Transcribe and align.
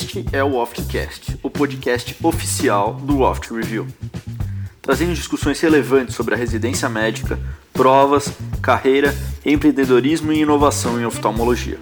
Este 0.00 0.24
é 0.32 0.44
o 0.44 0.54
Oftcast, 0.54 1.40
o 1.42 1.50
podcast 1.50 2.16
oficial 2.24 2.94
do 2.94 3.18
Oft 3.22 3.52
Review, 3.52 3.84
trazendo 4.80 5.12
discussões 5.12 5.60
relevantes 5.60 6.14
sobre 6.14 6.36
a 6.36 6.36
residência 6.36 6.88
médica, 6.88 7.36
provas, 7.72 8.28
carreira, 8.62 9.12
empreendedorismo 9.44 10.32
e 10.32 10.38
inovação 10.38 11.00
em 11.00 11.04
oftalmologia. 11.04 11.80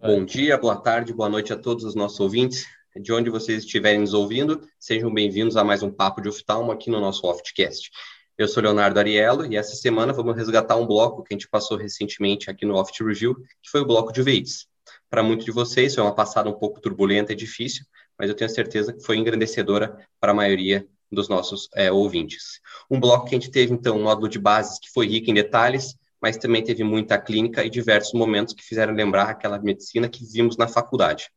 Bom 0.00 0.24
dia, 0.24 0.58
boa 0.58 0.74
tarde, 0.74 1.14
boa 1.14 1.28
noite 1.28 1.52
a 1.52 1.56
todos 1.56 1.84
os 1.84 1.94
nossos 1.94 2.18
ouvintes. 2.18 2.66
De 3.00 3.12
onde 3.12 3.30
vocês 3.30 3.62
estiverem 3.62 4.00
nos 4.00 4.12
ouvindo, 4.12 4.60
sejam 4.76 5.14
bem-vindos 5.14 5.56
a 5.56 5.62
mais 5.62 5.84
um 5.84 5.90
Papo 5.90 6.20
de 6.20 6.28
Oftalmo 6.28 6.72
aqui 6.72 6.90
no 6.90 7.00
nosso 7.00 7.24
Oftcast. 7.28 7.92
Eu 8.38 8.46
sou 8.46 8.62
Leonardo 8.62 9.00
Ariello 9.00 9.52
e 9.52 9.56
essa 9.56 9.74
semana 9.74 10.12
vamos 10.12 10.36
resgatar 10.36 10.76
um 10.76 10.86
bloco 10.86 11.24
que 11.24 11.34
a 11.34 11.36
gente 11.36 11.48
passou 11.48 11.76
recentemente 11.76 12.48
aqui 12.48 12.64
no 12.64 12.76
Oft 12.76 13.02
Review, 13.02 13.34
que 13.34 13.68
foi 13.68 13.80
o 13.80 13.84
bloco 13.84 14.12
de 14.12 14.22
VEITs. 14.22 14.68
Para 15.10 15.24
muitos 15.24 15.44
de 15.44 15.50
vocês 15.50 15.92
foi 15.92 16.04
uma 16.04 16.14
passada 16.14 16.48
um 16.48 16.52
pouco 16.52 16.80
turbulenta 16.80 17.32
e 17.32 17.34
difícil, 17.34 17.84
mas 18.16 18.30
eu 18.30 18.36
tenho 18.36 18.48
certeza 18.48 18.92
que 18.92 19.02
foi 19.02 19.16
engrandecedora 19.16 19.98
para 20.20 20.30
a 20.30 20.34
maioria 20.36 20.86
dos 21.10 21.28
nossos 21.28 21.68
é, 21.74 21.90
ouvintes. 21.90 22.60
Um 22.88 23.00
bloco 23.00 23.26
que 23.26 23.34
a 23.34 23.40
gente 23.40 23.50
teve, 23.50 23.72
então, 23.74 23.96
um 23.96 24.04
módulo 24.04 24.28
de 24.28 24.38
bases 24.38 24.78
que 24.78 24.88
foi 24.88 25.08
rico 25.08 25.28
em 25.28 25.34
detalhes, 25.34 25.96
mas 26.22 26.36
também 26.36 26.62
teve 26.62 26.84
muita 26.84 27.18
clínica 27.18 27.64
e 27.64 27.70
diversos 27.70 28.12
momentos 28.12 28.54
que 28.54 28.62
fizeram 28.62 28.94
lembrar 28.94 29.30
aquela 29.30 29.58
medicina 29.58 30.08
que 30.08 30.24
vimos 30.24 30.56
na 30.56 30.68
faculdade. 30.68 31.28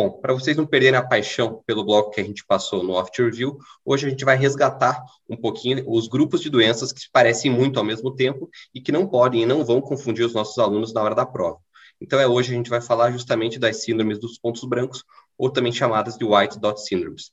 Bom, 0.00 0.12
para 0.12 0.32
vocês 0.32 0.56
não 0.56 0.64
perderem 0.64 0.96
a 0.96 1.04
paixão 1.04 1.60
pelo 1.66 1.84
bloco 1.84 2.12
que 2.12 2.20
a 2.20 2.24
gente 2.24 2.46
passou 2.46 2.84
no 2.84 2.92
Off 2.92 3.10
Review, 3.20 3.58
hoje 3.84 4.06
a 4.06 4.10
gente 4.10 4.24
vai 4.24 4.36
resgatar 4.36 5.02
um 5.28 5.36
pouquinho 5.36 5.82
os 5.88 6.06
grupos 6.06 6.40
de 6.40 6.48
doenças 6.48 6.92
que 6.92 7.00
se 7.00 7.10
parecem 7.10 7.50
muito 7.50 7.80
ao 7.80 7.84
mesmo 7.84 8.14
tempo 8.14 8.48
e 8.72 8.80
que 8.80 8.92
não 8.92 9.08
podem 9.08 9.42
e 9.42 9.44
não 9.44 9.64
vão 9.64 9.80
confundir 9.80 10.24
os 10.24 10.32
nossos 10.32 10.56
alunos 10.56 10.92
na 10.92 11.02
hora 11.02 11.16
da 11.16 11.26
prova. 11.26 11.58
Então, 12.00 12.20
é 12.20 12.28
hoje 12.28 12.52
a 12.52 12.54
gente 12.56 12.70
vai 12.70 12.80
falar 12.80 13.10
justamente 13.10 13.58
das 13.58 13.82
síndromes 13.82 14.20
dos 14.20 14.38
pontos 14.38 14.62
brancos, 14.62 15.02
ou 15.36 15.50
também 15.50 15.72
chamadas 15.72 16.16
de 16.16 16.24
White 16.24 16.60
Dot 16.60 16.80
Syndromes. 16.80 17.32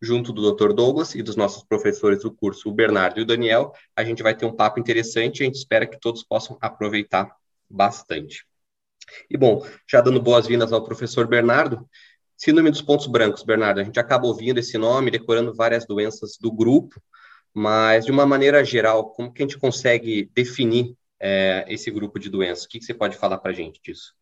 Junto 0.00 0.32
do 0.32 0.52
Dr. 0.52 0.72
Douglas 0.72 1.12
e 1.16 1.24
dos 1.24 1.34
nossos 1.34 1.64
professores 1.64 2.22
do 2.22 2.30
curso, 2.30 2.68
o 2.68 2.72
Bernardo 2.72 3.18
e 3.18 3.24
o 3.24 3.26
Daniel, 3.26 3.72
a 3.96 4.04
gente 4.04 4.22
vai 4.22 4.32
ter 4.32 4.46
um 4.46 4.54
papo 4.54 4.78
interessante 4.78 5.40
e 5.40 5.42
a 5.42 5.46
gente 5.46 5.56
espera 5.56 5.84
que 5.84 5.98
todos 5.98 6.22
possam 6.22 6.56
aproveitar 6.60 7.34
bastante. 7.68 8.46
E 9.30 9.36
bom, 9.36 9.64
já 9.88 10.00
dando 10.00 10.20
boas-vindas 10.20 10.72
ao 10.72 10.84
professor 10.84 11.26
Bernardo, 11.26 11.88
síndrome 12.36 12.70
dos 12.70 12.82
pontos 12.82 13.06
brancos, 13.06 13.42
Bernardo, 13.42 13.80
a 13.80 13.84
gente 13.84 13.98
acaba 13.98 14.26
ouvindo 14.26 14.58
esse 14.58 14.76
nome, 14.76 15.10
decorando 15.10 15.54
várias 15.54 15.86
doenças 15.86 16.36
do 16.38 16.52
grupo, 16.52 17.00
mas 17.54 18.04
de 18.04 18.12
uma 18.12 18.26
maneira 18.26 18.64
geral, 18.64 19.10
como 19.10 19.32
que 19.32 19.42
a 19.42 19.46
gente 19.46 19.58
consegue 19.58 20.30
definir 20.34 20.94
é, 21.18 21.64
esse 21.68 21.90
grupo 21.90 22.18
de 22.18 22.28
doenças? 22.28 22.64
O 22.64 22.68
que, 22.68 22.78
que 22.78 22.84
você 22.84 22.92
pode 22.92 23.16
falar 23.16 23.38
para 23.38 23.50
a 23.50 23.54
gente 23.54 23.80
disso? 23.82 24.14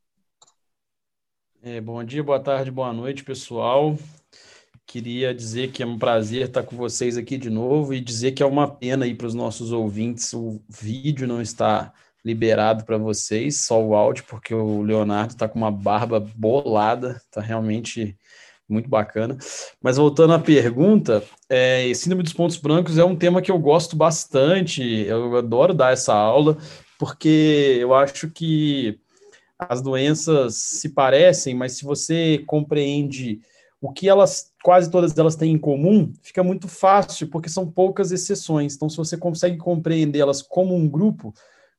É, 1.63 1.81
bom 1.81 2.05
dia, 2.05 2.23
boa 2.23 2.39
tarde, 2.39 2.71
boa 2.71 2.93
noite, 2.93 3.25
pessoal. 3.25 3.99
Queria 4.87 5.35
dizer 5.35 5.73
que 5.73 5.83
é 5.83 5.87
um 5.87 5.99
prazer 5.99 6.47
estar 6.47 6.63
com 6.63 6.77
vocês 6.77 7.17
aqui 7.17 7.39
de 7.39 7.49
novo 7.49 7.95
e 7.95 8.01
dizer 8.01 8.33
que 8.33 8.43
é 8.43 8.47
uma 8.47 8.71
pena 8.71 9.07
aí 9.07 9.15
para 9.15 9.27
os 9.27 9.35
nossos 9.35 9.73
ouvintes 9.73 10.33
o 10.35 10.63
vídeo 10.69 11.27
não 11.27 11.41
está 11.41 11.93
liberado 12.25 12.85
para 12.85 12.97
vocês, 12.97 13.65
só 13.65 13.83
o 13.83 13.95
áudio, 13.95 14.25
porque 14.27 14.55
o 14.55 14.81
Leonardo 14.83 15.35
está 15.35 15.47
com 15.47 15.59
uma 15.59 15.71
barba 15.71 16.19
bolada, 16.19 17.21
está 17.25 17.41
realmente 17.41 18.17
muito 18.69 18.89
bacana. 18.89 19.37
Mas 19.83 19.99
voltando 19.99 20.33
à 20.33 20.39
pergunta, 20.39 21.23
é, 21.49 21.93
síndrome 21.95 22.23
dos 22.23 22.33
pontos 22.33 22.57
brancos 22.57 22.97
é 22.97 23.05
um 23.05 23.17
tema 23.17 23.43
que 23.43 23.51
eu 23.51 23.59
gosto 23.59 23.95
bastante, 23.95 24.83
eu 24.83 25.37
adoro 25.37 25.75
dar 25.75 25.93
essa 25.93 26.15
aula, 26.15 26.57
porque 26.99 27.77
eu 27.81 27.93
acho 27.95 28.31
que 28.31 28.99
as 29.59 29.83
doenças 29.83 30.55
se 30.55 30.89
parecem, 30.91 31.55
mas 31.55 31.73
se 31.73 31.85
você 31.85 32.43
compreende 32.47 33.41
o 33.81 33.93
que 33.93 34.09
elas, 34.09 34.51
quase 34.63 34.91
todas 34.91 35.17
elas 35.17 35.37
têm 35.37 35.53
em 35.53 35.59
comum, 35.59 36.11
fica 36.23 36.43
muito 36.43 36.69
fácil, 36.69 37.29
porque 37.29 37.51
são 37.51 37.71
poucas 37.71 38.11
exceções. 38.13 38.75
Então, 38.75 38.89
se 38.89 38.97
você 38.97 39.15
consegue 39.15 39.59
compreendê-las 39.59 40.41
como 40.41 40.75
um 40.75 40.89
grupo, 40.89 41.35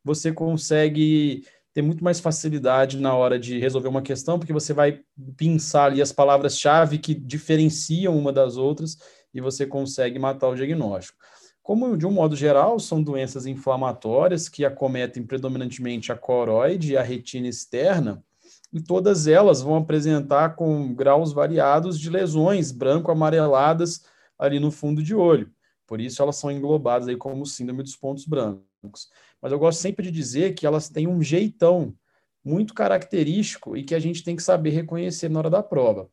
você 0.05 0.31
consegue 0.31 1.43
ter 1.73 1.81
muito 1.81 2.03
mais 2.03 2.19
facilidade 2.19 2.97
na 2.99 3.15
hora 3.15 3.39
de 3.39 3.59
resolver 3.59 3.89
uma 3.89 4.03
questão, 4.03 4.37
porque 4.37 4.53
você 4.53 4.71
vai 4.71 5.01
pensar 5.35 5.85
ali 5.85 6.01
as 6.01 6.11
palavras-chave 6.11 6.99
que 6.99 7.13
diferenciam 7.13 8.17
uma 8.17 8.31
das 8.31 8.55
outras 8.55 8.97
e 9.33 9.41
você 9.41 9.65
consegue 9.65 10.19
matar 10.19 10.47
o 10.47 10.55
diagnóstico. 10.55 11.17
Como, 11.61 11.97
de 11.97 12.05
um 12.05 12.11
modo 12.11 12.35
geral, 12.35 12.79
são 12.79 13.01
doenças 13.01 13.47
inflamatórias 13.47 14.47
que 14.47 14.63
acometem 14.63 15.23
predominantemente 15.23 16.11
a 16.11 16.15
coroide 16.15 16.93
e 16.93 16.97
a 16.97 17.01
retina 17.01 17.47
externa, 17.47 18.23
e 18.71 18.79
todas 18.79 19.25
elas 19.25 19.61
vão 19.61 19.75
apresentar 19.75 20.55
com 20.55 20.93
graus 20.93 21.33
variados 21.33 21.99
de 21.99 22.09
lesões 22.09 22.71
branco-amareladas 22.71 24.05
ali 24.37 24.59
no 24.59 24.69
fundo 24.69 25.01
de 25.01 25.15
olho. 25.15 25.49
Por 25.87 25.99
isso, 25.99 26.21
elas 26.21 26.35
são 26.35 26.51
englobadas 26.51 27.07
aí 27.07 27.17
como 27.17 27.45
síndrome 27.45 27.81
dos 27.81 27.95
pontos 27.95 28.25
brancos 28.25 29.09
mas 29.45 29.51
eu 29.51 29.59
gosto 29.59 29.77
sempre 29.77 30.03
de 30.03 30.11
dizer 30.11 30.55
que 30.55 30.65
elas 30.65 30.89
têm 30.89 31.05
um 31.05 31.21
jeitão 31.21 31.95
muito 32.43 32.73
característico 32.73 33.77
e 33.77 33.83
que 33.83 33.93
a 33.93 33.99
gente 33.99 34.23
tem 34.23 34.35
que 34.35 34.41
saber 34.41 34.71
reconhecer 34.71 35.29
na 35.29 35.37
hora 35.37 35.51
da 35.51 35.61
prova. 35.61 36.09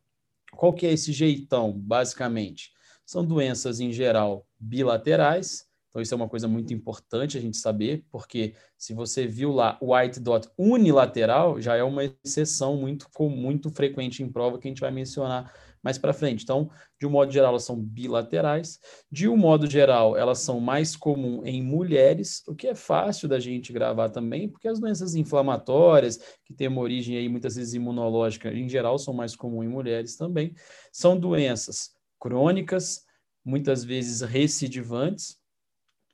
Qual 0.54 0.70
que 0.70 0.86
é 0.86 0.92
esse 0.92 1.14
jeitão, 1.14 1.72
basicamente? 1.72 2.72
São 3.06 3.24
doenças, 3.24 3.80
em 3.80 3.90
geral, 3.90 4.46
bilaterais, 4.60 5.66
então 5.88 6.02
isso 6.02 6.12
é 6.12 6.16
uma 6.18 6.28
coisa 6.28 6.46
muito 6.46 6.74
importante 6.74 7.38
a 7.38 7.40
gente 7.40 7.56
saber, 7.56 8.04
porque 8.10 8.54
se 8.76 8.92
você 8.92 9.26
viu 9.26 9.50
lá 9.50 9.78
o 9.80 9.96
white 9.96 10.20
dot 10.20 10.46
unilateral, 10.58 11.58
já 11.58 11.74
é 11.74 11.82
uma 11.82 12.04
exceção 12.04 12.76
muito, 12.76 13.06
muito 13.18 13.70
frequente 13.70 14.22
em 14.22 14.30
prova 14.30 14.58
que 14.58 14.68
a 14.68 14.70
gente 14.70 14.82
vai 14.82 14.90
mencionar 14.90 15.50
mais 15.82 15.98
para 15.98 16.12
frente. 16.12 16.44
Então, 16.44 16.70
de 16.98 17.06
um 17.06 17.10
modo 17.10 17.32
geral, 17.32 17.50
elas 17.50 17.64
são 17.64 17.76
bilaterais. 17.76 18.78
De 19.10 19.28
um 19.28 19.36
modo 19.36 19.68
geral, 19.68 20.16
elas 20.16 20.38
são 20.38 20.60
mais 20.60 20.94
comuns 20.94 21.44
em 21.44 21.62
mulheres, 21.62 22.42
o 22.46 22.54
que 22.54 22.68
é 22.68 22.74
fácil 22.74 23.28
da 23.28 23.40
gente 23.40 23.72
gravar 23.72 24.08
também, 24.10 24.48
porque 24.48 24.68
as 24.68 24.78
doenças 24.78 25.14
inflamatórias, 25.14 26.20
que 26.44 26.54
têm 26.54 26.68
uma 26.68 26.80
origem 26.80 27.16
aí 27.16 27.28
muitas 27.28 27.56
vezes 27.56 27.74
imunológica, 27.74 28.52
em 28.52 28.68
geral, 28.68 28.98
são 28.98 29.12
mais 29.12 29.34
comuns 29.34 29.66
em 29.66 29.68
mulheres 29.68 30.16
também. 30.16 30.54
São 30.92 31.18
doenças 31.18 31.90
crônicas, 32.20 33.02
muitas 33.44 33.82
vezes 33.82 34.20
recidivantes, 34.20 35.36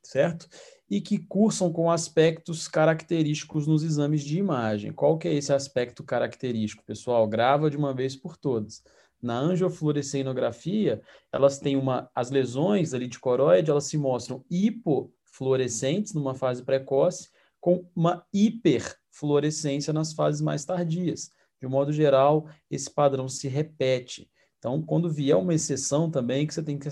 certo? 0.03 0.47
E 0.89 0.99
que 0.99 1.19
cursam 1.19 1.71
com 1.71 1.91
aspectos 1.91 2.67
característicos 2.67 3.67
nos 3.67 3.83
exames 3.83 4.23
de 4.23 4.39
imagem. 4.39 4.91
Qual 4.91 5.19
que 5.19 5.27
é 5.27 5.33
esse 5.35 5.53
aspecto 5.53 6.03
característico, 6.03 6.83
pessoal? 6.83 7.27
Grava 7.27 7.69
de 7.69 7.77
uma 7.77 7.93
vez 7.93 8.15
por 8.15 8.35
todas 8.35 8.81
na 9.21 9.37
angiofluorescenografia, 9.37 11.01
elas 11.31 11.59
têm 11.59 11.75
uma 11.75 12.09
as 12.15 12.31
lesões 12.31 12.93
ali 12.93 13.07
de 13.07 13.19
coroide, 13.19 13.69
elas 13.69 13.85
se 13.85 13.97
mostram 13.97 14.43
hipofluorescentes 14.49 16.13
numa 16.13 16.33
fase 16.33 16.63
precoce 16.63 17.29
com 17.59 17.85
uma 17.95 18.25
hiperfluorescência 18.33 19.91
nas 19.91 20.13
fases 20.13 20.41
mais 20.41 20.63
tardias. 20.63 21.31
De 21.59 21.67
um 21.67 21.69
modo 21.69 21.91
geral, 21.91 22.47
esse 22.71 22.89
padrão 22.89 23.27
se 23.27 23.47
repete. 23.47 24.29
Então, 24.57 24.81
quando 24.81 25.09
vier 25.09 25.37
uma 25.37 25.53
exceção 25.53 26.09
também, 26.09 26.45
que 26.45 26.53
você 26.53 26.61
tem 26.61 26.77
que 26.77 26.89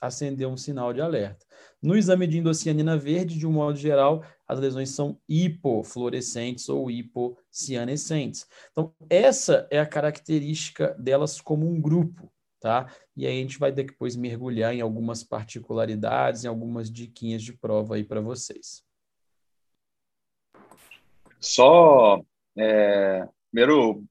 acender 0.00 0.46
um 0.46 0.56
sinal 0.56 0.92
de 0.92 1.00
alerta. 1.00 1.44
No 1.82 1.96
exame 1.96 2.26
de 2.26 2.38
endocianina 2.38 2.96
verde, 2.96 3.38
de 3.38 3.46
um 3.46 3.52
modo 3.52 3.76
geral, 3.76 4.24
as 4.48 4.58
lesões 4.58 4.88
são 4.90 5.20
hipofluorescentes 5.28 6.70
ou 6.70 6.90
hipocianescentes. 6.90 8.48
Então, 8.72 8.94
essa 9.10 9.68
é 9.70 9.78
a 9.78 9.86
característica 9.86 10.96
delas 10.98 11.38
como 11.38 11.68
um 11.68 11.78
grupo, 11.78 12.32
tá? 12.58 12.90
E 13.14 13.26
aí 13.26 13.38
a 13.38 13.42
gente 13.42 13.58
vai 13.58 13.70
depois 13.70 14.16
mergulhar 14.16 14.74
em 14.74 14.80
algumas 14.80 15.22
particularidades, 15.22 16.44
em 16.44 16.48
algumas 16.48 16.90
diquinhas 16.90 17.42
de 17.42 17.52
prova 17.52 17.96
aí 17.96 18.04
para 18.04 18.22
vocês. 18.22 18.82
Só, 21.38 22.22
é, 22.56 23.28
primeiro, 23.50 24.02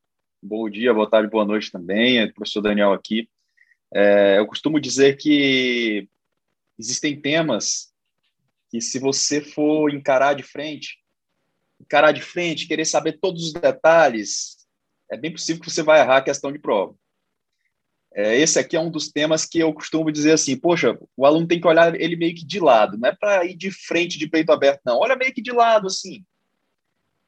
bom 0.42 0.70
dia, 0.70 0.94
boa 0.94 1.10
tarde, 1.10 1.30
boa 1.32 1.46
noite 1.46 1.72
também, 1.72 2.20
é 2.20 2.32
professor 2.32 2.62
Daniel 2.62 2.94
aqui. 2.94 3.28
É, 3.92 4.38
eu 4.38 4.46
costumo 4.46 4.80
dizer 4.80 5.18
que 5.18 6.08
existem 6.78 7.20
temas 7.20 7.92
que 8.70 8.82
se 8.82 9.00
você 9.00 9.42
for 9.42 9.94
encarar 9.94 10.34
de 10.34 10.44
frente, 10.44 10.98
encarar 11.80 12.12
de 12.12 12.22
frente, 12.22 12.68
querer 12.68 12.86
saber 12.86 13.20
todos 13.20 13.44
os 13.44 13.54
detalhes, 13.54 14.58
é 15.10 15.18
bem 15.18 15.32
possível 15.32 15.62
que 15.62 15.70
você 15.70 15.84
vai 15.84 16.00
errar 16.00 16.18
a 16.18 16.24
questão 16.24 16.52
de 16.52 16.60
prova. 16.60 16.96
É, 18.14 18.36
esse 18.36 18.58
aqui 18.58 18.76
é 18.76 18.80
um 18.80 18.90
dos 18.90 19.10
temas 19.10 19.46
que 19.46 19.60
eu 19.60 19.72
costumo 19.74 20.12
dizer 20.12 20.32
assim, 20.32 20.58
poxa, 20.58 20.98
o 21.16 21.26
aluno 21.26 21.48
tem 21.48 21.62
que 21.62 21.68
olhar 21.68 21.94
ele 22.00 22.16
meio 22.16 22.34
que 22.34 22.46
de 22.46 22.60
lado, 22.60 22.98
não 22.98 23.10
é 23.10 23.16
para 23.16 23.46
ir 23.46 23.56
de 23.56 23.70
frente, 23.70 24.18
de 24.18 24.28
peito 24.28 24.52
aberto, 24.52 24.82
não. 24.84 24.98
Olha 24.98 25.16
meio 25.16 25.34
que 25.34 25.42
de 25.42 25.52
lado, 25.52 25.88
assim. 25.88 26.26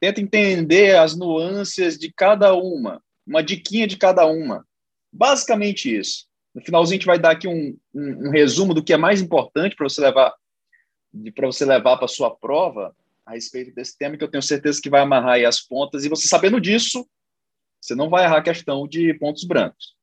Tenta 0.00 0.20
entender 0.20 0.96
as 0.96 1.16
nuances 1.16 1.98
de 1.98 2.12
cada 2.12 2.54
uma, 2.54 3.02
uma 3.26 3.42
diquinha 3.42 3.86
de 3.86 3.96
cada 3.96 4.26
uma. 4.26 4.66
Basicamente 5.12 5.94
isso. 5.94 6.26
No 6.54 6.60
finalzinho, 6.60 6.94
a 6.94 6.98
gente 6.98 7.06
vai 7.06 7.18
dar 7.18 7.32
aqui 7.32 7.46
um, 7.46 7.76
um, 7.94 8.28
um 8.28 8.30
resumo 8.30 8.74
do 8.74 8.82
que 8.82 8.92
é 8.92 8.96
mais 8.96 9.20
importante 9.20 9.76
para 9.76 9.88
você 9.88 10.00
levar 10.00 10.34
para 11.34 11.46
você 11.46 11.64
levar 11.64 11.96
para 11.96 12.08
sua 12.08 12.30
prova 12.30 12.94
a 13.24 13.32
respeito 13.32 13.74
desse 13.74 13.96
tema, 13.96 14.16
que 14.16 14.24
eu 14.24 14.30
tenho 14.30 14.42
certeza 14.42 14.80
que 14.80 14.90
vai 14.90 15.00
amarrar 15.00 15.34
aí 15.34 15.44
as 15.44 15.60
pontas, 15.60 16.04
e 16.04 16.08
você 16.08 16.26
sabendo 16.26 16.60
disso, 16.60 17.08
você 17.80 17.94
não 17.94 18.08
vai 18.08 18.24
errar 18.24 18.38
a 18.38 18.42
questão 18.42 18.86
de 18.86 19.14
pontos 19.14 19.44
brancos. 19.44 19.96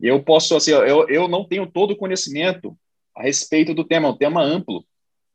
Eu 0.00 0.22
posso, 0.22 0.56
assim, 0.56 0.70
eu, 0.70 1.08
eu 1.08 1.28
não 1.28 1.46
tenho 1.46 1.70
todo 1.70 1.92
o 1.92 1.96
conhecimento 1.96 2.76
a 3.14 3.22
respeito 3.22 3.74
do 3.74 3.84
tema, 3.84 4.08
é 4.08 4.10
um 4.10 4.16
tema 4.16 4.42
amplo. 4.42 4.84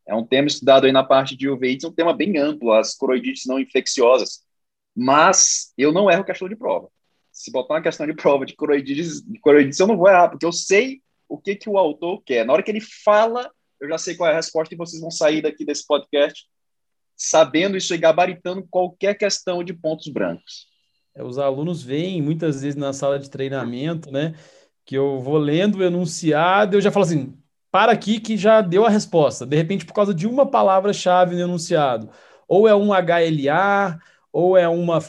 É 0.07 0.13
um 0.13 0.25
tema 0.25 0.47
estudado 0.47 0.85
aí 0.85 0.91
na 0.91 1.03
parte 1.03 1.35
de 1.35 1.49
uveites, 1.49 1.83
é 1.83 1.87
um 1.87 1.93
tema 1.93 2.13
bem 2.13 2.37
amplo, 2.37 2.71
as 2.71 2.95
coroidites 2.95 3.45
não 3.45 3.59
infecciosas. 3.59 4.43
Mas 4.95 5.73
eu 5.77 5.91
não 5.91 6.09
erro 6.09 6.23
questão 6.23 6.47
de 6.47 6.55
prova. 6.55 6.89
Se 7.31 7.51
botar 7.51 7.75
uma 7.75 7.81
questão 7.81 8.05
de 8.05 8.13
prova 8.13 8.45
de 8.45 8.55
coroidites, 8.55 9.21
de 9.21 9.39
coroidites 9.39 9.79
eu 9.79 9.87
não 9.87 9.97
vou 9.97 10.07
errar, 10.07 10.29
porque 10.29 10.45
eu 10.45 10.51
sei 10.51 11.01
o 11.27 11.37
que, 11.37 11.55
que 11.55 11.69
o 11.69 11.77
autor 11.77 12.21
quer. 12.23 12.45
Na 12.45 12.53
hora 12.53 12.63
que 12.63 12.71
ele 12.71 12.79
fala, 12.79 13.51
eu 13.85 13.89
já 13.89 13.97
sei 13.97 14.15
qual 14.15 14.29
é 14.29 14.33
a 14.33 14.37
resposta 14.37 14.73
e 14.73 14.77
vocês 14.77 15.01
vão 15.01 15.11
sair 15.11 15.41
daqui 15.41 15.65
desse 15.65 15.85
podcast 15.85 16.45
sabendo 17.15 17.77
isso 17.77 17.93
e 17.93 17.97
gabaritando 17.97 18.67
qualquer 18.69 19.15
questão 19.15 19.63
de 19.63 19.73
pontos 19.73 20.07
brancos. 20.09 20.67
É, 21.15 21.23
os 21.23 21.37
alunos 21.37 21.81
veem 21.81 22.21
muitas 22.21 22.61
vezes 22.61 22.75
na 22.75 22.91
sala 22.91 23.17
de 23.17 23.29
treinamento, 23.29 24.11
né, 24.11 24.35
que 24.83 24.95
eu 24.95 25.19
vou 25.19 25.37
lendo 25.37 25.77
o 25.77 25.83
enunciado, 25.83 26.75
eu 26.75 26.81
já 26.81 26.91
falo 26.91 27.05
assim, 27.05 27.33
para 27.71 27.91
aqui 27.91 28.19
que 28.19 28.37
já 28.37 28.61
deu 28.61 28.85
a 28.85 28.89
resposta. 28.89 29.45
De 29.45 29.55
repente, 29.55 29.85
por 29.85 29.93
causa 29.93 30.13
de 30.13 30.27
uma 30.27 30.45
palavra-chave 30.45 31.35
no 31.35 31.41
enunciado, 31.41 32.09
ou 32.47 32.67
é 32.67 32.75
um 32.75 32.91
HLA, 32.93 33.99
ou 34.31 34.57
é 34.57 34.67
uma, 34.67 34.99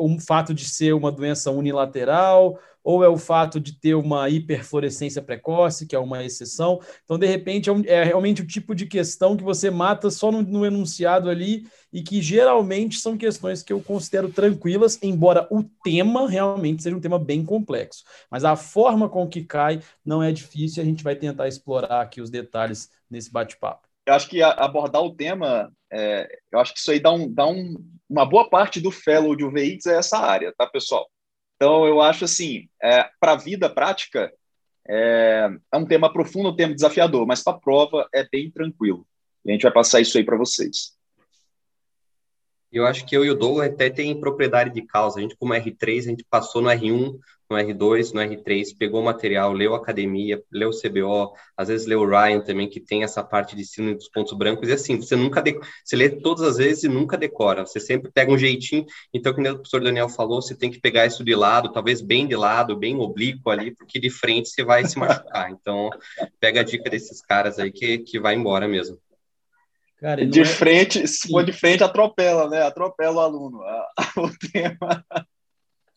um 0.00 0.18
fato 0.18 0.54
de 0.54 0.64
ser 0.64 0.94
uma 0.94 1.12
doença 1.12 1.50
unilateral, 1.50 2.58
ou 2.82 3.04
é 3.04 3.08
o 3.08 3.16
fato 3.16 3.60
de 3.60 3.78
ter 3.78 3.94
uma 3.94 4.28
hiperfluorescência 4.28 5.22
precoce, 5.22 5.86
que 5.86 5.94
é 5.94 5.98
uma 5.98 6.24
exceção. 6.24 6.80
Então, 7.04 7.18
de 7.18 7.26
repente, 7.26 7.68
é, 7.68 7.72
um, 7.72 7.82
é 7.84 8.04
realmente 8.04 8.42
o 8.42 8.46
tipo 8.46 8.74
de 8.74 8.86
questão 8.86 9.36
que 9.36 9.44
você 9.44 9.70
mata 9.70 10.10
só 10.10 10.30
no, 10.32 10.42
no, 10.42 10.64
enunciado 10.64 11.28
ali 11.28 11.66
e 11.92 12.02
que 12.02 12.22
geralmente 12.22 12.98
são 12.98 13.16
questões 13.16 13.62
que 13.62 13.72
eu 13.72 13.80
considero 13.80 14.30
tranquilas, 14.30 14.98
embora 15.02 15.46
o 15.50 15.62
tema 15.84 16.28
realmente 16.28 16.82
seja 16.82 16.96
um 16.96 17.00
tema 17.00 17.18
bem 17.18 17.44
complexo. 17.44 18.04
Mas 18.30 18.44
a 18.44 18.56
forma 18.56 19.08
com 19.08 19.28
que 19.28 19.44
cai 19.44 19.80
não 20.04 20.22
é 20.22 20.32
difícil, 20.32 20.82
a 20.82 20.86
gente 20.86 21.04
vai 21.04 21.16
tentar 21.16 21.48
explorar 21.48 22.00
aqui 22.00 22.20
os 22.20 22.30
detalhes 22.30 22.88
nesse 23.10 23.30
bate-papo. 23.30 23.88
Eu 24.06 24.14
acho 24.14 24.28
que 24.28 24.42
abordar 24.42 25.02
o 25.02 25.14
tema, 25.14 25.70
é, 25.92 26.26
eu 26.50 26.58
acho 26.58 26.72
que 26.72 26.80
isso 26.80 26.90
aí 26.90 26.98
dá, 26.98 27.12
um, 27.12 27.32
dá 27.32 27.46
um, 27.46 27.74
uma 28.08 28.24
boa 28.24 28.48
parte 28.48 28.80
do 28.80 28.90
fellow 28.90 29.36
de 29.36 29.44
UVIX 29.44 29.86
é 29.86 29.98
essa 29.98 30.18
área, 30.18 30.52
tá, 30.56 30.66
pessoal? 30.66 31.08
Então, 31.62 31.86
eu 31.86 32.00
acho 32.00 32.24
assim, 32.24 32.70
é, 32.82 33.06
para 33.20 33.32
a 33.32 33.36
vida 33.36 33.68
prática, 33.68 34.32
é, 34.88 35.50
é, 35.70 35.76
um 35.76 35.84
tema 35.84 36.10
profundo, 36.10 36.48
um 36.48 36.56
tema 36.56 36.74
desafiador, 36.74 37.26
mas 37.26 37.42
para 37.42 37.52
a 37.54 37.60
prova 37.60 38.08
é 38.14 38.26
bem 38.26 38.50
tranquilo. 38.50 39.06
E 39.44 39.50
a 39.50 39.52
gente 39.52 39.64
vai 39.64 39.72
passar 39.72 40.00
isso 40.00 40.16
aí 40.16 40.24
para 40.24 40.38
vocês. 40.38 40.96
Eu 42.72 42.86
acho 42.86 43.04
que 43.04 43.16
eu 43.16 43.24
e 43.24 43.30
o 43.30 43.34
Douglas 43.34 43.68
até 43.68 43.90
tem 43.90 44.18
propriedade 44.18 44.72
de 44.72 44.82
causa. 44.82 45.18
A 45.18 45.22
gente, 45.22 45.36
como 45.36 45.52
R3, 45.52 45.98
a 45.98 46.02
gente 46.02 46.24
passou 46.24 46.62
no 46.62 46.68
R1, 46.68 47.18
no 47.50 47.56
R2, 47.56 48.12
no 48.12 48.20
R3, 48.20 48.76
pegou 48.78 49.00
o 49.00 49.04
material, 49.04 49.52
leu 49.52 49.74
academia, 49.74 50.40
leu 50.52 50.70
CBO, 50.70 51.34
às 51.56 51.66
vezes 51.66 51.86
leu 51.86 52.00
o 52.00 52.08
Ryan 52.08 52.40
também, 52.40 52.68
que 52.68 52.78
tem 52.78 53.02
essa 53.02 53.24
parte 53.24 53.56
de 53.56 53.64
síndrome 53.64 53.96
dos 53.96 54.08
pontos 54.08 54.32
brancos, 54.34 54.68
e 54.68 54.72
assim, 54.72 54.96
você 54.96 55.16
nunca, 55.16 55.42
de... 55.42 55.58
você 55.84 55.96
lê 55.96 56.08
todas 56.08 56.44
as 56.44 56.56
vezes 56.58 56.84
e 56.84 56.88
nunca 56.88 57.18
decora, 57.18 57.66
você 57.66 57.80
sempre 57.80 58.10
pega 58.12 58.32
um 58.32 58.38
jeitinho, 58.38 58.86
então, 59.12 59.34
como 59.34 59.48
o 59.48 59.54
professor 59.54 59.82
Daniel 59.82 60.08
falou, 60.08 60.40
você 60.40 60.54
tem 60.54 60.70
que 60.70 60.80
pegar 60.80 61.06
isso 61.06 61.24
de 61.24 61.34
lado, 61.34 61.72
talvez 61.72 62.00
bem 62.00 62.26
de 62.26 62.36
lado, 62.36 62.76
bem 62.76 62.96
oblíquo 62.96 63.50
ali, 63.50 63.74
porque 63.74 63.98
de 63.98 64.10
frente 64.10 64.48
você 64.48 64.62
vai 64.62 64.84
se 64.86 64.96
machucar, 64.96 65.50
então, 65.50 65.90
pega 66.38 66.60
a 66.60 66.64
dica 66.64 66.88
desses 66.88 67.20
caras 67.20 67.58
aí 67.58 67.72
que, 67.72 67.98
que 67.98 68.20
vai 68.20 68.36
embora 68.36 68.68
mesmo. 68.68 68.96
Cara, 70.00 70.26
de 70.26 70.40
é... 70.40 70.44
frente, 70.44 71.06
se 71.06 71.28
for 71.28 71.44
de 71.44 71.52
frente, 71.52 71.84
atropela, 71.84 72.48
né? 72.48 72.62
Atropela 72.62 73.16
o 73.16 73.20
aluno. 73.20 73.60
O 74.16 74.28
tema 74.50 75.04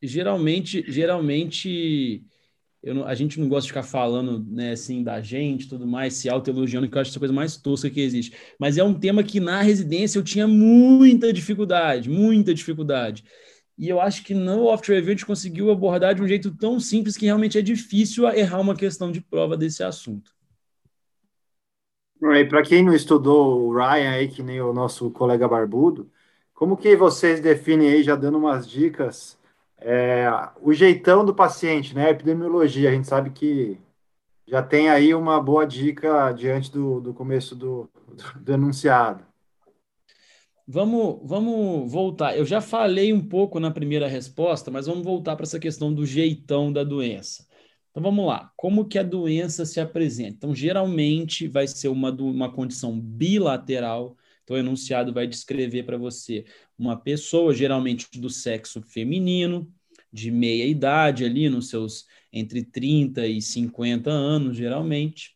geralmente, 0.03 0.83
geralmente 0.87 2.23
não, 2.83 3.05
a 3.07 3.15
gente 3.15 3.39
não 3.39 3.47
gosta 3.47 3.63
de 3.63 3.69
ficar 3.69 3.83
falando 3.83 4.45
né, 4.51 4.71
assim 4.71 5.01
da 5.01 5.21
gente, 5.21 5.69
tudo 5.69 5.87
mais, 5.87 6.15
se 6.15 6.29
autoelogiando, 6.29 6.89
que 6.89 6.97
eu 6.97 7.01
acho 7.01 7.11
essa 7.11 7.19
coisa 7.19 7.33
mais 7.33 7.55
tosca 7.55 7.89
que 7.89 8.01
existe. 8.01 8.35
Mas 8.59 8.77
é 8.77 8.83
um 8.83 8.93
tema 8.93 9.23
que 9.23 9.39
na 9.39 9.61
residência 9.61 10.19
eu 10.19 10.23
tinha 10.23 10.45
muita 10.45 11.31
dificuldade, 11.31 12.09
muita 12.09 12.53
dificuldade. 12.53 13.23
E 13.77 13.87
eu 13.87 14.01
acho 14.01 14.23
que 14.23 14.33
no 14.33 14.65
Off 14.65 14.87
Review 14.91 15.07
a 15.07 15.11
gente 15.11 15.25
conseguiu 15.25 15.71
abordar 15.71 16.13
de 16.13 16.21
um 16.21 16.27
jeito 16.27 16.51
tão 16.55 16.79
simples 16.79 17.15
que 17.15 17.25
realmente 17.25 17.57
é 17.57 17.61
difícil 17.61 18.27
errar 18.29 18.59
uma 18.59 18.75
questão 18.75 19.11
de 19.11 19.21
prova 19.21 19.55
desse 19.55 19.81
assunto. 19.81 20.31
Para 22.49 22.63
quem 22.63 22.83
não 22.83 22.93
estudou 22.93 23.67
o 23.67 23.73
Ryan 23.75 24.11
aí, 24.11 24.27
que 24.29 24.41
nem 24.41 24.61
o 24.61 24.71
nosso 24.73 25.11
colega 25.11 25.47
barbudo, 25.47 26.09
como 26.53 26.77
que 26.77 26.95
vocês 26.95 27.41
definem 27.41 27.89
aí, 27.89 28.03
já 28.03 28.15
dando 28.15 28.37
umas 28.37 28.67
dicas, 28.67 29.37
é, 29.77 30.27
o 30.61 30.71
jeitão 30.73 31.25
do 31.25 31.35
paciente, 31.35 31.93
né? 31.93 32.07
A 32.07 32.11
epidemiologia, 32.11 32.89
a 32.89 32.93
gente 32.93 33.07
sabe 33.07 33.31
que 33.31 33.77
já 34.47 34.63
tem 34.63 34.89
aí 34.89 35.13
uma 35.13 35.41
boa 35.41 35.65
dica 35.65 36.31
diante 36.31 36.71
do, 36.71 37.01
do 37.01 37.13
começo 37.13 37.55
do, 37.55 37.89
do, 38.07 38.39
do 38.39 38.53
enunciado. 38.53 39.25
Vamos, 40.65 41.19
vamos 41.23 41.91
voltar. 41.91 42.37
Eu 42.37 42.45
já 42.45 42.61
falei 42.61 43.11
um 43.11 43.27
pouco 43.27 43.59
na 43.59 43.69
primeira 43.69 44.07
resposta, 44.07 44.71
mas 44.71 44.87
vamos 44.87 45.03
voltar 45.03 45.35
para 45.35 45.43
essa 45.43 45.59
questão 45.59 45.93
do 45.93 46.05
jeitão 46.05 46.71
da 46.71 46.85
doença. 46.85 47.45
Então 47.93 48.01
vamos 48.01 48.25
lá. 48.25 48.51
Como 48.57 48.85
que 48.85 48.97
a 48.97 49.03
doença 49.03 49.67
se 49.67 49.79
apresenta? 49.79 50.35
Então, 50.35 50.55
geralmente 50.55 51.47
vai 51.47 51.67
ser 51.67 51.89
uma, 51.89 52.09
uma 52.11 52.51
condição 52.51 52.99
bilateral. 52.99 54.17
Então, 54.43 54.55
o 54.55 54.59
enunciado 54.59 55.13
vai 55.13 55.27
descrever 55.27 55.83
para 55.83 55.95
você 55.95 56.43
uma 56.75 56.97
pessoa, 56.97 57.53
geralmente 57.53 58.07
do 58.19 58.31
sexo 58.31 58.81
feminino, 58.81 59.71
de 60.11 60.31
meia 60.31 60.65
idade, 60.65 61.23
ali 61.23 61.47
nos 61.47 61.69
seus 61.69 62.07
entre 62.31 62.63
30 62.63 63.27
e 63.27 63.39
50 63.39 64.09
anos, 64.09 64.57
geralmente, 64.57 65.35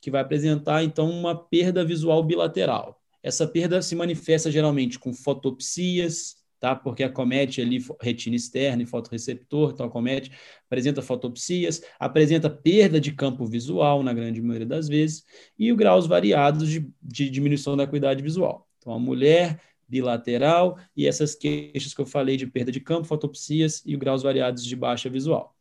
que 0.00 0.10
vai 0.10 0.22
apresentar, 0.22 0.82
então, 0.82 1.10
uma 1.10 1.36
perda 1.36 1.84
visual 1.84 2.24
bilateral. 2.24 2.98
Essa 3.22 3.46
perda 3.46 3.82
se 3.82 3.94
manifesta 3.94 4.50
geralmente 4.50 4.98
com 4.98 5.12
fotopsias, 5.12 6.37
tá? 6.58 6.74
Porque 6.74 7.02
acomete 7.02 7.60
ali 7.60 7.84
retina 8.00 8.36
externa 8.36 8.82
e 8.82 8.86
fotorreceptor, 8.86 9.72
então 9.72 9.86
acomete, 9.86 10.32
apresenta 10.66 11.02
fotopsias, 11.02 11.82
apresenta 11.98 12.50
perda 12.50 13.00
de 13.00 13.12
campo 13.12 13.46
visual, 13.46 14.02
na 14.02 14.12
grande 14.12 14.42
maioria 14.42 14.66
das 14.66 14.88
vezes, 14.88 15.24
e 15.58 15.70
os 15.70 15.78
graus 15.78 16.06
variados 16.06 16.68
de, 16.68 16.90
de 17.02 17.30
diminuição 17.30 17.76
da 17.76 17.84
acuidade 17.84 18.22
visual. 18.22 18.68
Então, 18.78 18.92
a 18.92 18.98
mulher 18.98 19.60
bilateral 19.88 20.78
e 20.96 21.06
essas 21.06 21.34
queixas 21.34 21.94
que 21.94 22.00
eu 22.00 22.06
falei 22.06 22.36
de 22.36 22.46
perda 22.46 22.70
de 22.70 22.80
campo, 22.80 23.04
fotopsias 23.06 23.82
e 23.86 23.96
graus 23.96 24.22
variados 24.22 24.64
de 24.64 24.76
baixa 24.76 25.08
visual. 25.08 25.56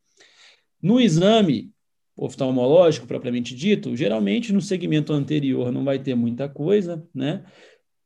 No 0.81 0.99
exame 0.99 1.71
oftalmológico 2.15 3.07
propriamente 3.07 3.55
dito, 3.55 3.95
geralmente 3.95 4.51
no 4.51 4.59
segmento 4.59 5.13
anterior 5.13 5.71
não 5.71 5.85
vai 5.85 5.99
ter 5.99 6.15
muita 6.15 6.49
coisa, 6.49 7.07
né? 7.13 7.45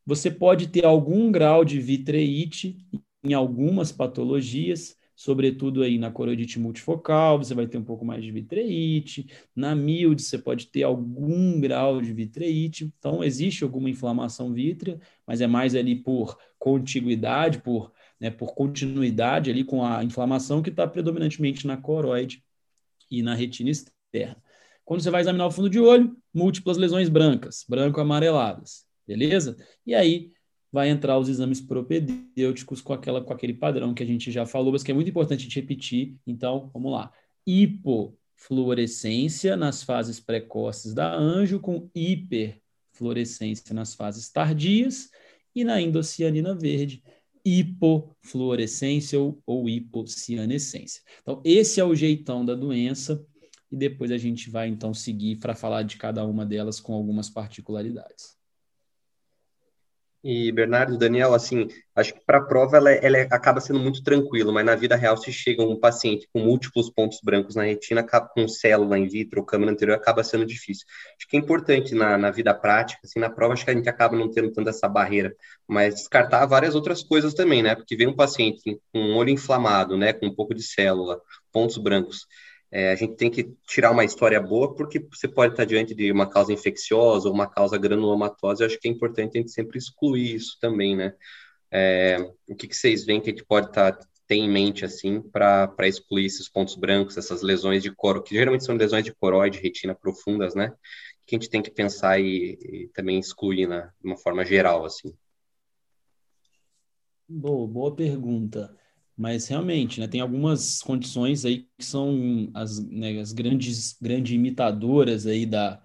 Você 0.06 0.32
pode 0.32 0.68
ter 0.68 0.86
algum 0.86 1.32
grau 1.32 1.64
de 1.64 1.80
vitreite 1.80 2.78
em 3.24 3.34
algumas 3.34 3.92
patologias, 3.92 4.98
sobretudo 5.16 5.84
aí 5.84 6.00
na 6.00 6.10
coroidite 6.10 6.60
multifocal, 6.60 7.38
você 7.38 7.54
vai 7.54 7.68
ter 7.68 7.78
um 7.78 7.84
pouco 7.84 8.04
mais 8.04 8.24
de 8.24 8.32
vitreite, 8.32 9.28
na 9.56 9.76
milde 9.76 10.24
você 10.24 10.38
pode 10.38 10.66
ter 10.68 10.82
algum 10.82 11.60
grau 11.60 12.02
de 12.02 12.12
vitreite, 12.12 12.92
então 12.98 13.24
existe 13.24 13.64
alguma 13.64 13.90
inflamação 13.90 14.52
vítrea, 14.52 15.00
mas 15.28 15.40
é 15.40 15.46
mais 15.46 15.76
ali 15.76 15.96
por 15.96 16.36
contiguidade, 16.58 17.60
por, 17.60 17.92
né, 18.20 18.32
por 18.32 18.56
continuidade 18.56 19.52
ali 19.52 19.64
com 19.64 19.86
a 19.86 20.04
inflamação 20.04 20.64
que 20.64 20.72
está 20.72 20.88
predominantemente 20.88 21.68
na 21.68 21.78
coroide 21.78 22.44
e 23.10 23.22
na 23.22 23.36
retina 23.36 23.70
externa. 23.70 24.42
Quando 24.84 25.02
você 25.02 25.12
vai 25.12 25.22
examinar 25.22 25.46
o 25.46 25.52
fundo 25.52 25.70
de 25.70 25.80
olho, 25.80 26.18
múltiplas 26.34 26.78
lesões 26.78 27.10
brancas, 27.10 27.64
branco-amareladas, 27.70 28.86
beleza? 29.12 29.58
E 29.86 29.94
aí 29.94 30.32
vai 30.72 30.90
entrar 30.90 31.20
os 31.20 31.28
exames 31.28 31.60
propedêuticos 31.60 32.80
com, 32.82 32.94
aquela, 32.94 33.22
com 33.22 33.34
aquele 33.34 33.54
padrão 33.54 33.94
que 33.94 34.02
a 34.02 34.06
gente 34.06 34.32
já 34.32 34.46
falou, 34.46 34.72
mas 34.72 34.84
que 34.84 34.92
é 34.92 34.94
muito 34.94 35.10
importante 35.10 35.42
a 35.42 35.44
gente 35.44 35.60
repetir. 35.60 36.16
Então, 36.26 36.70
vamos 36.74 36.94
lá. 36.94 37.12
Hipofluorescência 37.46 39.58
nas 39.58 39.84
fases 39.84 40.18
precoces 40.20 40.94
da 40.94 41.14
anjo, 41.14 41.60
com 41.60 41.90
hiperfluorescência 41.94 43.74
nas 43.74 43.94
fases 43.94 44.30
tardias, 44.30 45.10
e 45.54 45.66
na 45.66 45.82
indocianina 45.82 46.56
verde, 46.56 47.04
hipofluorescência 47.44 49.20
ou, 49.20 49.44
ou 49.46 49.68
hipocianescência. 49.68 51.02
Então, 51.22 51.42
esse 51.44 51.82
é 51.82 51.84
o 51.84 51.94
jeitão 51.94 52.46
da 52.46 52.56
doença, 52.56 53.22
e 53.70 53.76
depois 53.76 54.12
a 54.12 54.18
gente 54.18 54.50
vai 54.50 54.70
então 54.70 54.94
seguir 54.94 55.36
para 55.38 55.54
falar 55.54 55.84
de 55.84 55.98
cada 55.98 56.26
uma 56.26 56.46
delas 56.46 56.80
com 56.80 56.94
algumas 56.94 57.30
particularidades. 57.30 58.40
E 60.24 60.52
Bernardo, 60.52 61.00
Daniel, 61.00 61.34
assim, 61.34 61.68
acho 61.96 62.14
que 62.14 62.24
para 62.24 62.38
a 62.38 62.44
prova 62.46 62.78
ela, 62.78 62.92
ela 62.92 63.22
acaba 63.32 63.60
sendo 63.60 63.80
muito 63.80 64.04
tranquilo, 64.04 64.54
mas 64.54 64.64
na 64.64 64.76
vida 64.76 64.96
real, 64.96 65.18
se 65.18 65.32
chega 65.32 65.64
um 65.64 65.80
paciente 65.80 66.28
com 66.32 66.42
múltiplos 66.42 66.92
pontos 66.92 67.20
brancos 67.24 67.56
na 67.56 67.64
retina, 67.64 68.04
com 68.04 68.48
célula 68.48 69.00
in 69.00 69.08
vitro, 69.08 69.44
câmera 69.44 69.72
anterior, 69.72 69.96
acaba 69.96 70.24
sendo 70.24 70.46
difícil. 70.46 70.86
Acho 71.18 71.28
que 71.28 71.36
é 71.36 71.40
importante 71.40 71.96
na, 71.96 72.20
na 72.20 72.30
vida 72.30 72.54
prática, 72.54 73.02
assim, 73.04 73.20
na 73.20 73.32
prova 73.32 73.54
acho 73.54 73.66
que 73.66 73.72
a 73.72 73.74
gente 73.74 73.90
acaba 73.90 74.16
não 74.16 74.30
tendo 74.30 74.52
tanto 74.52 74.70
essa 74.70 74.88
barreira, 74.88 75.36
mas 75.68 75.96
descartar 75.96 76.46
várias 76.46 76.76
outras 76.76 77.02
coisas 77.02 77.34
também, 77.34 77.64
né? 77.64 77.74
Porque 77.74 77.96
vem 77.96 78.08
um 78.08 78.16
paciente 78.16 78.80
com 78.94 79.00
um 79.00 79.16
olho 79.16 79.32
inflamado, 79.32 79.98
né, 79.98 80.14
com 80.14 80.28
um 80.28 80.36
pouco 80.36 80.54
de 80.54 80.62
célula, 80.62 81.20
pontos 81.52 81.78
brancos, 81.78 82.28
é, 82.72 82.92
a 82.92 82.96
gente 82.96 83.16
tem 83.16 83.30
que 83.30 83.54
tirar 83.68 83.92
uma 83.92 84.06
história 84.06 84.40
boa, 84.40 84.74
porque 84.74 85.00
você 85.12 85.28
pode 85.28 85.54
estar 85.54 85.66
diante 85.66 85.94
de 85.94 86.10
uma 86.12 86.30
causa 86.30 86.54
infecciosa 86.54 87.28
ou 87.28 87.34
uma 87.34 87.48
causa 87.48 87.78
granulomatose. 87.78 88.64
Eu 88.64 88.68
acho 88.68 88.80
que 88.80 88.88
é 88.88 88.92
importante 88.92 89.38
a 89.38 89.42
gente 89.42 89.52
sempre 89.52 89.78
excluir 89.78 90.36
isso 90.36 90.58
também, 90.62 90.96
né? 90.96 91.14
É, 91.70 92.18
o 92.48 92.56
que, 92.56 92.68
que, 92.68 92.76
vocês 92.76 93.06
veem 93.06 93.20
que 93.20 93.30
a 93.30 93.34
gente 93.34 93.46
pode 93.46 93.68
estar 93.68 93.98
ter 94.32 94.36
em 94.36 94.50
mente 94.50 94.86
assim 94.86 95.22
para 95.22 95.76
excluir 95.82 96.26
esses 96.26 96.48
pontos 96.48 96.76
brancos, 96.76 97.18
essas 97.18 97.42
lesões 97.42 97.84
de 97.84 97.94
coro, 97.94 98.24
que 98.24 98.34
geralmente 98.34 98.64
são 98.64 98.76
lesões 98.76 99.04
de 99.04 99.14
coroide, 99.14 99.60
retina 99.60 99.94
profundas, 99.94 100.56
né? 100.56 100.74
Que 101.26 101.36
a 101.36 101.40
gente 101.40 101.50
tem 101.50 101.62
que 101.62 101.70
pensar 101.70 102.20
e, 102.20 102.58
e 102.62 102.90
também 102.94 103.20
excluir 103.20 103.68
né, 103.68 103.92
de 104.00 104.08
uma 104.08 104.16
forma 104.16 104.46
geral, 104.46 104.86
assim. 104.86 105.14
Boa, 107.28 107.68
boa 107.68 107.94
pergunta. 107.94 108.74
Mas 109.22 109.48
realmente, 109.48 110.00
né, 110.00 110.08
tem 110.08 110.20
algumas 110.20 110.82
condições 110.82 111.46
aí 111.46 111.68
que 111.78 111.86
são 111.86 112.50
as, 112.56 112.80
né, 112.84 113.20
as 113.20 113.32
grandes, 113.32 113.96
grandes 114.02 114.34
imitadoras 114.34 115.28
aí 115.28 115.46
da, 115.46 115.80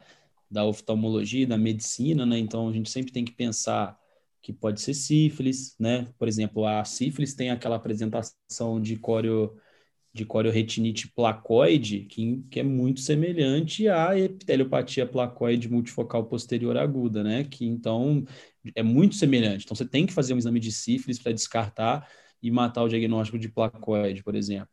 da 0.50 0.64
oftalmologia, 0.64 1.46
da 1.46 1.58
medicina, 1.58 2.24
né? 2.24 2.38
Então 2.38 2.66
a 2.66 2.72
gente 2.72 2.88
sempre 2.88 3.12
tem 3.12 3.26
que 3.26 3.32
pensar 3.32 3.94
que 4.40 4.54
pode 4.54 4.80
ser 4.80 4.94
sífilis, 4.94 5.76
né? 5.78 6.08
Por 6.18 6.28
exemplo, 6.28 6.64
a 6.64 6.82
sífilis 6.86 7.34
tem 7.34 7.50
aquela 7.50 7.76
apresentação 7.76 8.80
de 8.80 8.96
córeo 8.96 9.54
de 10.14 10.24
corioretinite 10.24 11.08
placoide, 11.08 12.06
que, 12.06 12.42
que 12.50 12.60
é 12.60 12.62
muito 12.62 13.00
semelhante 13.00 13.86
à 13.86 14.18
epiteliopatia 14.18 15.04
placoide 15.06 15.68
multifocal 15.68 16.24
posterior 16.24 16.78
aguda, 16.78 17.22
né? 17.22 17.44
Que 17.44 17.66
então 17.66 18.24
é 18.74 18.82
muito 18.82 19.14
semelhante. 19.14 19.66
Então 19.66 19.76
você 19.76 19.84
tem 19.84 20.06
que 20.06 20.14
fazer 20.14 20.32
um 20.32 20.38
exame 20.38 20.58
de 20.58 20.72
sífilis 20.72 21.18
para 21.18 21.32
descartar 21.32 22.08
e 22.42 22.50
matar 22.50 22.82
o 22.82 22.88
diagnóstico 22.88 23.38
de 23.38 23.48
placoide, 23.48 24.22
por 24.22 24.34
exemplo. 24.34 24.68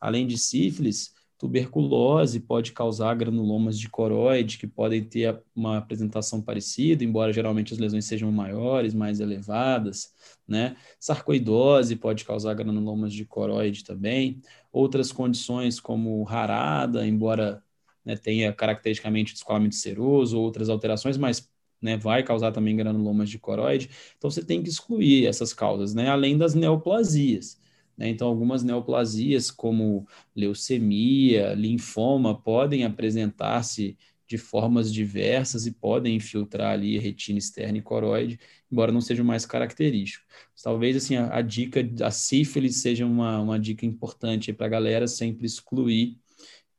Além 0.00 0.26
de 0.26 0.38
sífilis, 0.38 1.12
tuberculose 1.38 2.40
pode 2.40 2.72
causar 2.72 3.14
granulomas 3.14 3.78
de 3.78 3.88
coroide, 3.88 4.58
que 4.58 4.66
podem 4.66 5.04
ter 5.04 5.40
uma 5.54 5.78
apresentação 5.78 6.42
parecida, 6.42 7.04
embora 7.04 7.32
geralmente 7.32 7.72
as 7.72 7.78
lesões 7.78 8.04
sejam 8.04 8.30
maiores, 8.32 8.92
mais 8.92 9.20
elevadas, 9.20 10.12
né? 10.46 10.76
Sarcoidose 10.98 11.94
pode 11.94 12.24
causar 12.24 12.54
granulomas 12.54 13.12
de 13.12 13.24
coroide 13.24 13.84
também. 13.84 14.42
Outras 14.72 15.12
condições 15.12 15.78
como 15.78 16.22
rarada, 16.24 17.06
embora 17.06 17.62
né, 18.04 18.16
tenha 18.16 18.52
caracteristicamente 18.52 19.32
descolamento 19.32 19.76
seroso, 19.76 20.40
outras 20.40 20.68
alterações, 20.68 21.16
mas 21.16 21.48
né, 21.80 21.96
vai 21.96 22.22
causar 22.22 22.52
também 22.52 22.76
granulomas 22.76 23.30
de 23.30 23.38
coroide. 23.38 23.90
Então, 24.16 24.30
você 24.30 24.44
tem 24.44 24.62
que 24.62 24.68
excluir 24.68 25.26
essas 25.26 25.52
causas, 25.52 25.94
né, 25.94 26.08
além 26.08 26.36
das 26.36 26.54
neoplasias. 26.54 27.58
Né? 27.96 28.08
Então, 28.08 28.28
algumas 28.28 28.62
neoplasias, 28.62 29.50
como 29.50 30.06
leucemia, 30.34 31.54
linfoma, 31.54 32.40
podem 32.40 32.84
apresentar-se 32.84 33.96
de 34.28 34.36
formas 34.36 34.92
diversas 34.92 35.66
e 35.66 35.72
podem 35.72 36.16
infiltrar 36.16 36.72
ali 36.72 36.98
retina 36.98 37.38
externa 37.38 37.78
e 37.78 37.82
coroide, 37.82 38.38
embora 38.70 38.92
não 38.92 39.00
seja 39.00 39.24
mais 39.24 39.46
característico. 39.46 40.24
Talvez 40.62 40.96
assim 40.96 41.16
a, 41.16 41.34
a, 41.34 41.40
dica 41.40 41.82
da 41.82 42.10
sífilis 42.10 42.76
seja 42.76 43.06
uma, 43.06 43.40
uma 43.40 43.58
dica 43.58 43.86
importante 43.86 44.52
para 44.52 44.66
a 44.66 44.68
galera 44.68 45.08
sempre 45.08 45.46
excluir, 45.46 46.18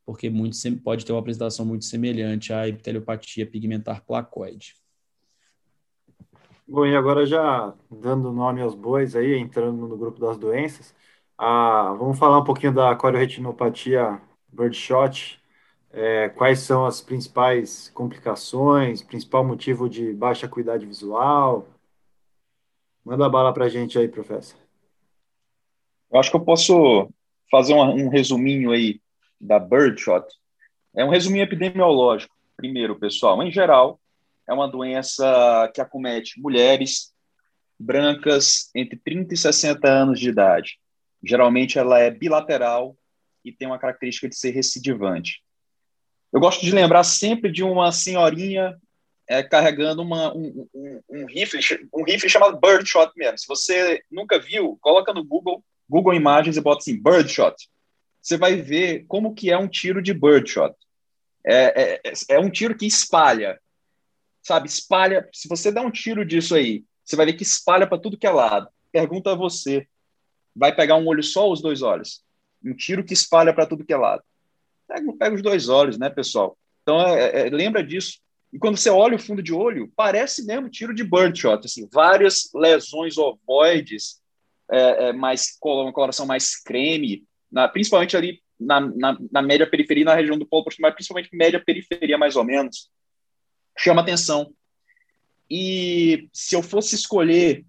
porque 0.06 0.30
muito 0.30 0.56
pode 0.84 1.04
ter 1.04 1.12
uma 1.12 1.20
apresentação 1.20 1.66
muito 1.66 1.86
semelhante 1.86 2.54
à 2.54 2.68
epiteliopatia 2.68 3.48
pigmentar 3.48 4.06
placoide. 4.06 4.76
Bom, 6.72 6.86
e 6.86 6.96
agora 6.96 7.26
já 7.26 7.74
dando 7.90 8.32
nome 8.32 8.62
aos 8.62 8.76
bois 8.76 9.16
aí, 9.16 9.36
entrando 9.36 9.88
no 9.88 9.98
grupo 9.98 10.20
das 10.20 10.38
doenças, 10.38 10.96
vamos 11.98 12.20
falar 12.20 12.38
um 12.38 12.44
pouquinho 12.44 12.72
da 12.72 12.96
corioretinopatia 12.96 14.22
birdshot, 14.50 15.42
é, 15.92 16.30
quais 16.30 16.60
são 16.60 16.86
as 16.86 17.02
principais 17.02 17.90
complicações, 17.90 19.02
principal 19.02 19.44
motivo 19.44 19.90
de 19.90 20.14
baixa 20.14 20.46
acuidade 20.46 20.86
visual. 20.86 21.68
Manda 23.04 23.28
bala 23.28 23.52
para 23.52 23.66
a 23.66 23.70
gente 23.70 23.98
aí, 23.98 24.08
professor. 24.08 24.60
Eu 26.12 26.20
acho 26.20 26.30
que 26.30 26.38
eu 26.38 26.46
posso 26.46 27.10
fazer 27.50 27.74
um, 27.74 28.06
um 28.06 28.10
resuminho 28.10 28.70
aí 28.70 29.02
da 29.42 29.58
birdshot. 29.58 30.24
É 30.96 31.04
um 31.04 31.10
resuminho 31.10 31.44
epidemiológico, 31.44 32.36
primeiro, 32.56 32.96
pessoal. 33.00 33.42
Em 33.42 33.50
geral, 33.52 34.00
é 34.50 34.54
uma 34.54 34.68
doença 34.68 35.72
que 35.76 35.80
acomete 35.80 36.42
mulheres 36.42 37.14
brancas 37.80 38.70
entre 38.76 38.98
30 38.98 39.36
e 39.36 39.38
60 39.38 39.88
anos 39.88 40.20
de 40.20 40.28
idade. 40.28 40.80
Geralmente 41.24 41.78
ela 41.78 42.00
é 42.00 42.10
bilateral 42.10 42.98
e 43.46 43.52
tem 43.52 43.68
uma 43.68 43.78
característica 43.78 44.28
de 44.28 44.36
ser 44.36 44.50
recidivante. 44.50 45.44
Eu 46.34 46.40
gosto 46.40 46.66
de 46.66 46.72
lembrar 46.72 47.04
sempre 47.04 47.52
de 47.52 47.64
uma 47.64 47.92
senhorinha 47.92 48.76
é, 49.28 49.44
carregando 49.44 50.02
uma, 50.02 50.36
um, 50.36 50.68
um, 50.74 51.02
um, 51.10 51.26
rifle, 51.28 51.60
um 51.94 52.04
rifle 52.04 52.30
chamado 52.30 52.60
birdshot 52.60 53.12
mesmo. 53.16 53.38
Se 53.38 53.48
você 53.48 54.04
nunca 54.10 54.40
viu, 54.40 54.80
coloca 54.82 55.14
no 55.14 55.24
Google, 55.24 55.64
Google 55.88 56.16
Imagens 56.16 56.58
e 56.58 56.62
bota 56.62 56.80
assim, 56.80 57.02
birdshot. 57.02 57.56
Você 58.20 58.36
vai 58.36 58.56
ver 58.56 59.06
como 59.08 59.36
que 59.36 59.52
é 59.52 59.58
um 59.58 59.68
tiro 59.68 60.02
de 60.02 60.14
birdshot. 60.14 60.74
É, 61.46 62.00
é, 62.04 62.14
é 62.30 62.40
um 62.40 62.50
tiro 62.50 62.76
que 62.76 62.88
espalha 62.88 63.60
sabe? 64.50 64.68
Espalha. 64.68 65.30
Se 65.32 65.48
você 65.48 65.72
der 65.72 65.82
um 65.82 65.92
tiro 65.92 66.26
disso 66.26 66.56
aí, 66.56 66.84
você 67.06 67.16
vai 67.16 67.28
ver 67.28 67.34
que 67.34 67.44
espalha 67.44 67.86
para 67.86 68.00
tudo 68.00 68.18
que 68.18 68.26
é 68.26 68.32
lado. 68.32 68.68
Pergunta 68.92 69.32
a 69.32 69.36
você: 69.36 69.88
vai 70.56 70.76
pegar 70.76 70.96
um 70.96 71.08
olho 71.08 71.24
só 71.24 71.46
ou 71.46 71.54
os 71.54 71.62
dois 71.62 71.84
olhos? 71.84 72.24
Um 72.66 72.74
tiro 72.74 73.04
que 73.04 73.14
espalha 73.14 73.54
para 73.54 73.68
tudo 73.68 73.86
que 73.86 73.94
é 73.94 73.98
lado. 73.98 74.24
Pega, 74.88 75.14
pega, 75.14 75.36
os 75.36 75.42
dois 75.44 75.70
olhos, 75.70 76.00
né, 76.00 76.10
pessoal? 76.10 76.58
Então, 76.82 77.00
é, 77.00 77.48
é, 77.48 77.50
lembra 77.50 77.84
disso. 77.84 78.20
E 78.52 78.58
quando 78.58 78.78
você 78.78 78.90
olha 78.90 79.16
o 79.16 79.20
fundo 79.20 79.44
de 79.44 79.54
olho, 79.54 79.92
parece 79.96 80.44
mesmo 80.44 80.70
tiro 80.70 80.94
de 80.94 81.04
birdshot, 81.04 81.64
assim, 81.64 81.88
várias 81.94 82.50
lesões 82.56 83.16
ovoides, 83.16 84.20
é, 84.72 85.10
é 85.10 85.14
mais 85.14 85.56
uma 85.64 85.94
coloração 85.94 86.26
mais 86.26 86.60
creme, 86.60 87.24
na, 87.52 87.68
principalmente 87.68 88.18
ali 88.18 88.42
na, 88.60 88.82
na, 88.82 89.18
na, 89.32 89.42
média 89.44 89.70
periferia, 89.70 90.04
na 90.04 90.16
região 90.16 90.38
do 90.38 90.48
polo 90.48 90.64
proximal, 90.64 90.92
principalmente 90.92 91.30
média 91.32 91.64
periferia, 91.64 92.18
mais 92.18 92.36
ou 92.36 92.44
menos 92.44 92.90
chama 93.80 94.02
atenção. 94.02 94.54
E 95.50 96.30
se 96.34 96.56
eu 96.56 96.62
fosse 96.62 96.96
escolher 96.96 97.66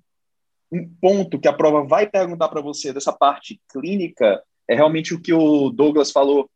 um 0.70 0.88
ponto 1.00 1.38
que 1.38 1.48
a 1.48 1.52
prova 1.52 1.84
vai 1.84 2.06
perguntar 2.06 2.48
para 2.48 2.60
você 2.60 2.92
dessa 2.92 3.12
parte 3.12 3.60
clínica, 3.70 4.42
é 4.68 4.74
realmente 4.74 5.14
o 5.14 5.20
que 5.20 5.32
o 5.32 5.70
Douglas 5.70 6.10
falou. 6.10 6.50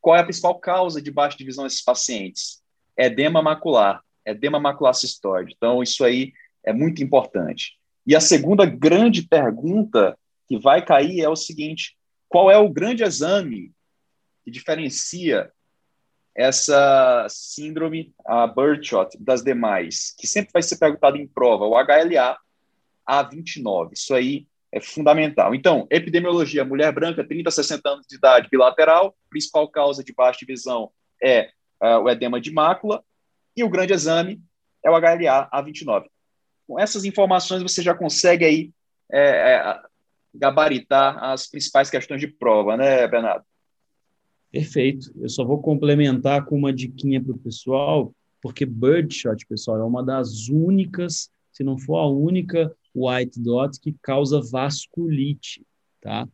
Qual 0.00 0.16
é 0.16 0.20
a 0.20 0.24
principal 0.24 0.58
causa 0.58 1.02
de 1.02 1.10
baixa 1.10 1.36
de 1.36 1.44
visão 1.44 1.64
desses 1.64 1.82
pacientes? 1.82 2.62
Edema 2.96 3.42
macular, 3.42 4.00
edema 4.24 4.60
macular 4.60 4.94
cistoide. 4.94 5.54
Então, 5.56 5.82
isso 5.82 6.04
aí 6.04 6.32
é 6.64 6.72
muito 6.72 7.02
importante. 7.02 7.76
E 8.06 8.14
a 8.14 8.20
segunda 8.20 8.64
grande 8.64 9.26
pergunta 9.26 10.16
que 10.46 10.58
vai 10.58 10.84
cair 10.84 11.20
é 11.20 11.28
o 11.28 11.36
seguinte: 11.36 11.96
qual 12.28 12.50
é 12.50 12.56
o 12.56 12.68
grande 12.68 13.02
exame 13.02 13.72
que 14.44 14.50
diferencia 14.50 15.50
essa 16.36 17.26
síndrome, 17.28 18.12
a 18.26 18.46
birdshot, 18.46 19.16
das 19.20 19.42
demais, 19.42 20.14
que 20.18 20.26
sempre 20.26 20.50
vai 20.52 20.62
ser 20.62 20.76
perguntado 20.78 21.16
em 21.16 21.26
prova, 21.26 21.64
o 21.64 21.74
HLA 21.74 22.36
A29. 23.08 23.92
Isso 23.92 24.14
aí 24.14 24.46
é 24.72 24.80
fundamental. 24.80 25.54
Então, 25.54 25.86
epidemiologia, 25.90 26.64
mulher 26.64 26.92
branca, 26.92 27.22
30 27.26 27.48
a 27.48 27.52
60 27.52 27.88
anos 27.88 28.06
de 28.08 28.16
idade, 28.16 28.48
bilateral, 28.50 29.14
principal 29.30 29.68
causa 29.68 30.02
de 30.02 30.12
baixa 30.12 30.44
visão 30.44 30.90
é 31.22 31.50
uh, 31.80 32.00
o 32.00 32.10
edema 32.10 32.40
de 32.40 32.50
mácula, 32.50 33.04
e 33.56 33.62
o 33.62 33.68
grande 33.68 33.92
exame 33.92 34.42
é 34.84 34.90
o 34.90 34.98
HLA 34.98 35.48
A29. 35.52 36.06
Com 36.66 36.80
essas 36.80 37.04
informações, 37.04 37.62
você 37.62 37.82
já 37.82 37.94
consegue 37.94 38.44
aí 38.44 38.72
é, 39.12 39.54
é, 39.54 39.80
gabaritar 40.34 41.22
as 41.22 41.46
principais 41.46 41.88
questões 41.88 42.20
de 42.20 42.26
prova, 42.26 42.76
né, 42.76 43.06
Bernardo? 43.06 43.44
Perfeito. 44.54 45.12
Eu 45.20 45.28
só 45.28 45.44
vou 45.44 45.60
complementar 45.60 46.44
com 46.44 46.56
uma 46.56 46.72
diquinha 46.72 47.20
para 47.20 47.32
o 47.32 47.38
pessoal, 47.38 48.14
porque 48.40 48.64
birdshot, 48.64 49.44
pessoal, 49.48 49.80
é 49.80 49.84
uma 49.84 50.00
das 50.00 50.48
únicas, 50.48 51.28
se 51.50 51.64
não 51.64 51.76
for 51.76 51.96
a 51.96 52.06
única, 52.06 52.72
white 52.94 53.40
dot 53.40 53.80
que 53.80 53.96
causa 54.00 54.40
vasculite, 54.40 55.66
tá? 56.00 56.28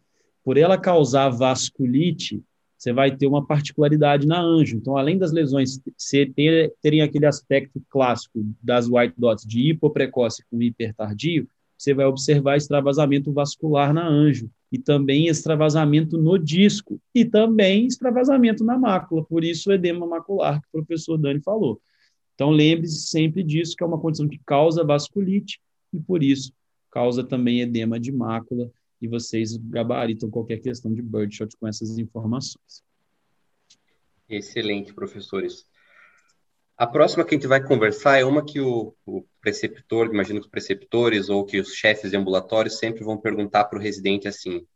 Por 0.45 0.59
ela 0.59 0.77
causar 0.77 1.31
vasculite, 1.31 2.43
você 2.77 2.93
vai 2.93 3.17
ter 3.17 3.27
uma 3.27 3.47
particularidade 3.47 4.27
na 4.27 4.39
anjo. 4.39 4.77
Então, 4.77 4.99
além 4.99 5.17
das 5.17 5.33
lesões 5.33 5.81
terem 6.83 7.01
aquele 7.01 7.25
aspecto 7.25 7.81
clássico 7.89 8.45
das 8.63 8.87
white 8.87 9.15
dots 9.17 9.47
de 9.47 9.71
hipoprecoce 9.71 10.45
com 10.51 10.61
hipertardio, 10.61 11.49
você 11.81 11.95
vai 11.95 12.05
observar 12.05 12.59
extravasamento 12.59 13.33
vascular 13.33 13.95
na 13.95 14.07
anjo 14.07 14.51
e 14.71 14.79
também 14.79 15.29
extravasamento 15.29 16.19
no 16.19 16.39
disco 16.39 17.01
e 17.15 17.25
também 17.25 17.87
extravasamento 17.87 18.63
na 18.63 18.79
mácula, 18.79 19.25
por 19.25 19.43
isso 19.43 19.71
o 19.71 19.73
edema 19.73 20.07
macular 20.07 20.61
que 20.61 20.69
o 20.69 20.73
professor 20.73 21.17
Dani 21.17 21.41
falou. 21.41 21.81
Então, 22.35 22.51
lembre-se 22.51 23.09
sempre 23.09 23.43
disso, 23.43 23.75
que 23.75 23.83
é 23.83 23.87
uma 23.87 23.99
condição 23.99 24.29
que 24.29 24.39
causa 24.45 24.85
vasculite 24.85 25.59
e, 25.91 25.99
por 25.99 26.23
isso, 26.23 26.53
causa 26.91 27.25
também 27.25 27.63
edema 27.63 27.99
de 27.99 28.13
mácula 28.13 28.71
e 29.01 29.09
vocês 29.09 29.57
gabaritam 29.57 30.29
qualquer 30.29 30.61
questão 30.61 30.93
de 30.93 31.01
birdshot 31.01 31.57
com 31.59 31.67
essas 31.67 31.97
informações. 31.97 32.85
Excelente, 34.29 34.93
professores. 34.93 35.67
A 36.81 36.87
próxima 36.87 37.27
que 37.27 37.35
a 37.35 37.37
gente 37.37 37.47
vai 37.47 37.63
conversar 37.63 38.19
é 38.19 38.25
uma 38.25 38.43
que 38.43 38.59
o, 38.59 38.95
o 39.05 39.23
preceptor, 39.39 40.07
imagino 40.07 40.41
que 40.41 40.47
os 40.47 40.51
preceptores 40.51 41.29
ou 41.29 41.45
que 41.45 41.61
os 41.61 41.75
chefes 41.75 42.11
de 42.11 42.17
ambulatório 42.17 42.71
sempre 42.71 43.05
vão 43.05 43.19
perguntar 43.19 43.65
para 43.65 43.79
o 43.79 43.83
residente 43.83 44.27
assim, 44.27 44.67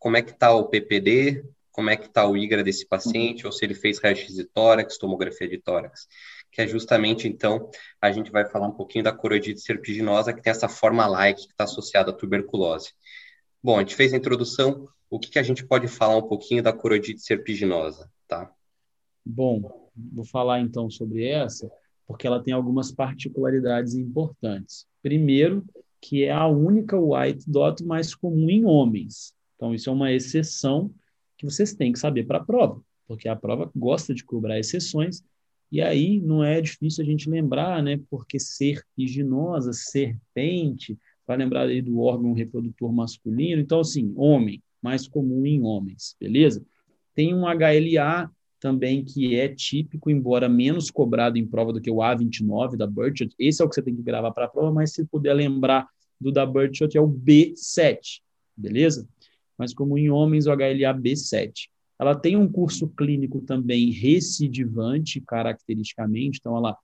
como 0.00 0.16
é 0.16 0.22
que 0.22 0.32
está 0.32 0.52
o 0.52 0.66
PPD, 0.66 1.44
como 1.70 1.90
é 1.90 1.96
que 1.96 2.06
está 2.06 2.26
o 2.26 2.36
IGRA 2.36 2.64
desse 2.64 2.84
paciente, 2.84 3.46
ou 3.46 3.52
se 3.52 3.64
ele 3.64 3.74
fez 3.74 4.00
raio-x 4.00 4.34
de 4.34 4.46
tórax, 4.46 4.98
tomografia 4.98 5.48
de 5.48 5.58
tórax, 5.58 6.08
que 6.50 6.60
é 6.60 6.66
justamente, 6.66 7.28
então, 7.28 7.70
a 8.02 8.10
gente 8.10 8.32
vai 8.32 8.44
falar 8.44 8.66
um 8.66 8.74
pouquinho 8.74 9.04
da 9.04 9.12
coroidite 9.12 9.60
serpiginosa, 9.60 10.32
que 10.32 10.42
tem 10.42 10.50
essa 10.50 10.68
forma 10.68 11.06
like 11.06 11.46
que 11.46 11.52
está 11.52 11.62
associada 11.62 12.10
à 12.10 12.14
tuberculose. 12.14 12.94
Bom, 13.62 13.76
a 13.76 13.78
gente 13.78 13.94
fez 13.94 14.12
a 14.12 14.16
introdução, 14.16 14.88
o 15.08 15.20
que, 15.20 15.30
que 15.30 15.38
a 15.38 15.44
gente 15.44 15.64
pode 15.64 15.86
falar 15.86 16.16
um 16.16 16.26
pouquinho 16.26 16.64
da 16.64 16.72
coroidite 16.72 17.20
serpiginosa, 17.20 18.10
tá? 18.26 18.50
Bom, 19.24 19.87
vou 20.12 20.24
falar 20.24 20.60
então 20.60 20.90
sobre 20.90 21.26
essa, 21.26 21.70
porque 22.06 22.26
ela 22.26 22.42
tem 22.42 22.54
algumas 22.54 22.90
particularidades 22.90 23.94
importantes. 23.94 24.86
Primeiro, 25.02 25.64
que 26.00 26.24
é 26.24 26.32
a 26.32 26.46
única 26.46 26.98
white 26.98 27.44
dot 27.50 27.84
mais 27.84 28.14
comum 28.14 28.48
em 28.48 28.64
homens. 28.64 29.34
Então, 29.56 29.74
isso 29.74 29.90
é 29.90 29.92
uma 29.92 30.12
exceção 30.12 30.90
que 31.36 31.44
vocês 31.44 31.74
têm 31.74 31.92
que 31.92 31.98
saber 31.98 32.24
para 32.24 32.38
a 32.38 32.44
prova, 32.44 32.80
porque 33.06 33.28
a 33.28 33.36
prova 33.36 33.70
gosta 33.74 34.14
de 34.14 34.24
cobrar 34.24 34.58
exceções, 34.58 35.22
e 35.70 35.80
aí 35.80 36.20
não 36.20 36.42
é 36.42 36.60
difícil 36.60 37.04
a 37.04 37.06
gente 37.06 37.28
lembrar, 37.28 37.82
né? 37.82 38.00
Porque 38.08 38.38
serpiginosa, 38.38 39.72
serpente, 39.72 40.98
vai 41.26 41.36
lembrar 41.36 41.66
aí 41.66 41.82
do 41.82 42.00
órgão 42.00 42.32
reprodutor 42.32 42.90
masculino. 42.90 43.60
Então, 43.60 43.80
assim, 43.80 44.12
homem, 44.16 44.62
mais 44.80 45.06
comum 45.06 45.44
em 45.44 45.62
homens, 45.62 46.16
beleza? 46.18 46.64
Tem 47.14 47.34
um 47.34 47.42
HLA 47.42 48.30
também 48.60 49.04
que 49.04 49.36
é 49.36 49.48
típico, 49.48 50.10
embora 50.10 50.48
menos 50.48 50.90
cobrado 50.90 51.38
em 51.38 51.46
prova 51.46 51.72
do 51.72 51.80
que 51.80 51.90
o 51.90 51.96
A29 51.96 52.76
da 52.76 52.86
Burchard. 52.86 53.34
Esse 53.38 53.62
é 53.62 53.64
o 53.64 53.68
que 53.68 53.74
você 53.74 53.82
tem 53.82 53.94
que 53.94 54.02
gravar 54.02 54.32
para 54.32 54.46
a 54.46 54.48
prova, 54.48 54.72
mas 54.72 54.92
se 54.92 55.04
puder 55.04 55.34
lembrar 55.34 55.88
do 56.20 56.32
da 56.32 56.44
Burchard 56.44 56.96
é 56.96 57.00
o 57.00 57.08
B7, 57.08 58.20
beleza? 58.56 59.08
Mas 59.56 59.72
como 59.72 59.96
em 59.96 60.10
homens, 60.10 60.46
o 60.46 60.50
HLA 60.50 60.94
B7. 60.94 61.68
Ela 61.98 62.14
tem 62.14 62.36
um 62.36 62.50
curso 62.50 62.88
clínico 62.88 63.40
também 63.40 63.90
recidivante, 63.90 65.20
caracteristicamente, 65.20 66.38
então 66.38 66.56
ela 66.56 66.76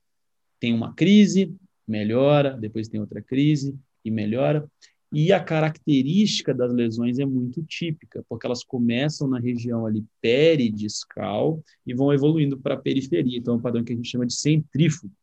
tem 0.59 0.73
uma 0.73 0.93
crise, 0.93 1.55
melhora, 1.87 2.51
depois 2.51 2.87
tem 2.87 2.99
outra 2.99 3.21
crise, 3.21 3.77
e 4.05 4.11
melhora. 4.11 4.69
E 5.13 5.31
a 5.31 5.39
característica 5.39 6.53
das 6.53 6.73
lesões 6.73 7.19
é 7.19 7.25
muito 7.25 7.63
típica, 7.63 8.23
porque 8.27 8.45
elas 8.45 8.63
começam 8.63 9.27
na 9.27 9.39
região 9.39 9.85
ali 9.85 10.03
peridiscal 10.21 11.63
e 11.85 11.93
vão 11.93 12.13
evoluindo 12.13 12.57
para 12.57 12.73
a 12.73 12.79
periferia. 12.79 13.37
Então, 13.37 13.53
é 13.53 13.57
um 13.57 13.61
padrão 13.61 13.83
que 13.83 13.93
a 13.93 13.95
gente 13.95 14.09
chama 14.09 14.25
de 14.25 14.33
centrífugo, 14.33 15.13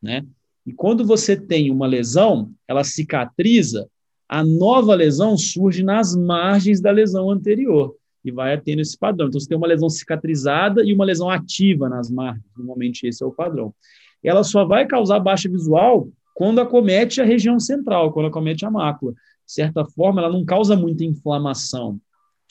né? 0.00 0.24
E 0.64 0.72
quando 0.72 1.04
você 1.04 1.36
tem 1.36 1.70
uma 1.70 1.86
lesão, 1.86 2.52
ela 2.68 2.84
cicatriza, 2.84 3.88
a 4.28 4.44
nova 4.44 4.94
lesão 4.94 5.36
surge 5.36 5.82
nas 5.82 6.16
margens 6.16 6.80
da 6.80 6.90
lesão 6.90 7.30
anterior 7.30 7.94
e 8.24 8.30
vai 8.30 8.58
tendo 8.60 8.80
esse 8.80 8.96
padrão. 8.96 9.28
Então, 9.28 9.40
você 9.40 9.48
tem 9.48 9.58
uma 9.58 9.66
lesão 9.66 9.90
cicatrizada 9.90 10.84
e 10.84 10.94
uma 10.94 11.04
lesão 11.04 11.28
ativa 11.28 11.88
nas 11.88 12.10
margens. 12.10 12.44
Normalmente, 12.56 13.06
esse 13.06 13.22
é 13.22 13.26
o 13.26 13.32
padrão. 13.32 13.74
Ela 14.22 14.44
só 14.44 14.64
vai 14.64 14.86
causar 14.86 15.18
baixa 15.18 15.48
visual 15.48 16.08
quando 16.34 16.60
acomete 16.60 17.20
a 17.20 17.24
região 17.24 17.58
central, 17.58 18.12
quando 18.12 18.26
acomete 18.26 18.64
a 18.64 18.70
mácula. 18.70 19.12
Certa 19.52 19.84
forma, 19.84 20.22
ela 20.22 20.32
não 20.32 20.46
causa 20.46 20.74
muita 20.74 21.04
inflamação. 21.04 22.00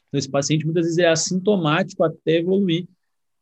Então, 0.08 0.20
esse 0.20 0.30
paciente 0.30 0.66
muitas 0.66 0.84
vezes 0.86 1.00
é 1.00 1.08
assintomático 1.08 2.04
até 2.04 2.38
evoluir 2.38 2.88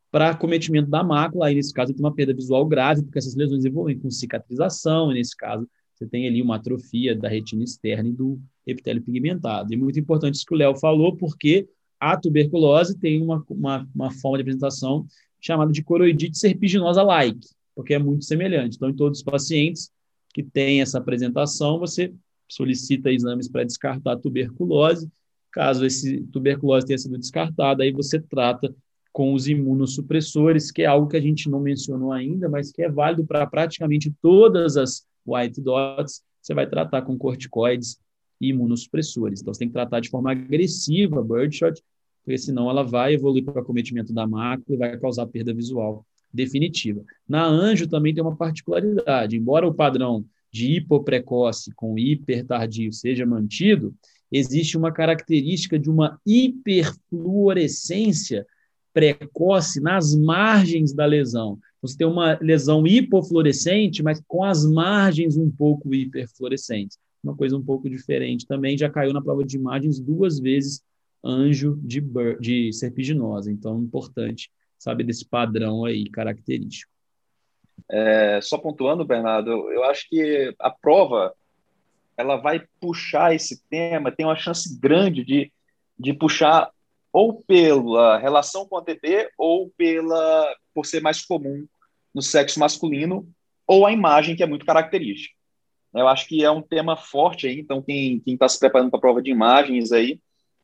para 0.09 0.29
acometimento 0.29 0.89
da 0.89 1.03
mácula. 1.03 1.47
Aí, 1.47 1.55
nesse 1.55 1.73
caso, 1.73 1.93
tem 1.93 2.01
uma 2.01 2.15
perda 2.15 2.33
visual 2.33 2.65
grave, 2.65 3.03
porque 3.03 3.19
essas 3.19 3.35
lesões 3.35 3.65
evoluem 3.65 3.99
com 3.99 4.09
cicatrização, 4.09 5.11
e 5.11 5.15
nesse 5.15 5.35
caso, 5.35 5.67
você 5.93 6.07
tem 6.07 6.25
ali 6.25 6.41
uma 6.41 6.55
atrofia 6.55 7.13
da 7.13 7.27
retina 7.27 7.61
externa 7.61 8.07
e 8.07 8.13
do 8.13 8.39
epitélio 8.65 9.03
pigmentado. 9.03 9.73
E 9.73 9.75
muito 9.75 9.99
importante 9.99 10.35
isso 10.35 10.45
que 10.45 10.53
o 10.53 10.57
Léo 10.57 10.77
falou, 10.77 11.17
porque 11.17 11.67
a 11.99 12.15
tuberculose 12.15 12.97
tem 12.97 13.21
uma, 13.21 13.43
uma, 13.49 13.85
uma 13.93 14.09
forma 14.09 14.37
de 14.37 14.43
apresentação 14.43 15.05
chamada 15.41 15.73
de 15.73 15.83
coroidite 15.83 16.37
serpiginosa-like, 16.37 17.45
porque 17.75 17.93
é 17.93 17.99
muito 17.99 18.23
semelhante. 18.23 18.77
Então, 18.77 18.89
em 18.89 18.95
todos 18.95 19.19
os 19.19 19.23
pacientes, 19.23 19.91
que 20.33 20.43
tem 20.43 20.79
essa 20.79 20.97
apresentação, 20.97 21.77
você 21.77 22.13
solicita 22.49 23.11
exames 23.11 23.47
para 23.47 23.63
descartar 23.63 24.17
tuberculose. 24.17 25.09
Caso 25.51 25.85
esse 25.85 26.21
tuberculose 26.31 26.85
tenha 26.85 26.97
sido 26.97 27.17
descartada, 27.17 27.83
aí 27.83 27.91
você 27.91 28.19
trata 28.19 28.73
com 29.11 29.33
os 29.33 29.47
imunossupressores, 29.47 30.71
que 30.71 30.83
é 30.83 30.85
algo 30.85 31.07
que 31.07 31.17
a 31.17 31.21
gente 31.21 31.49
não 31.49 31.59
mencionou 31.59 32.11
ainda, 32.11 32.47
mas 32.47 32.71
que 32.71 32.81
é 32.81 32.89
válido 32.89 33.25
para 33.25 33.45
praticamente 33.47 34.13
todas 34.21 34.77
as 34.77 35.05
white 35.25 35.61
dots. 35.61 36.21
Você 36.41 36.53
vai 36.53 36.67
tratar 36.67 37.01
com 37.01 37.17
corticoides 37.17 37.99
e 38.39 38.49
imunossupressores. 38.49 39.41
Então, 39.41 39.53
você 39.53 39.59
tem 39.59 39.67
que 39.67 39.73
tratar 39.73 39.99
de 39.99 40.09
forma 40.09 40.31
agressiva 40.31 41.19
a 41.19 41.23
birdshot, 41.23 41.81
porque 42.23 42.37
senão 42.37 42.69
ela 42.69 42.83
vai 42.83 43.13
evoluir 43.13 43.43
para 43.43 43.55
o 43.55 43.59
acometimento 43.59 44.13
da 44.13 44.27
mácula 44.27 44.75
e 44.75 44.77
vai 44.77 44.97
causar 44.97 45.25
perda 45.25 45.53
visual 45.53 46.05
definitiva. 46.31 47.03
Na 47.27 47.45
anjo 47.45 47.87
também 47.87 48.13
tem 48.13 48.23
uma 48.23 48.35
particularidade, 48.35 49.35
embora 49.35 49.67
o 49.67 49.73
padrão 49.73 50.23
de 50.51 50.75
hipoprecoce 50.75 51.73
com 51.75 51.97
hipertardio 51.97 52.91
seja 52.91 53.25
mantido, 53.25 53.95
existe 54.31 54.77
uma 54.77 54.91
característica 54.91 55.79
de 55.79 55.89
uma 55.89 56.19
hiperfluorescência 56.25 58.45
precoce 58.93 59.79
nas 59.79 60.13
margens 60.15 60.93
da 60.93 61.05
lesão. 61.05 61.57
Você 61.81 61.97
tem 61.97 62.07
uma 62.07 62.37
lesão 62.41 62.85
hipofluorescente, 62.85 64.03
mas 64.03 64.21
com 64.27 64.43
as 64.43 64.65
margens 64.65 65.37
um 65.37 65.49
pouco 65.49 65.93
hiperfluorescentes. 65.93 66.97
Uma 67.23 67.33
coisa 67.35 67.57
um 67.57 67.63
pouco 67.63 67.89
diferente 67.89 68.45
também, 68.45 68.77
já 68.77 68.89
caiu 68.89 69.13
na 69.13 69.21
prova 69.21 69.43
de 69.43 69.57
imagens 69.57 69.99
duas 69.99 70.39
vezes 70.39 70.81
anjo 71.23 71.79
de, 71.83 72.03
de 72.39 72.73
serpiginosa. 72.73 73.51
Então, 73.51 73.81
importante 73.81 74.51
sabe, 74.79 75.03
desse 75.03 75.25
padrão 75.25 75.85
aí 75.85 76.09
característico. 76.09 76.91
É, 77.89 78.39
só 78.41 78.57
pontuando, 78.57 79.05
Bernardo, 79.05 79.49
eu 79.71 79.83
acho 79.85 80.07
que 80.09 80.53
a 80.59 80.69
prova 80.69 81.33
ela 82.17 82.35
vai 82.35 82.61
puxar 82.81 83.33
esse 83.33 83.63
tema, 83.69 84.11
tem 84.11 84.25
uma 84.25 84.35
chance 84.35 84.77
grande 84.79 85.23
de, 85.23 85.51
de 85.97 86.13
puxar 86.13 86.69
ou 87.13 87.41
pela 87.43 88.17
relação 88.17 88.67
com 88.67 88.77
a 88.77 88.83
TB 88.83 89.29
ou 89.37 89.71
pela 89.77 90.55
por 90.73 90.85
ser 90.85 91.01
mais 91.01 91.25
comum 91.25 91.65
no 92.13 92.21
sexo 92.21 92.59
masculino 92.59 93.27
ou 93.65 93.85
a 93.85 93.91
imagem 93.91 94.35
que 94.35 94.43
é 94.43 94.45
muito 94.45 94.65
característica. 94.65 95.33
Eu 95.93 96.07
acho 96.07 96.27
que 96.27 96.43
é 96.43 96.51
um 96.51 96.61
tema 96.61 96.95
forte 96.95 97.47
aí, 97.47 97.59
então 97.59 97.81
quem 97.81 98.21
está 98.27 98.47
se 98.47 98.59
preparando 98.59 98.91
para 98.91 98.97
a 98.97 99.01
prova 99.01 99.21
de 99.21 99.31
imagens 99.31 99.91
aí 99.91 100.19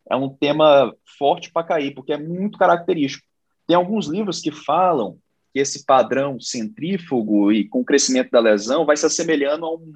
é 0.09 0.15
um 0.15 0.29
tema 0.29 0.93
forte 1.17 1.51
para 1.51 1.65
cair, 1.65 1.93
porque 1.93 2.13
é 2.13 2.17
muito 2.17 2.57
característico. 2.57 3.25
Tem 3.65 3.75
alguns 3.75 4.07
livros 4.07 4.39
que 4.39 4.51
falam 4.51 5.17
que 5.55 5.59
esse 5.61 5.85
padrão 5.85 6.37
centrífugo 6.37 7.49
e 7.49 7.65
com 7.65 7.79
o 7.79 7.85
crescimento 7.85 8.29
da 8.29 8.41
lesão 8.41 8.85
vai 8.85 8.97
se 8.97 9.05
assemelhando 9.05 9.65
a, 9.65 9.73
um, 9.73 9.93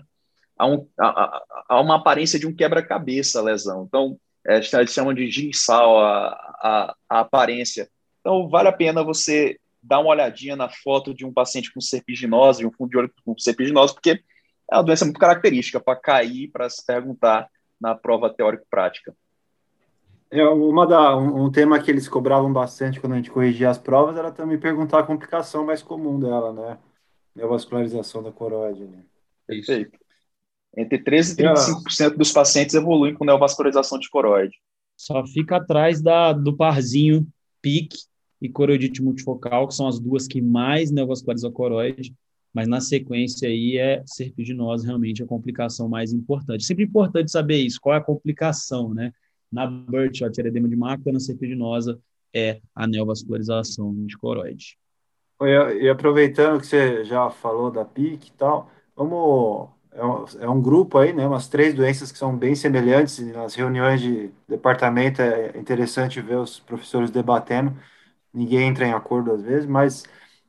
a, 0.58 0.68
um, 0.68 0.88
a, 0.98 1.44
a 1.68 1.82
uma 1.82 1.98
aparência 1.98 2.40
de 2.40 2.48
um 2.48 2.56
quebra-cabeça 2.56 3.40
a 3.40 3.44
lesão. 3.44 3.84
Então, 3.86 4.18
é, 4.48 4.56
eles 4.56 4.94
chamam 4.94 5.14
de 5.14 5.30
ginsal 5.30 6.00
a, 6.00 6.96
a, 7.10 7.20
aparência. 7.20 7.90
Então, 8.22 8.48
vale 8.48 8.70
a 8.70 8.72
pena 8.72 9.04
você 9.04 9.60
dar 9.84 10.00
uma 10.00 10.12
olhadinha 10.12 10.56
na 10.56 10.70
foto 10.70 11.14
de 11.14 11.26
um 11.26 11.34
paciente 11.34 11.74
com 11.74 11.82
serpiginose, 11.82 12.60
de 12.60 12.66
um 12.66 12.72
fundo 12.72 12.92
de 12.92 12.98
olho 12.98 13.12
com 13.26 13.38
serpiginose, 13.38 13.94
porque 13.94 14.24
é 14.72 14.76
uma 14.78 14.84
doença 14.84 15.04
muito 15.04 15.20
característica 15.20 15.78
para 15.78 16.00
cair, 16.00 16.50
para 16.52 16.70
se 16.70 16.86
perguntar 16.86 17.50
na 17.82 17.96
prova 17.96 18.30
teórico-prática. 18.30 19.14
É, 20.32 20.48
uma 20.48 20.86
da, 20.86 21.18
um, 21.18 21.46
um, 21.46 21.52
tema 21.52 21.82
que 21.82 21.90
eles 21.90 22.08
cobravam 22.08 22.54
bastante 22.54 23.00
quando 23.00 23.14
a 23.14 23.16
gente 23.16 23.32
corrigia 23.32 23.70
as 23.70 23.80
provas 23.80 24.16
era 24.16 24.32
também 24.32 24.60
perguntar 24.60 25.00
a 25.00 25.04
complicação 25.04 25.66
mais 25.66 25.82
comum 25.82 26.20
dela, 26.20 26.54
né? 26.54 26.78
Neovascularização 27.36 28.22
da 28.22 28.32
coroide. 28.32 28.84
Né? 28.84 29.04
Perfeito. 29.48 29.98
Entre 30.78 31.00
13% 31.00 31.40
e 31.40 31.44
35% 31.44 32.16
dos 32.16 32.32
pacientes 32.32 32.76
evoluem 32.76 33.16
com 33.16 33.26
neovascularização 33.26 33.98
de 33.98 34.08
coroide. 34.10 34.56
Só 34.96 35.26
fica 35.26 35.58
atrás 35.58 36.00
da, 36.00 36.32
do 36.32 36.56
parzinho 36.56 37.28
PIC 37.60 37.96
e 38.40 38.48
coroidite 38.48 39.02
multifocal, 39.02 39.68
que 39.68 39.74
são 39.74 39.88
as 39.88 40.00
duas 40.00 40.28
que 40.28 40.42
mais 40.42 40.92
neovascularizam 40.92 41.50
a 41.50 41.54
coroide, 41.54 42.14
mas 42.54 42.68
na 42.68 42.80
sequência 42.80 43.48
aí 43.48 43.78
é 43.78 44.04
serpiginose 44.06 44.86
realmente 44.86 45.24
a 45.24 45.26
complicação 45.26 45.90
mais 45.90 46.14
importante. 46.14 46.64
Sempre 46.64 46.84
importante 46.84 47.32
saber 47.32 47.58
isso, 47.58 47.80
qual 47.82 47.96
é 47.96 47.98
a 47.98 48.04
complicação, 48.04 48.94
né? 48.94 49.12
Na 49.52 49.66
Birdshot, 49.68 50.40
edema 50.40 50.68
de 50.68 50.76
mácula, 50.76 51.14
na 51.14 51.20
serpiginosa 51.20 52.00
é 52.34 52.62
a 52.76 52.86
neovascularização 52.86 53.94
de 54.06 54.18
coroide. 54.18 54.78
E, 55.42 55.90
aproveitando 55.90 56.60
que 56.60 56.68
você 56.68 57.04
já 57.06 57.30
falou 57.30 57.72
da 57.72 57.86
PIC 57.86 58.28
e 58.28 58.32
tal, 58.34 58.70
vamos 58.96 59.70
é 59.92 60.06
um, 60.06 60.26
é 60.42 60.50
um, 60.50 60.62
grupo 60.62 60.98
aí, 60.98 61.14
né? 61.14 61.26
Umas 61.26 61.48
três 61.48 61.74
doenças 61.74 62.12
que 62.12 62.18
são 62.18 62.36
bem 62.36 62.56
semelhantes. 62.56 63.20
Nas 63.34 63.56
reuniões 63.56 64.02
de 64.02 64.32
departamento 64.48 65.22
é 65.22 65.58
interessante 65.58 66.22
ver 66.22 66.38
os 66.38 66.60
professores 66.60 67.10
debatendo. 67.10 67.76
Ninguém 68.34 68.68
entra 68.68 68.86
em 68.86 68.94
acordo 68.94 69.32
às 69.32 69.42
vezes, 69.42 69.66
mas 69.66 70.04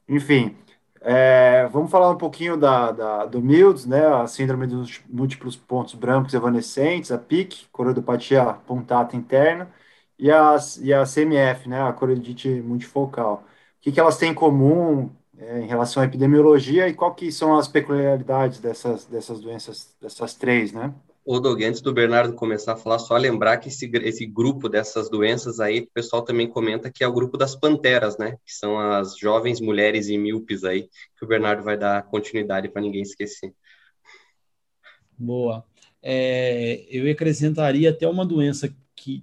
enfim, 0.08 0.56
é, 1.00 1.66
vamos 1.68 1.90
falar 1.90 2.10
um 2.10 2.18
pouquinho 2.18 2.56
da, 2.56 2.92
da, 2.92 3.26
do 3.26 3.40
MILDS, 3.40 3.86
né, 3.86 4.06
a 4.06 4.26
síndrome 4.26 4.66
dos 4.66 5.00
múltiplos 5.08 5.56
pontos 5.56 5.94
brancos 5.94 6.34
evanescentes, 6.34 7.10
a 7.10 7.18
PIC, 7.18 7.68
coroidopatia 7.72 8.44
punctata 8.66 9.16
interna, 9.16 9.72
e 10.18 10.30
a, 10.30 10.56
e 10.80 10.92
a 10.92 11.04
CMF, 11.06 11.68
né, 11.68 11.82
a 11.82 11.92
coroidite 11.92 12.48
multifocal. 12.62 13.44
O 13.78 13.80
que, 13.82 13.92
que 13.92 14.00
elas 14.00 14.18
têm 14.18 14.32
em 14.32 14.34
comum 14.34 15.10
é, 15.38 15.60
em 15.60 15.66
relação 15.66 16.02
à 16.02 16.06
epidemiologia 16.06 16.86
e 16.88 16.94
qual 16.94 17.14
que 17.14 17.32
são 17.32 17.56
as 17.56 17.66
peculiaridades 17.66 18.60
dessas, 18.60 19.06
dessas 19.06 19.40
doenças, 19.40 19.96
dessas 20.00 20.34
três, 20.34 20.72
né? 20.72 20.92
Ô, 21.33 21.38
Doug, 21.38 21.62
antes 21.62 21.81
do 21.81 21.95
Bernardo 21.95 22.35
começar 22.35 22.73
a 22.73 22.77
falar, 22.77 22.99
só 22.99 23.16
lembrar 23.16 23.59
que 23.59 23.69
esse, 23.69 23.88
esse 24.03 24.27
grupo 24.27 24.69
dessas 24.69 25.09
doenças 25.09 25.61
aí, 25.61 25.79
o 25.79 25.90
pessoal 25.93 26.23
também 26.23 26.49
comenta 26.49 26.90
que 26.90 27.05
é 27.05 27.07
o 27.07 27.12
grupo 27.12 27.38
das 27.38 27.55
panteras, 27.55 28.19
né? 28.19 28.33
Que 28.45 28.53
são 28.53 28.77
as 28.77 29.16
jovens 29.16 29.61
mulheres 29.61 30.09
e 30.09 30.19
míopes 30.19 30.64
aí, 30.64 30.88
que 31.16 31.25
o 31.25 31.29
Bernardo 31.29 31.62
vai 31.62 31.79
dar 31.79 32.03
continuidade 32.03 32.69
para 32.69 32.83
ninguém 32.83 33.03
esquecer. 33.03 33.55
Boa. 35.16 35.64
É, 36.03 36.85
eu 36.90 37.09
acrescentaria 37.09 37.90
até 37.90 38.09
uma 38.09 38.27
doença 38.27 38.75
que, 38.97 39.23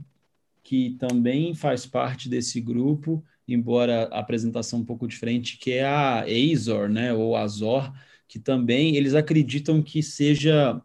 que 0.64 0.92
também 0.92 1.54
faz 1.54 1.86
parte 1.86 2.30
desse 2.30 2.62
grupo, 2.62 3.22
embora 3.46 4.06
a 4.14 4.20
apresentação 4.22 4.80
um 4.80 4.86
pouco 4.86 5.10
diferente, 5.10 5.58
que 5.58 5.74
é 5.74 5.86
a 5.86 6.24
Azor, 6.24 6.88
né? 6.88 7.14
Ou 7.14 7.36
Azor, 7.36 7.92
que 8.30 8.40
também 8.40 8.96
eles 8.96 9.14
acreditam 9.14 9.84
que 9.84 10.02
seja 10.02 10.82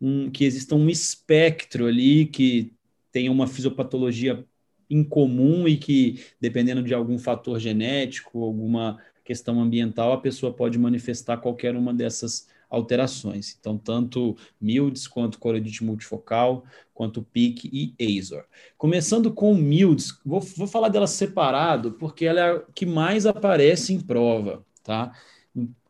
um, 0.00 0.30
que 0.30 0.44
exista 0.44 0.74
um 0.74 0.88
espectro 0.88 1.86
ali 1.86 2.26
que 2.26 2.72
tenha 3.10 3.32
uma 3.32 3.46
fisiopatologia 3.46 4.44
incomum 4.88 5.68
e 5.68 5.76
que, 5.76 6.24
dependendo 6.40 6.82
de 6.82 6.94
algum 6.94 7.18
fator 7.18 7.58
genético, 7.58 8.42
alguma 8.42 8.98
questão 9.24 9.60
ambiental, 9.60 10.12
a 10.12 10.20
pessoa 10.20 10.52
pode 10.52 10.78
manifestar 10.78 11.36
qualquer 11.36 11.76
uma 11.76 11.92
dessas 11.92 12.48
alterações. 12.70 13.56
Então, 13.58 13.78
tanto 13.78 14.36
MILDS 14.60 15.06
quanto 15.06 15.38
coroidite 15.38 15.84
multifocal, 15.84 16.64
quanto 16.94 17.22
PIC 17.22 17.68
e 17.98 18.18
AZOR. 18.18 18.44
Começando 18.76 19.32
com 19.32 19.54
MILDS, 19.54 20.20
vou, 20.24 20.40
vou 20.40 20.66
falar 20.66 20.88
dela 20.88 21.06
separado, 21.06 21.92
porque 21.92 22.24
ela 22.24 22.40
é 22.40 22.56
a 22.56 22.60
que 22.74 22.86
mais 22.86 23.26
aparece 23.26 23.92
em 23.92 24.00
prova, 24.00 24.64
tá? 24.82 25.12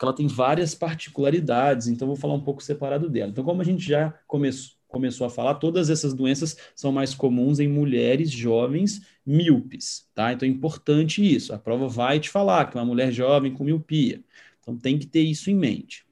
Ela 0.00 0.12
tem 0.12 0.26
várias 0.26 0.74
particularidades, 0.74 1.88
então 1.88 2.06
vou 2.06 2.16
falar 2.16 2.34
um 2.34 2.42
pouco 2.42 2.62
separado 2.62 3.08
dela. 3.08 3.30
Então, 3.30 3.44
como 3.44 3.60
a 3.60 3.64
gente 3.64 3.84
já 3.84 4.14
começou, 4.26 4.78
começou 4.88 5.26
a 5.26 5.30
falar, 5.30 5.54
todas 5.56 5.90
essas 5.90 6.14
doenças 6.14 6.56
são 6.74 6.90
mais 6.90 7.14
comuns 7.14 7.60
em 7.60 7.68
mulheres 7.68 8.30
jovens 8.30 9.02
míopes, 9.24 10.06
tá? 10.14 10.32
Então 10.32 10.48
é 10.48 10.50
importante 10.50 11.22
isso. 11.22 11.52
A 11.52 11.58
prova 11.58 11.86
vai 11.86 12.18
te 12.18 12.30
falar 12.30 12.64
que 12.64 12.76
uma 12.76 12.84
mulher 12.84 13.12
jovem 13.12 13.52
com 13.52 13.64
miopia. 13.64 14.24
Então 14.60 14.76
tem 14.76 14.98
que 14.98 15.06
ter 15.06 15.20
isso 15.20 15.50
em 15.50 15.54
mente. 15.54 16.06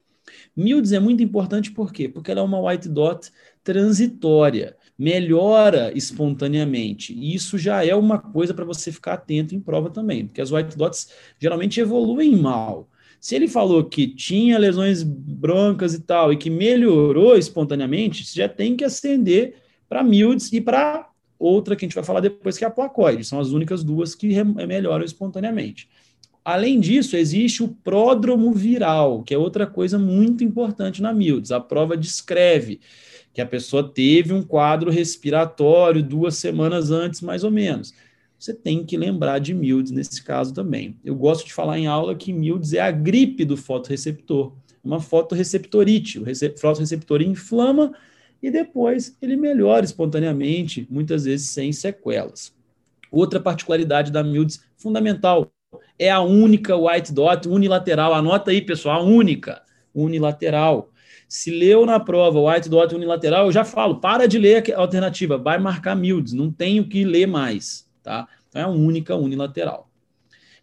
Mildes 0.55 0.91
é 0.91 0.99
muito 0.99 1.23
importante 1.23 1.71
por 1.71 1.91
quê? 1.91 2.07
Porque 2.07 2.29
ela 2.29 2.41
é 2.41 2.43
uma 2.43 2.59
white 2.59 2.87
dot 2.89 3.31
transitória, 3.63 4.77
melhora 4.97 5.91
espontaneamente. 5.95 7.13
E 7.13 7.33
isso 7.33 7.57
já 7.57 7.85
é 7.85 7.95
uma 7.95 8.19
coisa 8.19 8.53
para 8.53 8.65
você 8.65 8.91
ficar 8.91 9.13
atento 9.13 9.55
em 9.55 9.59
prova 9.59 9.89
também, 9.89 10.25
porque 10.25 10.41
as 10.41 10.51
white 10.51 10.77
dots 10.77 11.11
geralmente 11.39 11.79
evoluem 11.79 12.35
mal. 12.35 12.89
Se 13.19 13.35
ele 13.35 13.47
falou 13.47 13.83
que 13.83 14.07
tinha 14.07 14.57
lesões 14.57 15.03
brancas 15.03 15.93
e 15.93 16.01
tal, 16.01 16.31
e 16.31 16.37
que 16.37 16.49
melhorou 16.49 17.37
espontaneamente, 17.37 18.25
você 18.25 18.41
já 18.41 18.49
tem 18.49 18.75
que 18.75 18.83
acender 18.83 19.55
para 19.89 20.03
Milds 20.03 20.51
e 20.53 20.61
para 20.61 21.09
outra 21.39 21.75
que 21.75 21.85
a 21.85 21.87
gente 21.87 21.95
vai 21.95 22.03
falar 22.03 22.19
depois, 22.19 22.57
que 22.57 22.63
é 22.63 22.67
a 22.67 22.71
placoide. 22.71 23.23
São 23.23 23.39
as 23.39 23.49
únicas 23.49 23.83
duas 23.83 24.15
que 24.15 24.43
melhoram 24.43 25.03
espontaneamente. 25.03 25.89
Além 26.43 26.79
disso, 26.79 27.17
existe 27.17 27.61
o 27.61 27.67
pródromo 27.67 28.53
viral, 28.53 29.23
que 29.23 29.33
é 29.33 29.37
outra 29.37 29.67
coisa 29.67 29.99
muito 29.99 30.43
importante 30.43 31.01
na 31.01 31.13
Milds. 31.13 31.51
A 31.51 31.59
prova 31.59 31.97
descreve 31.97 32.79
que 33.33 33.41
a 33.41 33.45
pessoa 33.45 33.83
teve 33.83 34.33
um 34.33 34.41
quadro 34.41 34.89
respiratório 34.89 36.01
duas 36.01 36.37
semanas 36.37 36.89
antes, 36.89 37.21
mais 37.21 37.43
ou 37.43 37.51
menos 37.51 37.93
você 38.37 38.53
tem 38.53 38.85
que 38.85 38.95
lembrar 38.95 39.39
de 39.39 39.53
Mildes 39.53 39.91
nesse 39.91 40.23
caso 40.23 40.53
também. 40.53 40.95
Eu 41.03 41.15
gosto 41.15 41.45
de 41.45 41.53
falar 41.53 41.79
em 41.79 41.87
aula 41.87 42.15
que 42.15 42.31
Mildes 42.31 42.73
é 42.73 42.79
a 42.79 42.91
gripe 42.91 43.43
do 43.43 43.57
fotoreceptor, 43.57 44.53
uma 44.83 44.99
fotoreceptorite. 44.99 46.19
O 46.19 46.25
fotoreceptor 46.57 47.21
inflama 47.21 47.93
e 48.41 48.51
depois 48.51 49.17
ele 49.21 49.35
melhora 49.35 49.83
espontaneamente, 49.83 50.87
muitas 50.89 51.25
vezes 51.25 51.49
sem 51.49 51.71
sequelas. 51.71 52.53
Outra 53.11 53.39
particularidade 53.39 54.11
da 54.11 54.23
Mildes 54.23 54.61
fundamental 54.75 55.51
é 55.97 56.11
a 56.11 56.21
única 56.21 56.77
white 56.77 57.11
dot 57.11 57.47
unilateral. 57.47 58.13
Anota 58.13 58.51
aí, 58.51 58.61
pessoal, 58.61 59.01
a 59.01 59.03
única 59.03 59.63
unilateral. 59.95 60.91
Se 61.27 61.49
leu 61.49 61.87
na 61.87 61.99
prova 61.99 62.39
white 62.39 62.69
dot 62.69 62.93
unilateral, 62.93 63.47
eu 63.47 63.51
já 63.51 63.65
falo, 63.65 63.99
para 63.99 64.27
de 64.27 64.37
ler 64.37 64.71
a 64.71 64.79
alternativa, 64.79 65.39
vai 65.39 65.57
marcar 65.57 65.95
Mildes, 65.95 66.33
não 66.33 66.51
tenho 66.51 66.87
que 66.87 67.03
ler 67.03 67.25
mais 67.25 67.86
tá? 68.07 68.25
Então 68.47 68.61
é 68.61 68.65
única 68.65 69.13
unilateral. 69.17 69.89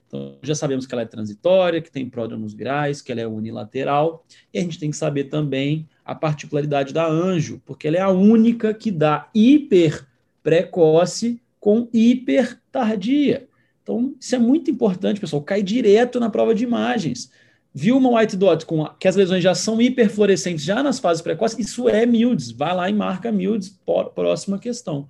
Então 0.07 0.39
já 0.43 0.55
sabemos 0.55 0.87
que 0.87 0.95
ela 0.95 1.03
é 1.03 1.07
transitória, 1.07 1.83
que 1.83 1.93
tem 1.93 2.09
pródromos 2.09 2.55
virais, 2.55 3.03
que 3.03 3.13
ela 3.13 3.21
é 3.21 3.27
unilateral, 3.27 4.25
e 4.53 4.59
a 4.59 4.63
gente 4.63 4.79
tem 4.79 4.91
que 4.91 4.97
saber 4.97 5.25
também 5.25 5.87
a 6.03 6.15
particularidade 6.15 6.95
da 6.95 7.07
anjo, 7.07 7.61
porque 7.67 7.87
ela 7.87 7.99
é 7.99 8.01
a 8.01 8.09
única 8.09 8.73
que 8.73 8.91
dá 8.91 9.29
hiper 9.35 10.07
precoce 10.43 11.39
com 11.61 11.87
hiper 11.93 12.59
tardia. 12.73 13.47
Então, 13.83 14.15
isso 14.19 14.35
é 14.35 14.39
muito 14.39 14.71
importante, 14.71 15.21
pessoal. 15.21 15.43
Cai 15.43 15.63
direto 15.63 16.19
na 16.19 16.31
prova 16.31 16.55
de 16.55 16.65
imagens. 16.65 17.31
Viu 17.75 17.99
uma 17.99 18.19
white 18.19 18.37
dot 18.37 18.65
com 18.65 18.85
a, 18.85 18.95
que 18.95 19.07
as 19.07 19.17
lesões 19.17 19.43
já 19.43 19.55
são 19.55 19.83
hiperfluorescentes 19.83 20.65
já 20.65 20.83
nas 20.83 20.99
fases 20.99 21.23
precoces? 21.23 21.59
Isso 21.59 21.89
é 21.89 22.07
MILDS. 22.07 22.53
Vai 22.53 22.75
lá 22.75 22.89
e 22.89 22.95
marca 22.95 23.31
MILDS, 23.31 23.79
próxima 24.15 24.59
questão. 24.59 25.07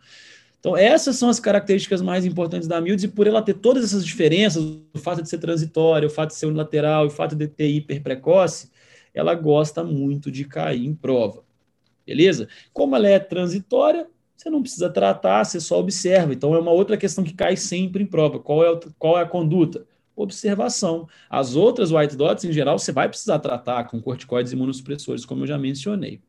Então, 0.65 0.79
essas 0.79 1.17
são 1.17 1.29
as 1.29 1.39
características 1.39 2.01
mais 2.01 2.25
importantes 2.25 2.67
da 2.67 2.81
Mildes, 2.81 3.05
e 3.05 3.09
por 3.09 3.27
ela 3.27 3.43
ter 3.43 3.53
todas 3.53 3.85
essas 3.85 4.03
diferenças, 4.03 4.65
o 4.95 4.99
fato 4.99 5.21
de 5.21 5.29
ser 5.29 5.37
transitória, 5.37 6.07
o 6.07 6.11
fato 6.11 6.31
de 6.31 6.37
ser 6.37 6.47
unilateral, 6.47 7.05
o 7.05 7.11
fato 7.11 7.37
de 7.37 7.47
ter 7.47 7.69
hiper 7.69 8.03
precoce, 8.03 8.71
ela 9.13 9.35
gosta 9.35 9.85
muito 9.85 10.31
de 10.31 10.47
cair 10.47 10.87
em 10.87 10.95
prova. 10.95 11.45
Beleza? 12.07 12.49
Como 12.73 12.97
ela 12.97 13.07
é 13.07 13.19
transitória, 13.19 14.09
você 14.35 14.49
não 14.49 14.63
precisa 14.63 14.89
tratar, 14.89 15.45
você 15.45 15.61
só 15.61 15.79
observa. 15.79 16.33
Então, 16.33 16.55
é 16.55 16.59
uma 16.59 16.71
outra 16.73 16.97
questão 16.97 17.23
que 17.23 17.35
cai 17.35 17.59
sempre 17.59 18.03
em 18.03 18.07
prova. 18.07 18.39
Qual 18.39 18.65
é, 18.65 18.81
qual 18.99 19.19
é 19.19 19.23
a 19.23 19.27
conduta? 19.27 19.87
Observação. 20.17 21.07
As 21.29 21.55
outras 21.57 21.93
white 21.93 22.17
dots, 22.17 22.43
em 22.43 22.53
geral, 22.53 22.79
você 22.79 22.91
vai 22.91 23.07
precisar 23.07 23.39
tratar 23.39 23.85
com 23.85 24.01
corticoides 24.01 24.53
e 24.53 24.55
imunossupressores, 24.55 25.27
como 25.27 25.43
eu 25.43 25.47
já 25.47 25.59
mencionei. 25.59 26.23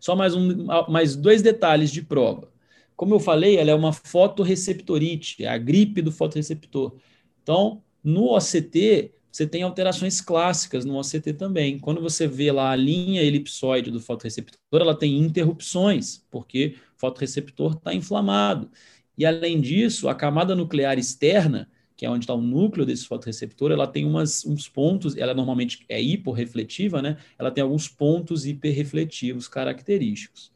Só 0.00 0.16
mais, 0.16 0.34
um, 0.34 0.64
mais 0.88 1.14
dois 1.14 1.42
detalhes 1.42 1.90
de 1.90 2.00
prova. 2.00 2.53
Como 2.96 3.14
eu 3.14 3.20
falei, 3.20 3.56
ela 3.56 3.70
é 3.70 3.74
uma 3.74 3.92
fotoreceptorite, 3.92 5.44
é 5.44 5.48
a 5.48 5.58
gripe 5.58 6.00
do 6.00 6.12
fotoreceptor. 6.12 6.94
Então, 7.42 7.82
no 8.02 8.34
OCT, 8.36 9.12
você 9.30 9.46
tem 9.46 9.62
alterações 9.64 10.20
clássicas 10.20 10.84
no 10.84 10.96
OCT 10.96 11.32
também. 11.32 11.78
Quando 11.78 12.00
você 12.00 12.28
vê 12.28 12.52
lá 12.52 12.70
a 12.70 12.76
linha 12.76 13.20
elipsoide 13.20 13.90
do 13.90 14.00
fotoreceptor, 14.00 14.58
ela 14.72 14.94
tem 14.96 15.18
interrupções, 15.18 16.24
porque 16.30 16.76
o 16.96 17.00
fotoreceptor 17.00 17.72
está 17.72 17.92
inflamado. 17.92 18.70
E, 19.18 19.26
além 19.26 19.60
disso, 19.60 20.08
a 20.08 20.14
camada 20.14 20.54
nuclear 20.54 20.96
externa, 20.96 21.68
que 21.96 22.06
é 22.06 22.10
onde 22.10 22.24
está 22.24 22.34
o 22.34 22.40
núcleo 22.40 22.86
desse 22.86 23.06
fotoreceptor, 23.06 23.72
ela 23.72 23.88
tem 23.88 24.04
umas, 24.04 24.44
uns 24.44 24.68
pontos, 24.68 25.16
ela 25.16 25.34
normalmente 25.34 25.84
é 25.88 26.00
hiporrefletiva, 26.00 27.02
né? 27.02 27.16
Ela 27.36 27.50
tem 27.50 27.62
alguns 27.62 27.88
pontos 27.88 28.46
hiperrefletivos 28.46 29.48
característicos 29.48 30.53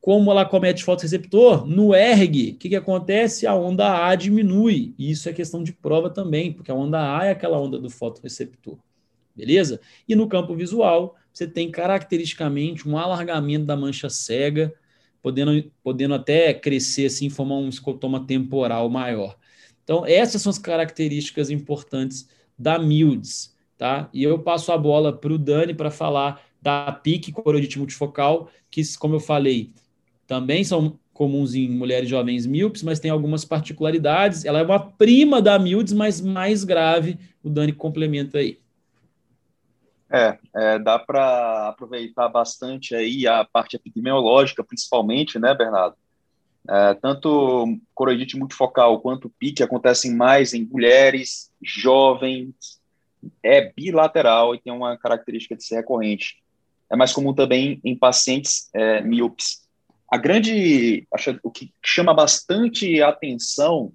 como 0.00 0.30
ela 0.30 0.46
comete 0.46 0.82
fotoreceptor, 0.82 1.66
no 1.66 1.94
ERG, 1.94 2.52
o 2.52 2.56
que, 2.56 2.68
que 2.70 2.76
acontece? 2.76 3.46
A 3.46 3.54
onda 3.54 4.06
A 4.06 4.14
diminui. 4.14 4.94
E 4.98 5.10
isso 5.10 5.28
é 5.28 5.32
questão 5.32 5.62
de 5.62 5.72
prova 5.72 6.08
também, 6.08 6.52
porque 6.52 6.70
a 6.70 6.74
onda 6.74 7.18
A 7.18 7.26
é 7.26 7.30
aquela 7.32 7.58
onda 7.60 7.78
do 7.78 7.90
fotoreceptor. 7.90 8.78
Beleza? 9.36 9.80
E 10.08 10.14
no 10.14 10.26
campo 10.26 10.54
visual, 10.54 11.16
você 11.32 11.46
tem 11.46 11.70
caracteristicamente 11.70 12.88
um 12.88 12.96
alargamento 12.96 13.66
da 13.66 13.76
mancha 13.76 14.08
cega, 14.08 14.72
podendo, 15.22 15.70
podendo 15.82 16.14
até 16.14 16.54
crescer 16.54 17.06
assim, 17.06 17.28
formar 17.28 17.56
um 17.56 17.68
escotoma 17.68 18.26
temporal 18.26 18.88
maior. 18.88 19.36
Então, 19.84 20.06
essas 20.06 20.40
são 20.40 20.50
as 20.50 20.58
características 20.58 21.50
importantes 21.50 22.26
da 22.58 22.78
MILDS, 22.78 23.54
tá? 23.76 24.08
E 24.14 24.22
eu 24.22 24.38
passo 24.38 24.72
a 24.72 24.78
bola 24.78 25.12
para 25.12 25.32
o 25.32 25.38
Dani 25.38 25.74
para 25.74 25.90
falar 25.90 26.42
da 26.60 26.90
PIC, 26.92 27.32
coroidite 27.32 27.78
multifocal, 27.78 28.50
que, 28.70 28.82
como 28.98 29.16
eu 29.16 29.20
falei, 29.20 29.72
também 30.30 30.62
são 30.62 30.96
comuns 31.12 31.56
em 31.56 31.68
mulheres 31.68 32.08
jovens 32.08 32.46
míopes, 32.46 32.84
mas 32.84 33.00
tem 33.00 33.10
algumas 33.10 33.44
particularidades. 33.44 34.44
Ela 34.44 34.60
é 34.60 34.62
uma 34.62 34.78
prima 34.78 35.42
da 35.42 35.58
MILDS, 35.58 35.92
mas 35.92 36.20
mais 36.20 36.62
grave. 36.62 37.18
O 37.42 37.50
Dani 37.50 37.72
complementa 37.72 38.38
aí. 38.38 38.60
É, 40.08 40.38
é 40.54 40.78
dá 40.78 41.00
para 41.00 41.70
aproveitar 41.70 42.28
bastante 42.28 42.94
aí 42.94 43.26
a 43.26 43.44
parte 43.44 43.74
epidemiológica, 43.74 44.62
principalmente, 44.62 45.36
né, 45.36 45.52
Bernardo? 45.52 45.96
É, 46.68 46.94
tanto 46.94 47.76
coroidite 47.92 48.36
multifocal 48.36 49.00
quanto 49.00 49.30
PIC 49.30 49.64
acontecem 49.64 50.14
mais 50.14 50.54
em 50.54 50.64
mulheres, 50.64 51.50
jovens, 51.60 52.80
é 53.42 53.72
bilateral 53.72 54.54
e 54.54 54.60
tem 54.60 54.72
uma 54.72 54.96
característica 54.96 55.56
de 55.56 55.64
ser 55.64 55.74
recorrente. 55.74 56.36
É 56.88 56.94
mais 56.94 57.12
comum 57.12 57.34
também 57.34 57.80
em 57.84 57.96
pacientes 57.96 58.70
é, 58.72 59.00
míopes. 59.00 59.68
A 60.10 60.16
grande, 60.16 61.06
acho, 61.14 61.38
o 61.42 61.50
que 61.50 61.72
chama 61.84 62.12
bastante 62.12 63.00
atenção 63.00 63.92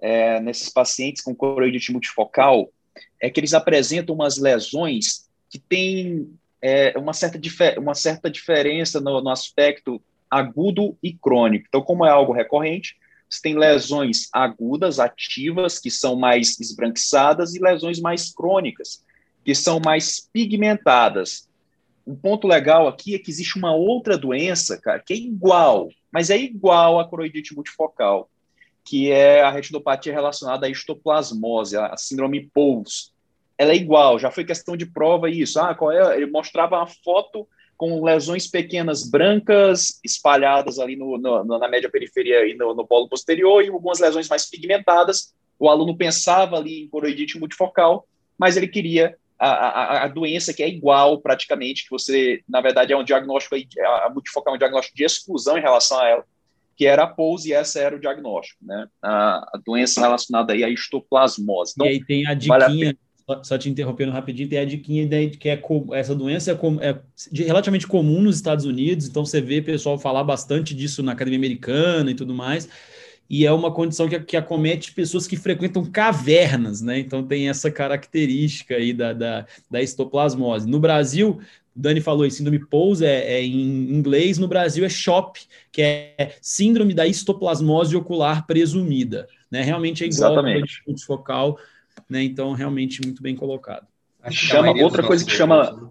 é, 0.00 0.40
nesses 0.40 0.68
pacientes 0.68 1.22
com 1.22 1.34
coroidite 1.34 1.92
multifocal 1.92 2.68
é 3.20 3.30
que 3.30 3.38
eles 3.38 3.54
apresentam 3.54 4.14
umas 4.14 4.38
lesões 4.38 5.28
que 5.48 5.60
têm 5.60 6.28
é, 6.60 6.98
uma, 6.98 7.12
certa 7.12 7.38
uma 7.78 7.94
certa 7.94 8.28
diferença 8.28 9.00
no, 9.00 9.20
no 9.20 9.30
aspecto 9.30 10.02
agudo 10.28 10.96
e 11.02 11.12
crônico. 11.12 11.66
Então, 11.68 11.82
como 11.82 12.04
é 12.04 12.10
algo 12.10 12.32
recorrente, 12.32 12.96
você 13.28 13.40
tem 13.42 13.56
lesões 13.56 14.28
agudas, 14.32 14.98
ativas, 14.98 15.78
que 15.78 15.90
são 15.90 16.16
mais 16.16 16.58
esbranquiçadas, 16.60 17.54
e 17.54 17.60
lesões 17.60 18.00
mais 18.00 18.32
crônicas, 18.32 19.04
que 19.44 19.54
são 19.54 19.80
mais 19.84 20.28
pigmentadas. 20.32 21.48
Um 22.06 22.16
ponto 22.16 22.48
legal 22.48 22.88
aqui 22.88 23.14
é 23.14 23.18
que 23.18 23.30
existe 23.30 23.56
uma 23.56 23.74
outra 23.74 24.18
doença, 24.18 24.80
cara, 24.80 24.98
que 24.98 25.12
é 25.12 25.16
igual, 25.16 25.88
mas 26.10 26.30
é 26.30 26.36
igual 26.36 26.98
à 26.98 27.08
coroidite 27.08 27.54
multifocal, 27.54 28.28
que 28.84 29.10
é 29.10 29.40
a 29.42 29.50
retinopatia 29.50 30.12
relacionada 30.12 30.66
à 30.66 30.70
histoplasmose, 30.70 31.76
a 31.76 31.96
síndrome 31.96 32.50
POUS. 32.52 33.12
Ela 33.56 33.72
é 33.72 33.76
igual, 33.76 34.18
já 34.18 34.30
foi 34.30 34.44
questão 34.44 34.76
de 34.76 34.86
prova 34.86 35.30
isso. 35.30 35.60
Ah, 35.60 35.74
qual 35.74 35.92
é? 35.92 36.16
Ele 36.16 36.26
mostrava 36.26 36.76
uma 36.76 36.86
foto 36.86 37.46
com 37.76 38.02
lesões 38.04 38.46
pequenas 38.46 39.08
brancas 39.08 40.00
espalhadas 40.04 40.78
ali 40.78 40.96
no, 40.96 41.18
no, 41.18 41.44
na 41.44 41.68
média 41.68 41.90
periferia 41.90 42.46
e 42.46 42.54
no, 42.54 42.74
no 42.74 42.86
polo 42.86 43.08
posterior 43.08 43.62
e 43.62 43.68
algumas 43.68 43.98
lesões 43.98 44.28
mais 44.28 44.48
pigmentadas. 44.48 45.34
O 45.58 45.68
aluno 45.68 45.96
pensava 45.96 46.56
ali 46.56 46.82
em 46.82 46.88
coroidite 46.88 47.38
multifocal, 47.38 48.06
mas 48.38 48.56
ele 48.56 48.68
queria 48.68 49.16
a, 49.46 49.68
a, 49.68 50.04
a, 50.04 50.08
doença 50.08 50.52
que 50.52 50.62
é 50.62 50.68
igual 50.68 51.20
praticamente, 51.20 51.84
que 51.84 51.90
você, 51.90 52.40
na 52.48 52.60
verdade, 52.60 52.92
é 52.92 52.96
um 52.96 53.04
diagnóstico, 53.04 53.56
a 53.56 54.10
multifocal 54.10 54.54
é 54.54 54.56
um 54.56 54.58
diagnóstico 54.58 54.96
de 54.96 55.04
exclusão 55.04 55.58
em 55.58 55.62
relação 55.62 55.98
a 55.98 56.08
ela, 56.08 56.24
que 56.76 56.86
era 56.86 57.02
a 57.02 57.06
POUS 57.06 57.44
e 57.44 57.52
essa 57.52 57.80
era 57.80 57.96
o 57.96 58.00
diagnóstico, 58.00 58.64
né? 58.64 58.86
A, 59.02 59.50
a 59.54 59.60
doença 59.64 60.00
relacionada 60.00 60.52
aí 60.52 60.62
à 60.62 60.68
histoplasmose. 60.68 61.72
Então, 61.74 61.86
e 61.86 61.90
aí 61.90 62.04
tem 62.04 62.26
a 62.26 62.34
diquinha, 62.34 62.58
vale 62.58 62.98
só 63.42 63.56
te 63.56 63.68
interrompendo 63.68 64.12
rapidinho, 64.12 64.48
tem 64.48 64.58
a 64.58 64.64
diquinha 64.64 65.06
de 65.06 65.36
que 65.36 65.48
é, 65.48 65.60
essa 65.92 66.14
doença 66.14 66.50
é, 66.50 66.88
é 66.88 67.00
relativamente 67.44 67.86
comum 67.86 68.20
nos 68.20 68.36
Estados 68.36 68.64
Unidos, 68.64 69.06
então 69.06 69.24
você 69.24 69.40
vê 69.40 69.62
pessoal 69.62 69.98
falar 69.98 70.24
bastante 70.24 70.74
disso 70.74 71.02
na 71.02 71.12
academia 71.12 71.38
americana 71.38 72.10
e 72.10 72.14
tudo 72.14 72.34
mais, 72.34 72.68
e 73.32 73.46
é 73.46 73.50
uma 73.50 73.72
condição 73.72 74.06
que, 74.10 74.20
que 74.20 74.36
acomete 74.36 74.92
pessoas 74.92 75.26
que 75.26 75.38
frequentam 75.38 75.86
cavernas, 75.86 76.82
né? 76.82 76.98
Então 76.98 77.26
tem 77.26 77.48
essa 77.48 77.70
característica 77.70 78.74
aí 78.74 78.92
da, 78.92 79.14
da, 79.14 79.46
da 79.70 79.80
histoplasmose. 79.80 80.68
No 80.68 80.78
Brasil, 80.78 81.40
Dani 81.74 82.02
falou, 82.02 82.30
síndrome 82.30 82.58
POUS 82.58 83.00
é, 83.00 83.38
é, 83.38 83.42
em 83.42 83.90
inglês, 83.90 84.36
no 84.36 84.46
Brasil 84.46 84.84
é 84.84 84.88
SHOP, 84.90 85.40
que 85.72 85.80
é 85.80 86.36
síndrome 86.42 86.92
da 86.92 87.06
histoplasmose 87.06 87.96
ocular 87.96 88.46
presumida. 88.46 89.26
Né? 89.50 89.62
Realmente 89.62 90.04
é 90.04 90.08
igual 90.08 90.32
Exatamente. 90.32 90.82
a 90.86 91.06
focal, 91.06 91.58
né? 92.10 92.22
Então, 92.22 92.52
realmente 92.52 93.00
muito 93.02 93.22
bem 93.22 93.34
colocado. 93.34 93.86
Chama, 94.30 94.72
outra 94.82 95.02
coisa 95.02 95.24
que 95.24 95.32
chama. 95.32 95.90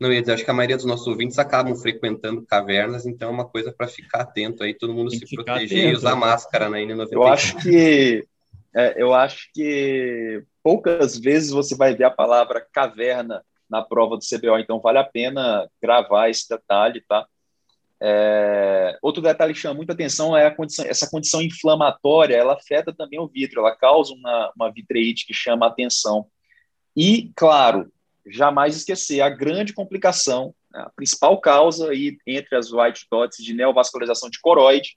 Não, 0.00 0.12
ia 0.12 0.20
dizer, 0.20 0.34
acho 0.34 0.44
que 0.44 0.50
a 0.50 0.54
maioria 0.54 0.76
dos 0.76 0.86
nossos 0.86 1.06
ouvintes 1.06 1.38
acabam 1.38 1.74
frequentando 1.74 2.46
cavernas, 2.46 3.04
então 3.04 3.30
é 3.30 3.32
uma 3.32 3.48
coisa 3.48 3.72
para 3.72 3.88
ficar 3.88 4.20
atento 4.20 4.62
aí, 4.62 4.72
todo 4.72 4.94
mundo 4.94 5.10
Tem 5.10 5.18
se 5.18 5.34
proteger 5.34 5.78
atento, 5.78 5.92
e 5.92 5.96
usar 5.96 6.14
né? 6.14 6.20
máscara 6.20 6.68
na 6.68 6.78
N95. 6.78 7.08
Eu 7.12 7.26
acho 7.26 7.56
que 7.56 8.24
é, 8.74 8.94
eu 8.96 9.12
acho 9.12 9.50
que 9.52 10.44
poucas 10.62 11.18
vezes 11.18 11.50
você 11.50 11.74
vai 11.74 11.94
ver 11.94 12.04
a 12.04 12.10
palavra 12.10 12.64
caverna 12.72 13.42
na 13.68 13.82
prova 13.82 14.16
do 14.16 14.24
CBO, 14.24 14.58
então 14.58 14.80
vale 14.80 14.98
a 14.98 15.04
pena 15.04 15.68
gravar 15.82 16.28
esse 16.28 16.48
detalhe, 16.48 17.02
tá? 17.08 17.26
É, 18.00 18.96
outro 19.02 19.20
detalhe 19.20 19.52
que 19.52 19.58
chama 19.58 19.74
muita 19.74 19.92
atenção 19.92 20.36
é 20.36 20.48
condição, 20.50 20.84
essa 20.86 21.10
condição 21.10 21.42
inflamatória, 21.42 22.36
ela 22.36 22.54
afeta 22.54 22.92
também 22.92 23.18
o 23.18 23.26
vidro, 23.26 23.60
ela 23.60 23.74
causa 23.74 24.14
uma, 24.14 24.52
uma 24.54 24.72
vitreite 24.72 25.26
que 25.26 25.34
chama 25.34 25.66
atenção. 25.66 26.26
E, 26.96 27.32
claro, 27.34 27.90
jamais 28.30 28.76
esquecer 28.76 29.20
a 29.20 29.28
grande 29.28 29.72
complicação, 29.72 30.54
né, 30.70 30.80
a 30.80 30.90
principal 30.90 31.40
causa 31.40 31.90
aí 31.90 32.18
entre 32.26 32.56
as 32.56 32.72
white 32.72 33.06
dots 33.10 33.42
de 33.42 33.54
neovascularização 33.54 34.28
de 34.28 34.40
coroide, 34.40 34.96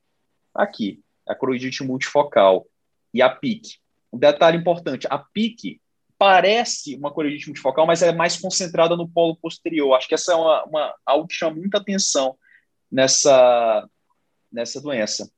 aqui, 0.54 1.00
a 1.28 1.36
coroidite 1.36 1.84
multifocal 1.84 2.68
e 3.14 3.22
a 3.22 3.30
PIC. 3.30 3.80
Um 4.12 4.18
detalhe 4.18 4.58
importante, 4.58 5.08
a 5.10 5.18
PIC 5.18 5.80
parece 6.18 6.96
uma 6.96 7.12
coroidite 7.12 7.48
multifocal, 7.48 7.88
mas 7.88 8.04
é 8.04 8.12
mais 8.12 8.38
concentrada 8.38 8.96
no 8.96 9.10
polo 9.10 9.36
posterior. 9.38 9.96
Acho 9.96 10.08
que 10.08 10.14
essa 10.14 10.34
é 10.34 10.36
uma, 10.36 10.64
uma 10.66 10.96
algo 11.04 11.28
que 11.28 11.34
chama 11.34 11.56
muita 11.56 11.80
atenção 11.80 12.38
nessa, 12.92 13.90
nessa 14.52 14.80
doença. 14.80 15.32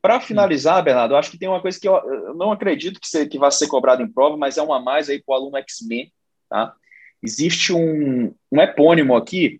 Para 0.00 0.20
finalizar, 0.20 0.82
Bernardo, 0.82 1.16
acho 1.16 1.30
que 1.30 1.38
tem 1.38 1.48
uma 1.48 1.60
coisa 1.60 1.80
que 1.80 1.88
eu, 1.88 1.94
eu 1.94 2.34
não 2.34 2.52
acredito 2.52 3.00
que, 3.00 3.26
que 3.26 3.38
vai 3.38 3.50
ser 3.50 3.68
cobrado 3.68 4.02
em 4.02 4.12
prova, 4.12 4.36
mas 4.36 4.58
é 4.58 4.62
uma 4.62 4.80
mais 4.80 5.08
aí 5.08 5.22
para 5.22 5.32
o 5.32 5.36
aluno 5.36 5.56
X-Men. 5.58 6.12
Tá? 6.52 6.74
Existe 7.22 7.72
um, 7.72 8.34
um 8.52 8.60
epônimo 8.60 9.16
aqui 9.16 9.58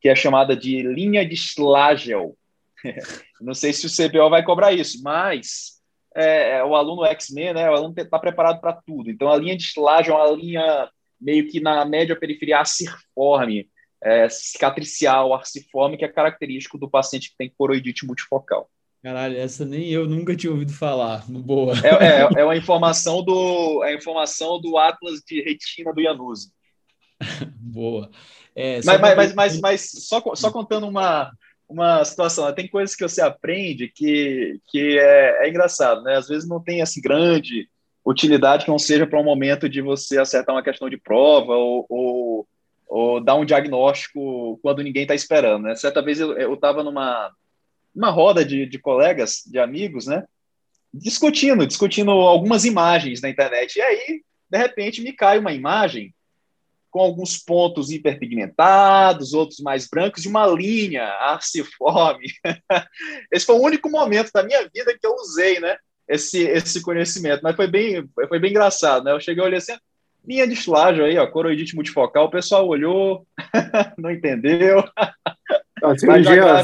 que 0.00 0.08
é 0.08 0.14
chamada 0.14 0.54
de 0.54 0.82
linha 0.82 1.26
de 1.26 1.34
Slagel. 1.34 2.38
não 3.40 3.54
sei 3.54 3.72
se 3.72 3.86
o 3.86 3.90
CBO 3.90 4.30
vai 4.30 4.44
cobrar 4.44 4.72
isso, 4.72 5.02
mas 5.02 5.80
é, 6.14 6.58
é 6.58 6.64
o 6.64 6.76
aluno 6.76 7.04
X-Men, 7.06 7.54
né, 7.54 7.68
o 7.68 7.74
aluno 7.74 7.92
está 7.98 8.20
preparado 8.20 8.60
para 8.60 8.72
tudo. 8.72 9.10
Então, 9.10 9.28
a 9.28 9.36
linha 9.36 9.56
de 9.56 9.64
Slagel 9.64 10.16
é 10.16 10.22
uma 10.28 10.36
linha 10.36 10.90
meio 11.20 11.48
que 11.48 11.58
na 11.58 11.84
média 11.84 12.14
periferia 12.14 12.60
acirforme, 12.60 13.68
é, 14.00 14.28
cicatricial, 14.28 15.34
arciforme, 15.34 15.96
que 15.96 16.04
é 16.04 16.08
característico 16.08 16.78
do 16.78 16.88
paciente 16.88 17.30
que 17.30 17.36
tem 17.36 17.52
coroidite 17.58 18.06
multifocal. 18.06 18.70
Caralho, 19.02 19.36
essa 19.36 19.64
nem 19.64 19.88
eu 19.90 20.08
nunca 20.08 20.34
tinha 20.34 20.52
ouvido 20.52 20.72
falar. 20.72 21.24
Boa. 21.28 21.74
É, 21.84 21.88
é, 21.88 22.40
é 22.40 22.44
uma 22.44 22.56
informação 22.56 23.22
do, 23.22 23.84
é 23.84 23.94
informação 23.94 24.60
do 24.60 24.76
Atlas 24.76 25.20
de 25.26 25.40
Retina 25.40 25.92
do 25.92 26.02
Januzzi. 26.02 26.50
Boa. 27.56 28.10
É, 28.54 28.80
mas, 28.84 29.00
mas, 29.00 29.16
mas, 29.16 29.34
mas, 29.34 29.60
mas, 29.60 29.90
só, 30.08 30.20
só 30.34 30.50
contando 30.50 30.88
uma, 30.88 31.30
uma 31.68 32.04
situação, 32.04 32.52
tem 32.52 32.66
coisas 32.66 32.96
que 32.96 33.02
você 33.02 33.20
aprende 33.20 33.88
que, 33.88 34.60
que 34.68 34.98
é, 34.98 35.46
é 35.46 35.48
engraçado, 35.48 36.02
né? 36.02 36.16
Às 36.16 36.26
vezes 36.26 36.48
não 36.48 36.60
tem 36.60 36.82
assim 36.82 37.00
grande 37.00 37.68
utilidade 38.04 38.64
que 38.64 38.70
não 38.70 38.78
seja 38.78 39.06
para 39.06 39.20
um 39.20 39.24
momento 39.24 39.68
de 39.68 39.80
você 39.80 40.18
acertar 40.18 40.54
uma 40.54 40.62
questão 40.62 40.88
de 40.88 40.96
prova 40.96 41.54
ou, 41.54 41.86
ou 41.88 42.48
ou 42.88 43.20
dar 43.22 43.34
um 43.34 43.44
diagnóstico 43.44 44.58
quando 44.62 44.82
ninguém 44.82 45.02
está 45.02 45.14
esperando, 45.14 45.64
né? 45.64 45.76
Certa 45.76 46.00
vez 46.00 46.18
eu 46.20 46.54
estava 46.54 46.82
numa, 46.82 47.30
numa 47.94 48.10
roda 48.10 48.44
de, 48.44 48.66
de 48.66 48.78
colegas, 48.78 49.42
de 49.46 49.58
amigos, 49.58 50.06
né? 50.06 50.24
Discutindo, 50.92 51.66
discutindo 51.66 52.10
algumas 52.10 52.64
imagens 52.64 53.20
na 53.20 53.28
internet. 53.28 53.76
E 53.76 53.82
aí, 53.82 54.22
de 54.50 54.58
repente, 54.58 55.02
me 55.02 55.12
cai 55.12 55.38
uma 55.38 55.52
imagem 55.52 56.14
com 56.90 57.00
alguns 57.00 57.36
pontos 57.36 57.90
hiperpigmentados, 57.90 59.34
outros 59.34 59.60
mais 59.60 59.86
brancos, 59.86 60.24
e 60.24 60.28
uma 60.28 60.46
linha 60.46 61.04
arciforme. 61.04 62.28
Esse 63.30 63.44
foi 63.44 63.56
o 63.56 63.62
único 63.62 63.90
momento 63.90 64.30
da 64.32 64.42
minha 64.42 64.62
vida 64.74 64.96
que 64.98 65.06
eu 65.06 65.14
usei, 65.14 65.60
né? 65.60 65.76
Esse, 66.08 66.42
esse 66.44 66.80
conhecimento, 66.80 67.42
mas 67.42 67.54
foi 67.54 67.66
bem, 67.66 68.08
foi 68.28 68.38
bem 68.38 68.50
engraçado, 68.50 69.04
né? 69.04 69.12
Eu 69.12 69.20
cheguei 69.20 69.44
e 69.44 69.46
olhei 69.46 69.58
assim, 69.58 69.76
Linha 70.28 70.46
de 70.46 70.52
estilagem 70.52 71.02
aí, 71.02 71.16
ó, 71.16 71.26
coroidite 71.26 71.74
multifocal, 71.74 72.26
o 72.26 72.30
pessoal 72.30 72.68
olhou, 72.68 73.26
não 73.96 74.10
entendeu. 74.10 74.84
Ah, 74.94 75.96
se, 75.96 76.06
um 76.06 76.20
dia, 76.20 76.62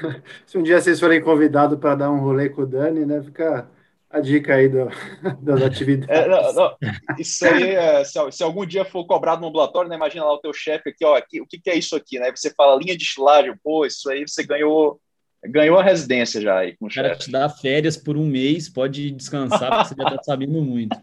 se, 0.46 0.58
um, 0.58 0.62
dia, 0.62 0.80
vocês 0.80 0.98
forem 0.98 1.20
convidados 1.20 1.78
para 1.78 1.94
dar 1.94 2.10
um 2.10 2.20
rolê 2.20 2.48
com 2.48 2.62
o 2.62 2.66
Dani, 2.66 3.04
né, 3.06 3.22
fica 3.22 3.68
a 4.10 4.20
dica 4.20 4.54
aí 4.54 4.68
do, 4.68 4.88
das 5.40 5.62
atividades. 5.62 6.08
É, 6.08 6.28
não, 6.28 6.52
não, 6.52 6.76
isso 7.18 7.46
aí, 7.46 7.70
é, 7.70 8.04
se, 8.04 8.18
se, 8.30 8.42
algum 8.42 8.66
dia 8.66 8.84
for 8.84 9.06
cobrado 9.06 9.40
no 9.40 9.48
ambulatório, 9.48 9.88
né, 9.88 9.96
imagina 9.96 10.24
lá 10.24 10.34
o 10.34 10.40
teu 10.40 10.52
chefe 10.52 10.90
aqui, 10.90 11.04
ó, 11.04 11.16
aqui, 11.16 11.40
o 11.40 11.46
que, 11.46 11.58
que, 11.58 11.70
é 11.70 11.76
isso 11.76 11.96
aqui, 11.96 12.18
né? 12.18 12.30
Você 12.34 12.50
fala 12.54 12.80
linha 12.80 12.96
de 12.96 13.02
estilagem, 13.02 13.54
pô, 13.62 13.86
isso 13.86 14.10
aí 14.10 14.26
você 14.26 14.44
ganhou 14.44 15.00
ganhou 15.44 15.76
a 15.76 15.82
residência 15.82 16.40
já 16.40 16.58
aí 16.58 16.76
com 16.76 16.84
o, 16.84 16.88
o 16.88 16.94
cara 16.94 17.16
te 17.16 17.28
dá 17.28 17.48
férias 17.48 17.96
por 17.96 18.16
um 18.16 18.24
mês, 18.24 18.68
pode 18.68 19.10
descansar, 19.10 19.70
porque 19.70 19.88
você 19.88 19.94
já 19.96 20.08
está 20.08 20.22
sabendo 20.22 20.62
muito. 20.62 20.96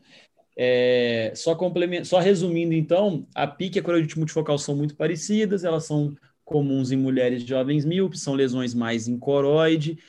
É, 0.57 1.31
só, 1.35 1.55
complement... 1.55 2.03
só 2.03 2.19
resumindo, 2.19 2.73
então, 2.73 3.25
a 3.33 3.47
PIC 3.47 3.77
e 3.77 3.79
a 3.79 3.83
coroidite 3.83 4.17
multifocal 4.17 4.57
são 4.57 4.75
muito 4.75 4.95
parecidas, 4.95 5.63
elas 5.63 5.85
são 5.85 6.15
comuns 6.49 6.91
em 6.91 6.97
mulheres 6.97 7.43
jovens 7.43 7.85
míopes, 7.85 8.21
são 8.21 8.33
lesões 8.33 8.73
mais 8.73 9.07
em 9.07 9.19
coroide, 9.19 9.99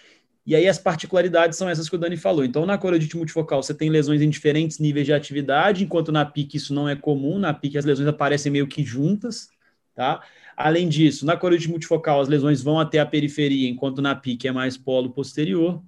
e 0.46 0.56
aí 0.56 0.66
as 0.66 0.78
particularidades 0.78 1.58
são 1.58 1.68
essas 1.68 1.86
que 1.86 1.94
o 1.94 1.98
Dani 1.98 2.16
falou. 2.16 2.42
Então, 2.42 2.64
na 2.64 2.78
coroidite 2.78 3.14
multifocal, 3.14 3.62
você 3.62 3.74
tem 3.74 3.90
lesões 3.90 4.22
em 4.22 4.30
diferentes 4.30 4.78
níveis 4.78 5.04
de 5.04 5.12
atividade, 5.12 5.84
enquanto 5.84 6.10
na 6.10 6.24
PIC 6.24 6.56
isso 6.56 6.72
não 6.72 6.88
é 6.88 6.96
comum, 6.96 7.38
na 7.38 7.52
PIC 7.52 7.76
as 7.76 7.84
lesões 7.84 8.08
aparecem 8.08 8.50
meio 8.50 8.66
que 8.66 8.82
juntas, 8.82 9.50
tá? 9.94 10.22
Além 10.56 10.88
disso, 10.88 11.26
na 11.26 11.36
coroidite 11.36 11.70
multifocal, 11.70 12.22
as 12.22 12.28
lesões 12.28 12.62
vão 12.62 12.80
até 12.80 12.98
a 13.00 13.06
periferia, 13.06 13.68
enquanto 13.68 14.00
na 14.00 14.14
PIC 14.14 14.48
é 14.48 14.52
mais 14.52 14.78
polo 14.78 15.10
posterior. 15.10 15.82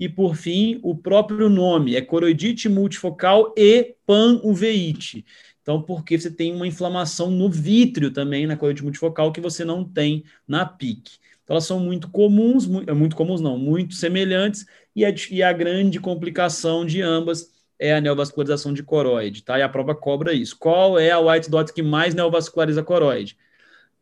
E, 0.00 0.08
por 0.08 0.34
fim, 0.34 0.80
o 0.82 0.96
próprio 0.96 1.48
nome 1.48 1.94
é 1.94 2.00
coroidite 2.00 2.68
multifocal 2.68 3.54
e 3.56 3.94
panuveite. 4.04 5.24
Então, 5.62 5.80
porque 5.80 6.18
você 6.18 6.30
tem 6.30 6.52
uma 6.52 6.66
inflamação 6.66 7.30
no 7.30 7.48
vítreo 7.48 8.10
também 8.10 8.46
na 8.46 8.56
coroidite 8.56 8.84
multifocal 8.84 9.32
que 9.32 9.40
você 9.40 9.64
não 9.64 9.84
tem 9.84 10.24
na 10.46 10.66
PIC. 10.66 11.18
Então, 11.44 11.54
elas 11.54 11.64
são 11.64 11.78
muito 11.80 12.10
comuns, 12.10 12.66
muito, 12.66 12.90
é 12.90 12.94
muito 12.94 13.16
comuns 13.16 13.40
não, 13.40 13.56
muito 13.56 13.94
semelhantes, 13.94 14.66
e 14.94 15.04
a, 15.04 15.14
e 15.30 15.42
a 15.42 15.52
grande 15.52 16.00
complicação 16.00 16.84
de 16.84 17.00
ambas 17.00 17.50
é 17.78 17.94
a 17.94 18.00
neovascularização 18.00 18.72
de 18.72 18.82
coroide, 18.82 19.42
tá? 19.42 19.58
E 19.58 19.62
a 19.62 19.68
prova 19.68 19.94
cobra 19.94 20.32
isso. 20.32 20.56
Qual 20.58 20.98
é 20.98 21.10
a 21.10 21.18
white 21.18 21.50
dot 21.50 21.72
que 21.72 21.82
mais 21.82 22.14
neovasculariza 22.14 22.80
a 22.80 22.84
coroide? 22.84 23.36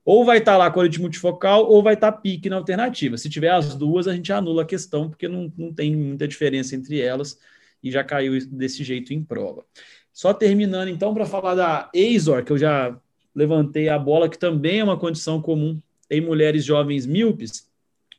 Ou 0.04 0.24
vai 0.24 0.38
estar 0.38 0.52
tá 0.52 0.58
lá 0.58 0.66
a 0.66 0.70
coroide 0.70 1.00
multifocal, 1.00 1.66
ou 1.66 1.82
vai 1.82 1.94
estar 1.94 2.12
tá 2.12 2.22
na 2.48 2.56
alternativa. 2.56 3.16
Se 3.16 3.30
tiver 3.30 3.50
as 3.50 3.74
duas, 3.74 4.08
a 4.08 4.14
gente 4.14 4.32
anula 4.32 4.62
a 4.62 4.66
questão, 4.66 5.08
porque 5.08 5.28
não, 5.28 5.52
não 5.56 5.72
tem 5.72 5.94
muita 5.94 6.26
diferença 6.26 6.74
entre 6.74 7.00
elas, 7.00 7.38
e 7.82 7.90
já 7.90 8.04
caiu 8.04 8.38
desse 8.46 8.84
jeito 8.84 9.12
em 9.14 9.22
prova. 9.22 9.64
Só 10.12 10.34
terminando, 10.34 10.88
então, 10.88 11.14
para 11.14 11.26
falar 11.26 11.54
da 11.54 11.90
Azor, 11.94 12.44
que 12.44 12.52
eu 12.52 12.58
já 12.58 12.96
levantei 13.34 13.88
a 13.88 13.98
bola, 13.98 14.28
que 14.28 14.38
também 14.38 14.80
é 14.80 14.84
uma 14.84 14.98
condição 14.98 15.40
comum 15.40 15.80
em 16.10 16.20
mulheres 16.20 16.64
jovens 16.64 17.06
míopes. 17.06 17.68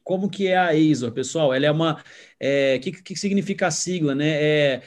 Como 0.04 0.30
que 0.30 0.48
é 0.48 0.58
a 0.58 0.70
Azor, 0.70 1.12
pessoal? 1.12 1.54
Ela 1.54 1.66
é 1.66 1.72
uma... 1.72 1.96
O 1.96 1.98
é, 2.40 2.80
que, 2.80 2.92
que 2.92 3.16
significa 3.16 3.68
a 3.68 3.72
sigla, 3.72 4.16
né? 4.16 4.30
É 4.30 4.82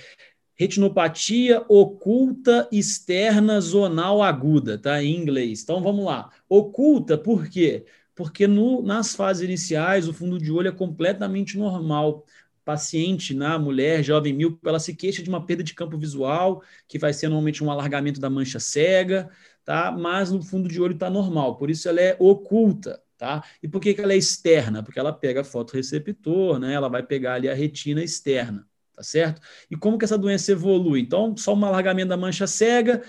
retinopatia 0.56 1.64
oculta 1.68 2.68
externa 2.70 3.60
zonal 3.60 4.22
aguda, 4.22 4.78
tá? 4.78 5.02
Em 5.02 5.16
inglês. 5.16 5.62
Então 5.62 5.82
vamos 5.82 6.04
lá. 6.04 6.30
Oculta, 6.48 7.18
por 7.18 7.48
quê? 7.48 7.84
Porque 8.14 8.46
no, 8.46 8.80
nas 8.82 9.14
fases 9.14 9.42
iniciais 9.42 10.08
o 10.08 10.12
fundo 10.12 10.38
de 10.38 10.52
olho 10.52 10.68
é 10.68 10.72
completamente 10.72 11.58
normal. 11.58 12.24
Paciente, 12.64 13.34
na 13.34 13.58
mulher 13.58 14.02
jovem 14.02 14.32
míope, 14.32 14.58
ela 14.66 14.78
se 14.80 14.94
queixa 14.94 15.22
de 15.22 15.28
uma 15.28 15.44
perda 15.44 15.62
de 15.62 15.74
campo 15.74 15.98
visual, 15.98 16.62
que 16.88 16.98
vai 16.98 17.12
ser 17.12 17.28
normalmente 17.28 17.62
um 17.62 17.70
alargamento 17.70 18.20
da 18.20 18.30
mancha 18.30 18.58
cega, 18.58 19.30
tá? 19.64 19.92
Mas 19.92 20.30
no 20.30 20.42
fundo 20.42 20.68
de 20.68 20.80
olho 20.80 20.94
está 20.94 21.10
normal, 21.10 21.56
por 21.56 21.70
isso 21.70 21.88
ela 21.88 22.00
é 22.00 22.16
oculta, 22.18 23.02
tá? 23.18 23.44
E 23.62 23.68
por 23.68 23.80
que, 23.80 23.94
que 23.94 24.00
ela 24.00 24.12
é 24.12 24.16
externa? 24.16 24.82
Porque 24.82 24.98
ela 24.98 25.12
pega 25.12 25.44
fotoreceptor, 25.44 26.58
né? 26.58 26.74
Ela 26.74 26.88
vai 26.88 27.02
pegar 27.02 27.34
ali 27.34 27.48
a 27.48 27.54
retina 27.54 28.02
externa 28.02 28.66
tá 28.94 29.02
certo? 29.02 29.40
E 29.70 29.76
como 29.76 29.98
que 29.98 30.04
essa 30.04 30.16
doença 30.16 30.52
evolui? 30.52 31.00
Então, 31.00 31.36
só 31.36 31.54
um 31.54 31.64
alargamento 31.64 32.08
da 32.08 32.16
mancha 32.16 32.46
cega, 32.46 33.02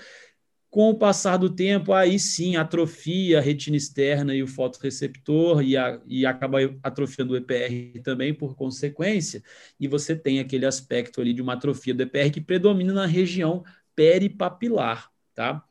com 0.76 0.90
o 0.90 0.94
passar 0.94 1.38
do 1.38 1.48
tempo, 1.48 1.94
aí 1.94 2.18
sim 2.18 2.56
atrofia 2.56 3.38
a 3.38 3.40
retina 3.40 3.78
externa 3.78 4.34
e 4.34 4.42
o 4.42 4.46
fotoreceptor 4.46 5.62
e, 5.62 5.74
a, 5.74 5.98
e 6.06 6.26
acaba 6.26 6.58
atrofiando 6.82 7.32
o 7.32 7.36
EPR 7.38 8.02
também 8.02 8.34
por 8.34 8.54
consequência, 8.54 9.42
e 9.80 9.88
você 9.88 10.14
tem 10.14 10.38
aquele 10.38 10.66
aspecto 10.66 11.22
ali 11.22 11.32
de 11.32 11.40
uma 11.40 11.54
atrofia 11.54 11.94
do 11.94 12.02
EPR 12.02 12.30
que 12.30 12.42
predomina 12.42 12.92
na 12.92 13.06
região 13.06 13.64
peripapilar, 13.94 15.10
tá? 15.34 15.64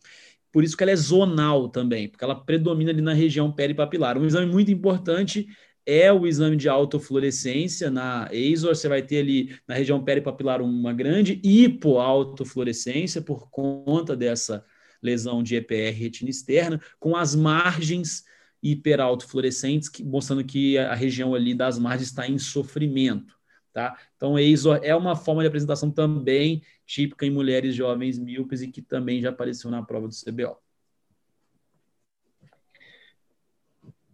Por 0.51 0.63
isso 0.63 0.75
que 0.75 0.81
ela 0.81 0.91
é 0.91 0.95
zonal 0.95 1.69
também, 1.69 2.09
porque 2.09 2.23
ela 2.23 2.43
predomina 2.43 2.89
ali 2.89 3.01
na 3.01 3.13
região 3.13 3.51
peripapilar. 3.51 4.17
Um 4.17 4.25
exame 4.25 4.51
muito 4.51 4.71
importante 4.71 5.47
é 5.85 6.11
o 6.11 6.25
exame 6.25 6.55
de 6.55 6.67
autofluorescência 6.67 7.91
na 7.91 8.27
ASOR, 8.31 8.75
você 8.75 8.89
vai 8.89 9.03
ter 9.03 9.19
ali 9.19 9.55
na 9.67 9.75
região 9.75 10.03
peripapilar 10.03 10.63
uma 10.63 10.93
grande 10.93 11.39
hipoautofluorescência 11.43 13.21
por 13.21 13.51
conta 13.51 14.15
dessa 14.15 14.65
lesão 15.01 15.43
de 15.43 15.55
EPR 15.55 15.93
retina 15.93 16.29
externa, 16.29 16.81
com 16.99 17.15
as 17.15 17.35
margens 17.35 18.23
hiperautofluorescentes, 18.61 19.89
que, 19.89 20.03
mostrando 20.03 20.43
que 20.43 20.77
a 20.77 20.95
região 20.95 21.35
ali 21.35 21.53
das 21.53 21.77
margens 21.77 22.09
está 22.09 22.27
em 22.27 22.37
sofrimento. 22.37 23.35
Tá? 23.71 23.97
Então, 24.15 24.37
ASOR 24.37 24.79
é 24.81 24.95
uma 24.95 25.15
forma 25.15 25.41
de 25.41 25.47
apresentação 25.47 25.91
também 25.91 26.63
típica 26.85 27.25
em 27.25 27.29
mulheres 27.29 27.75
jovens 27.75 28.17
míopes 28.17 28.61
e 28.61 28.69
que 28.69 28.81
também 28.81 29.21
já 29.21 29.29
apareceu 29.29 29.69
na 29.69 29.83
prova 29.83 30.07
do 30.07 30.15
CBO. 30.15 30.64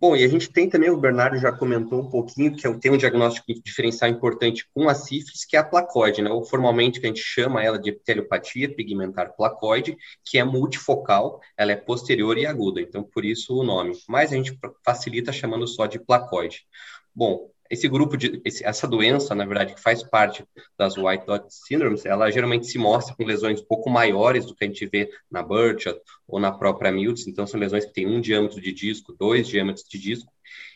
Bom, 0.01 0.15
e 0.15 0.23
a 0.23 0.27
gente 0.27 0.51
tem 0.51 0.67
também, 0.67 0.89
o 0.89 0.97
Bernardo 0.97 1.37
já 1.37 1.51
comentou 1.51 2.01
um 2.01 2.09
pouquinho, 2.09 2.55
que 2.55 2.65
é 2.65 2.73
tem 2.79 2.91
um 2.91 2.97
diagnóstico 2.97 3.53
diferencial 3.63 4.09
importante 4.09 4.67
com 4.73 4.89
a 4.89 4.95
sífilis, 4.95 5.45
que 5.45 5.55
é 5.55 5.59
a 5.59 5.63
placoide, 5.63 6.23
né? 6.23 6.31
ou 6.31 6.43
formalmente 6.43 6.99
que 6.99 7.05
a 7.05 7.09
gente 7.09 7.21
chama 7.21 7.63
ela 7.63 7.77
de 7.77 7.91
epiteliopatia 7.91 8.73
pigmentar 8.73 9.35
placoide, 9.35 9.95
que 10.25 10.39
é 10.39 10.43
multifocal, 10.43 11.39
ela 11.55 11.71
é 11.71 11.75
posterior 11.75 12.35
e 12.35 12.47
aguda, 12.47 12.81
então 12.81 13.03
por 13.03 13.23
isso 13.23 13.55
o 13.55 13.63
nome. 13.63 13.93
Mas 14.09 14.33
a 14.33 14.35
gente 14.35 14.57
facilita 14.83 15.31
chamando 15.31 15.67
só 15.67 15.85
de 15.85 15.99
placoide. 15.99 16.65
Bom, 17.13 17.50
esse 17.71 17.87
grupo 17.87 18.17
de 18.17 18.41
esse, 18.43 18.65
essa 18.65 18.85
doença, 18.85 19.33
na 19.33 19.45
verdade, 19.45 19.73
que 19.73 19.81
faz 19.81 20.03
parte 20.03 20.43
das 20.77 20.97
white 20.97 21.25
dot 21.25 21.45
syndromes, 21.49 22.05
ela 22.05 22.29
geralmente 22.29 22.67
se 22.67 22.77
mostra 22.77 23.15
com 23.15 23.23
lesões 23.23 23.61
um 23.61 23.65
pouco 23.65 23.89
maiores 23.89 24.45
do 24.45 24.53
que 24.53 24.65
a 24.65 24.67
gente 24.67 24.85
vê 24.85 25.09
na 25.31 25.41
Burchard 25.41 25.97
ou 26.27 26.37
na 26.37 26.51
própria 26.51 26.91
Miltz, 26.91 27.27
então 27.27 27.47
são 27.47 27.57
lesões 27.57 27.85
que 27.85 27.93
têm 27.93 28.05
um 28.05 28.19
diâmetro 28.19 28.59
de 28.59 28.73
disco, 28.73 29.15
dois 29.17 29.47
diâmetros 29.47 29.85
de 29.87 29.97
disco, 29.97 30.29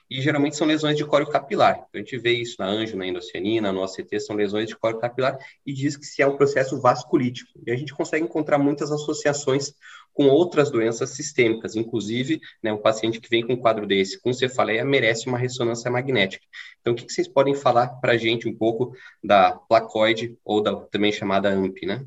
e 0.09 0.21
geralmente 0.21 0.55
são 0.55 0.67
lesões 0.67 0.95
de 0.95 1.05
córeo 1.05 1.27
capilar. 1.27 1.75
Então, 1.75 1.87
a 1.93 1.97
gente 1.97 2.17
vê 2.17 2.33
isso 2.33 2.55
na 2.59 2.67
anjo, 2.67 2.95
na 2.95 3.07
endocianina, 3.07 3.71
no 3.71 3.83
OCT, 3.83 4.19
são 4.19 4.35
lesões 4.35 4.67
de 4.67 4.75
córeo 4.75 4.99
capilar 4.99 5.37
e 5.65 5.73
diz 5.73 5.97
que 5.97 6.05
se 6.05 6.21
é 6.21 6.27
um 6.27 6.37
processo 6.37 6.79
vasculítico. 6.79 7.51
E 7.65 7.71
a 7.71 7.75
gente 7.75 7.93
consegue 7.93 8.25
encontrar 8.25 8.57
muitas 8.57 8.91
associações 8.91 9.73
com 10.13 10.27
outras 10.27 10.71
doenças 10.71 11.09
sistêmicas, 11.09 11.75
inclusive, 11.75 12.39
né, 12.63 12.71
um 12.71 12.77
paciente 12.77 13.19
que 13.19 13.29
vem 13.29 13.45
com 13.45 13.53
um 13.53 13.59
quadro 13.59 13.85
desse, 13.85 14.19
com 14.21 14.31
cefaleia, 14.31 14.85
merece 14.85 15.27
uma 15.27 15.37
ressonância 15.37 15.91
magnética. 15.91 16.45
Então, 16.79 16.93
o 16.93 16.95
que, 16.95 17.05
que 17.05 17.11
vocês 17.11 17.27
podem 17.27 17.53
falar 17.53 17.87
para 17.99 18.13
a 18.13 18.17
gente 18.17 18.47
um 18.47 18.55
pouco 18.55 18.95
da 19.21 19.51
placoide 19.51 20.37
ou 20.45 20.61
da 20.61 20.73
também 20.85 21.11
chamada 21.11 21.49
AMP, 21.49 21.85
né? 21.85 22.05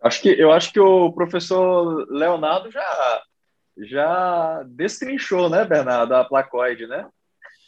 Acho 0.00 0.22
que, 0.22 0.28
eu 0.28 0.52
acho 0.52 0.72
que 0.72 0.80
o 0.80 1.12
professor 1.12 2.06
Leonardo 2.08 2.70
já 2.70 3.22
já 3.78 4.62
destrinchou, 4.64 5.50
né, 5.50 5.64
Bernardo, 5.64 6.14
a 6.14 6.24
placoide, 6.24 6.86
né? 6.86 7.08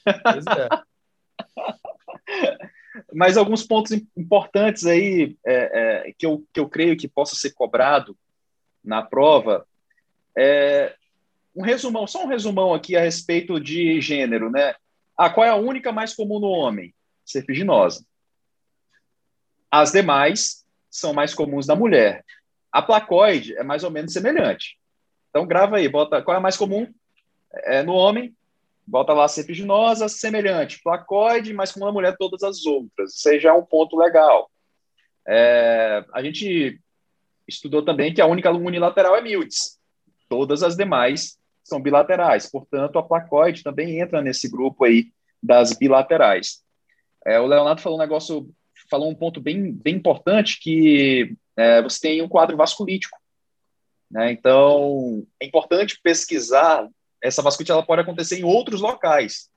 Pois 0.05 0.44
é. 0.47 0.68
Mas 3.14 3.37
alguns 3.37 3.62
pontos 3.62 3.92
importantes 4.16 4.87
aí 4.87 5.37
é, 5.47 6.09
é, 6.09 6.12
que, 6.16 6.27
eu, 6.27 6.44
que 6.53 6.59
eu 6.59 6.68
creio 6.68 6.97
que 6.97 7.07
possa 7.07 7.37
ser 7.37 7.53
cobrado 7.53 8.16
na 8.83 9.03
prova 9.03 9.66
é 10.37 10.94
um 11.55 11.62
resumão, 11.62 12.07
só 12.07 12.25
um 12.25 12.29
resumão 12.29 12.73
aqui 12.73 12.97
a 12.97 13.01
respeito 13.01 13.59
de 13.59 14.01
gênero, 14.01 14.51
né? 14.51 14.75
Ah, 15.16 15.29
qual 15.29 15.44
é 15.44 15.51
a 15.51 15.57
única 15.57 15.90
mais 15.90 16.14
comum 16.14 16.38
no 16.38 16.47
homem? 16.47 16.94
Serpiginosa. 17.25 18.05
As 19.71 19.90
demais 19.90 20.64
são 20.88 21.12
mais 21.12 21.35
comuns 21.35 21.66
na 21.66 21.75
mulher. 21.75 22.25
A 22.71 22.81
placoide 22.81 23.57
é 23.57 23.64
mais 23.64 23.83
ou 23.83 23.90
menos 23.90 24.12
semelhante. 24.12 24.79
Então 25.30 25.46
grava 25.46 25.76
aí, 25.76 25.88
bota 25.88 26.22
qual 26.22 26.34
é 26.34 26.38
a 26.38 26.42
mais 26.42 26.56
comum 26.56 26.86
é, 27.64 27.82
no 27.82 27.92
homem, 27.92 28.34
bota 28.86 29.12
lá 29.12 29.28
serpiginosa, 29.28 30.08
semelhante, 30.08 30.80
placoide, 30.82 31.52
mais 31.52 31.72
comum 31.72 31.86
na 31.86 31.92
mulher 31.92 32.16
todas 32.16 32.42
as 32.42 32.64
outras. 32.64 33.14
Isso 33.14 33.28
aí 33.28 33.38
já 33.38 33.50
é 33.50 33.52
um 33.52 33.64
ponto 33.64 33.96
legal. 33.96 34.50
É, 35.26 36.04
a 36.14 36.22
gente 36.22 36.80
estudou 37.46 37.84
também 37.84 38.12
que 38.14 38.20
a 38.20 38.26
única 38.26 38.50
unilateral 38.50 39.14
é 39.16 39.20
Miltz. 39.20 39.78
Todas 40.28 40.62
as 40.62 40.76
demais 40.76 41.38
são 41.62 41.80
bilaterais. 41.80 42.50
Portanto, 42.50 42.98
a 42.98 43.02
placoide 43.02 43.62
também 43.62 44.00
entra 44.00 44.22
nesse 44.22 44.48
grupo 44.48 44.84
aí 44.84 45.08
das 45.42 45.72
bilaterais. 45.74 46.62
É, 47.26 47.38
o 47.38 47.46
Leonardo 47.46 47.83
falou 47.83 47.98
um 47.98 48.00
negócio, 48.00 48.48
falou 48.90 49.10
um 49.10 49.14
ponto 49.14 49.40
bem, 49.40 49.72
bem 49.72 49.96
importante 49.96 50.58
que 50.60 51.37
é, 51.56 51.83
você 51.83 52.00
tem 52.00 52.22
um 52.22 52.29
quadro 52.29 52.56
vasculítico. 52.56 53.17
Né? 54.11 54.33
Então, 54.33 55.27
é 55.40 55.46
importante 55.46 56.00
pesquisar. 56.02 56.88
Essa 57.23 57.42
vasculite 57.42 57.73
ela 57.73 57.83
pode 57.83 58.02
acontecer 58.02 58.38
em 58.38 58.44
outros 58.44 58.81
locais. 58.81 59.48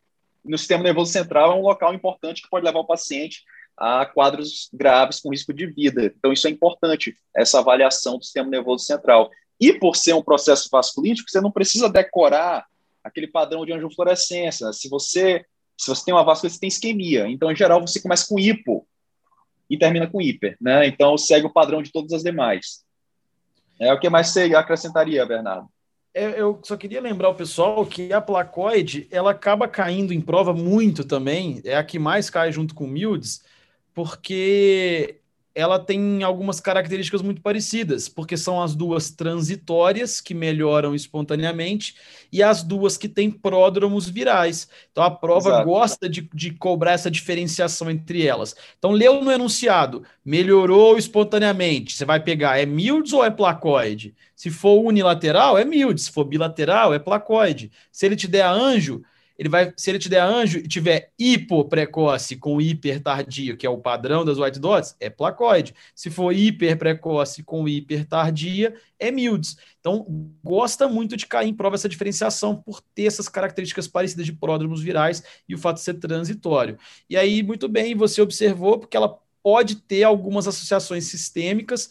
No 0.44 0.58
sistema 0.58 0.84
nervoso 0.84 1.12
central 1.12 1.52
é 1.52 1.56
um 1.56 1.62
local 1.62 1.94
importante 1.94 2.42
que 2.42 2.50
pode 2.50 2.66
levar 2.66 2.80
o 2.80 2.88
paciente 2.88 3.44
a 3.78 4.06
quadros 4.06 4.70
graves 4.74 5.20
com 5.20 5.30
risco 5.30 5.54
de 5.54 5.66
vida. 5.68 6.06
Então, 6.06 6.34
isso 6.34 6.48
é 6.48 6.52
importante, 6.52 7.16
essa 7.36 7.60
avaliação 7.60 8.18
do 8.18 8.24
sistema 8.24 8.50
nervoso 8.50 8.86
central. 8.86 9.30
E 9.60 9.74
por 9.74 9.96
ser 9.96 10.14
um 10.14 10.24
processo 10.24 10.68
vasculítico, 10.72 11.30
você 11.30 11.40
não 11.40 11.52
precisa 11.52 11.90
decorar 11.90 12.66
aquele 13.04 13.28
padrão 13.28 13.66
de 13.66 13.74
angiofluorescência. 13.74 14.72
Se 14.74 14.90
você, 14.90 15.46
se 15.78 15.88
você 15.88 16.06
tem 16.06 16.14
uma 16.14 16.24
vascula, 16.24 16.50
você 16.50 16.60
tem 16.60 16.68
isquemia. 16.68 17.28
Então, 17.28 17.52
em 17.52 17.56
geral, 17.56 17.82
você 17.82 18.02
começa 18.02 18.26
com 18.28 18.40
hipo 18.40 18.88
e 19.70 19.78
termina 19.78 20.08
com 20.08 20.22
hiper, 20.22 20.58
né? 20.60 20.86
Então, 20.88 21.18
segue 21.18 21.46
o 21.46 21.54
padrão 21.54 21.82
de 21.82 21.92
todas 21.92 22.12
as 22.12 22.24
demais. 22.24 22.84
É 23.82 23.92
o 23.92 24.00
que 24.00 24.10
mais 24.10 24.28
você 24.28 24.54
acrescentaria, 24.54 25.26
Bernardo? 25.26 25.68
É, 26.14 26.40
eu 26.40 26.60
só 26.64 26.78
queria 26.78 27.02
lembrar 27.02 27.30
o 27.30 27.36
pessoal 27.36 27.84
que 27.86 28.14
a 28.14 28.22
placoide 28.22 29.08
ela 29.10 29.32
acaba 29.32 29.68
caindo 29.68 30.14
em 30.14 30.22
prova 30.22 30.54
muito 30.54 31.04
também, 31.04 31.62
é 31.66 31.76
a 31.76 31.84
que 31.84 31.98
mais 31.98 32.30
cai 32.30 32.52
junto 32.52 32.76
com 32.76 32.84
o 32.84 32.88
Mildes, 32.88 33.44
porque 33.94 35.21
ela 35.54 35.78
tem 35.78 36.24
algumas 36.24 36.60
características 36.60 37.22
muito 37.22 37.42
parecidas, 37.42 38.08
porque 38.08 38.38
são 38.38 38.62
as 38.62 38.74
duas 38.74 39.12
transitórias 39.12 40.22
que 40.22 40.34
melhoram 40.34 40.96
espontaneamente 40.96 41.96
e 42.32 42.42
as 42.42 42.64
duas 42.64 42.98
que 42.98 43.10
têm 43.10 43.30
pródromos 43.30 44.08
virais. 44.08 44.70
Então 44.92 45.04
a 45.04 45.12
prova 45.12 45.50
Exato. 45.50 45.66
gosta 45.66 46.10
de, 46.10 46.30
de 46.34 46.52
cobrar 46.52 46.94
essa 46.94 47.12
diferenciação 47.12 47.92
entre 47.92 48.26
elas. 48.26 48.56
Então 48.78 48.92
leu 48.92 49.22
no 49.22 49.32
enunciado, 49.32 50.04
melhorou 50.24 50.98
espontaneamente. 50.98 51.96
Você 51.96 52.06
vai 52.06 52.20
pegar 52.22 52.60
é 52.60 52.66
mildes 52.66 53.12
ou 53.12 53.24
é 53.24 53.30
placoide? 53.30 54.16
Se 54.36 54.50
for 54.50 54.82
unilateral, 54.84 55.58
é 55.58 55.66
mildes. 55.66 56.06
Se 56.06 56.12
for 56.12 56.24
bilateral, 56.24 56.94
é 56.94 57.00
placoide. 57.00 57.72
Se 57.92 58.06
ele 58.06 58.16
te 58.16 58.28
der 58.28 58.46
anjo, 58.46 59.04
ele 59.42 59.50
vai, 59.50 59.74
se 59.76 59.90
ele 59.90 59.98
te 59.98 60.08
der 60.08 60.22
anjo 60.22 60.60
e 60.60 60.68
tiver 60.68 61.12
hipoprecoce 61.18 62.36
com 62.36 62.62
hiper 62.62 63.02
tardio, 63.02 63.58
que 63.58 63.66
é 63.66 63.70
o 63.72 63.80
padrão 63.80 64.24
das 64.24 64.38
white 64.38 64.60
dots, 64.60 64.96
é 65.00 65.10
placoide. 65.10 65.74
Se 65.96 66.12
for 66.12 66.32
hiper 66.32 66.78
precoce 66.78 67.42
com 67.42 67.68
hiper 67.68 68.06
tardia, 68.06 68.76
é 69.00 69.10
mildes. 69.10 69.58
Então, 69.80 70.06
gosta 70.44 70.88
muito 70.88 71.18
de 71.18 71.26
cair 71.26 71.50
em 71.50 71.56
prova 71.56 71.74
essa 71.74 71.90
diferenciação 71.90 72.56
por 72.56 72.84
ter 72.94 73.06
essas 73.06 73.28
características 73.28 73.88
parecidas 73.88 74.28
de 74.28 74.34
pródromos 74.34 74.80
virais 74.80 75.24
e 75.50 75.56
o 75.56 75.58
fato 75.58 75.78
de 75.78 75.82
ser 75.82 75.96
transitório. 75.96 76.78
E 77.10 77.18
aí, 77.18 77.42
muito 77.42 77.68
bem, 77.68 77.96
você 77.96 78.22
observou, 78.22 78.78
porque 78.78 78.96
ela 78.96 79.18
pode 79.42 79.78
ter 79.78 80.04
algumas 80.04 80.48
associações 80.48 81.06
sistêmicas, 81.06 81.90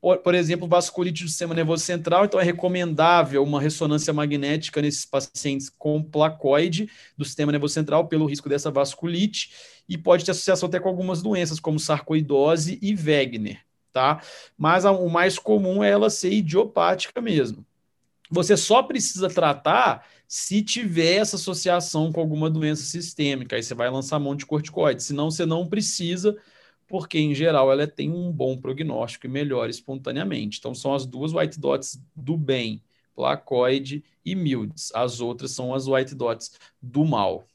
por, 0.00 0.18
por 0.18 0.34
exemplo, 0.34 0.66
vasculite 0.66 1.24
do 1.24 1.28
sistema 1.28 1.54
nervoso 1.54 1.84
central, 1.84 2.24
então 2.24 2.40
é 2.40 2.42
recomendável 2.42 3.42
uma 3.42 3.60
ressonância 3.60 4.12
magnética 4.12 4.80
nesses 4.80 5.04
pacientes 5.04 5.68
com 5.68 6.02
placoide 6.02 6.88
do 7.16 7.24
sistema 7.24 7.52
nervoso 7.52 7.74
central 7.74 8.08
pelo 8.08 8.26
risco 8.26 8.48
dessa 8.48 8.70
vasculite 8.70 9.52
e 9.88 9.98
pode 9.98 10.24
ter 10.24 10.30
associação 10.30 10.68
até 10.68 10.80
com 10.80 10.88
algumas 10.88 11.20
doenças 11.20 11.60
como 11.60 11.78
sarcoidose 11.78 12.78
e 12.80 12.94
Wegener, 12.94 13.60
tá? 13.92 14.22
Mas 14.56 14.84
a, 14.84 14.92
o 14.92 15.10
mais 15.10 15.38
comum 15.38 15.84
é 15.84 15.90
ela 15.90 16.08
ser 16.08 16.32
idiopática 16.32 17.20
mesmo. 17.20 17.66
Você 18.30 18.56
só 18.56 18.82
precisa 18.82 19.28
tratar 19.28 20.06
se 20.26 20.62
tiver 20.62 21.16
essa 21.16 21.34
associação 21.34 22.12
com 22.12 22.20
alguma 22.20 22.48
doença 22.48 22.84
sistêmica, 22.84 23.56
aí 23.56 23.62
você 23.62 23.74
vai 23.74 23.90
lançar 23.90 24.20
mão 24.20 24.36
de 24.36 24.46
corticoide, 24.46 25.02
senão 25.02 25.28
você 25.30 25.44
não 25.44 25.66
precisa 25.66 26.36
porque 26.90 27.20
em 27.20 27.32
geral 27.32 27.70
ela 27.70 27.86
tem 27.86 28.10
um 28.10 28.32
bom 28.32 28.58
prognóstico 28.60 29.24
e 29.24 29.28
melhora 29.28 29.70
espontaneamente. 29.70 30.58
Então 30.58 30.74
são 30.74 30.92
as 30.92 31.06
duas 31.06 31.32
white 31.32 31.58
dots 31.58 32.02
do 32.16 32.36
bem, 32.36 32.82
placoide 33.14 34.02
e 34.26 34.34
mildes. 34.34 34.90
As 34.92 35.20
outras 35.20 35.52
são 35.52 35.72
as 35.72 35.86
white 35.86 36.16
dots 36.16 36.58
do 36.82 37.04
mal. 37.04 37.46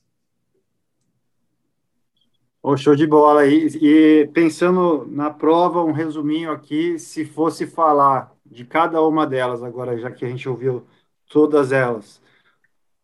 Oh, 2.63 2.77
show 2.77 2.95
de 2.95 3.05
bola 3.05 3.41
aí. 3.41 3.67
E 3.81 4.25
pensando 4.33 5.05
na 5.11 5.29
prova, 5.29 5.83
um 5.83 5.91
resuminho 5.91 6.49
aqui, 6.49 6.97
se 6.97 7.25
fosse 7.25 7.67
falar 7.67 8.33
de 8.45 8.63
cada 8.63 9.01
uma 9.01 9.27
delas 9.27 9.61
agora, 9.61 9.99
já 9.99 10.09
que 10.09 10.23
a 10.23 10.29
gente 10.29 10.47
ouviu 10.47 10.87
todas 11.27 11.73
elas. 11.73 12.21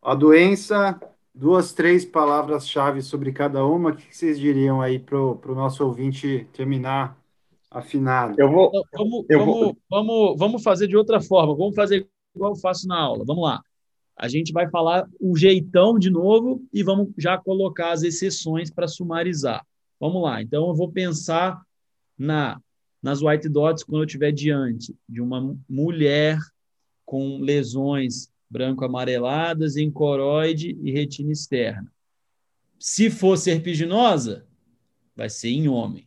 A 0.00 0.14
doença, 0.14 0.98
duas, 1.34 1.72
três 1.72 2.04
palavras-chave 2.04 3.02
sobre 3.02 3.32
cada 3.32 3.64
uma. 3.64 3.90
O 3.90 3.96
que 3.96 4.14
vocês 4.14 4.38
diriam 4.38 4.80
aí 4.80 4.98
para 4.98 5.18
o 5.18 5.54
nosso 5.54 5.84
ouvinte 5.84 6.46
terminar 6.52 7.18
afinado? 7.70 8.34
Eu 8.38 8.50
vou. 8.50 8.68
Então, 8.68 8.84
vamos, 8.94 9.26
eu 9.28 9.38
vamos, 9.38 9.54
vou... 9.54 9.76
Vamos, 9.90 10.38
vamos 10.38 10.62
fazer 10.62 10.86
de 10.86 10.96
outra 10.96 11.20
forma. 11.20 11.54
Vamos 11.54 11.74
fazer 11.74 12.08
igual 12.34 12.52
eu 12.52 12.56
faço 12.56 12.86
na 12.86 12.98
aula. 12.98 13.24
Vamos 13.24 13.44
lá. 13.44 13.60
A 14.16 14.28
gente 14.28 14.52
vai 14.52 14.68
falar 14.68 15.08
o 15.20 15.36
jeitão 15.36 15.98
de 15.98 16.10
novo 16.10 16.62
e 16.72 16.82
vamos 16.82 17.08
já 17.16 17.38
colocar 17.38 17.92
as 17.92 18.02
exceções 18.02 18.70
para 18.70 18.86
sumarizar. 18.86 19.64
Vamos 19.98 20.22
lá. 20.22 20.42
Então, 20.42 20.68
eu 20.68 20.74
vou 20.74 20.90
pensar 20.90 21.60
na 22.18 22.60
nas 23.02 23.20
white 23.20 23.48
dots 23.48 23.82
quando 23.82 24.02
eu 24.02 24.06
estiver 24.06 24.30
diante 24.30 24.94
de 25.08 25.20
uma 25.20 25.56
mulher 25.68 26.38
com 27.04 27.40
lesões 27.40 28.31
branco-amareladas 28.52 29.78
em 29.78 29.90
coroide 29.90 30.78
e 30.82 30.92
retina 30.92 31.32
externa. 31.32 31.90
Se 32.78 33.08
for 33.08 33.38
serpiginosa, 33.38 34.46
vai 35.16 35.30
ser 35.30 35.48
em 35.48 35.68
homem. 35.68 36.06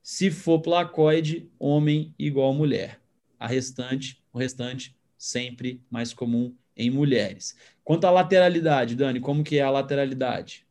Se 0.00 0.30
for 0.30 0.60
placoide, 0.60 1.50
homem 1.58 2.14
igual 2.16 2.54
mulher. 2.54 3.00
A 3.38 3.48
restante, 3.48 4.22
o 4.32 4.38
restante 4.38 4.96
sempre 5.18 5.82
mais 5.90 6.14
comum 6.14 6.54
em 6.76 6.88
mulheres. 6.88 7.56
Quanto 7.82 8.06
à 8.06 8.10
lateralidade, 8.10 8.94
Dani, 8.94 9.18
como 9.18 9.42
que 9.42 9.58
é 9.58 9.62
a 9.62 9.70
lateralidade? 9.70 10.64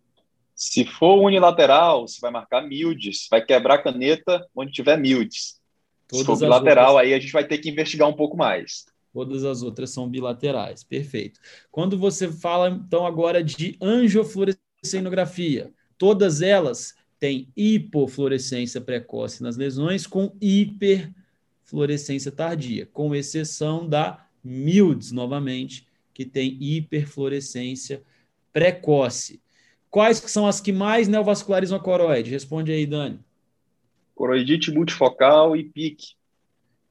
Se 0.55 0.85
for 0.85 1.21
unilateral, 1.21 2.07
você 2.07 2.21
vai 2.21 2.31
marcar 2.31 2.61
mildes, 2.61 3.27
vai 3.29 3.43
quebrar 3.43 3.75
a 3.75 3.81
caneta 3.81 4.47
onde 4.55 4.71
tiver 4.71 4.97
mildes. 4.97 5.59
Todas 6.07 6.25
Se 6.25 6.31
for 6.31 6.39
bilateral, 6.39 6.93
outras... 6.93 7.07
aí 7.07 7.13
a 7.13 7.19
gente 7.19 7.33
vai 7.33 7.45
ter 7.45 7.57
que 7.57 7.69
investigar 7.69 8.07
um 8.07 8.13
pouco 8.13 8.37
mais. 8.37 8.85
Todas 9.13 9.43
as 9.43 9.61
outras 9.61 9.89
são 9.89 10.09
bilaterais. 10.09 10.83
Perfeito. 10.83 11.39
Quando 11.69 11.97
você 11.97 12.31
fala, 12.31 12.69
então, 12.69 13.05
agora 13.05 13.43
de 13.43 13.77
angiofluorescenografia, 13.81 15.71
todas 15.97 16.41
elas 16.41 16.95
têm 17.19 17.49
hipofluorescência 17.55 18.81
precoce 18.81 19.43
nas 19.43 19.57
lesões 19.57 20.07
com 20.07 20.35
hiperfluorescência 20.41 22.31
tardia, 22.31 22.87
com 22.91 23.13
exceção 23.13 23.87
da 23.87 24.25
MILDS, 24.43 25.11
novamente, 25.11 25.87
que 26.13 26.25
tem 26.25 26.57
hiperfluorescência 26.59 28.01
precoce. 28.51 29.41
Quais 29.89 30.17
são 30.17 30.47
as 30.47 30.61
que 30.61 30.71
mais 30.71 31.07
neovascularizam 31.07 31.77
a 31.77 31.81
coroide? 31.81 32.31
Responde 32.31 32.71
aí, 32.71 32.85
Dani. 32.85 33.19
Coroidite 34.15 34.71
multifocal 34.71 35.55
e 35.55 35.63
pique. 35.65 36.13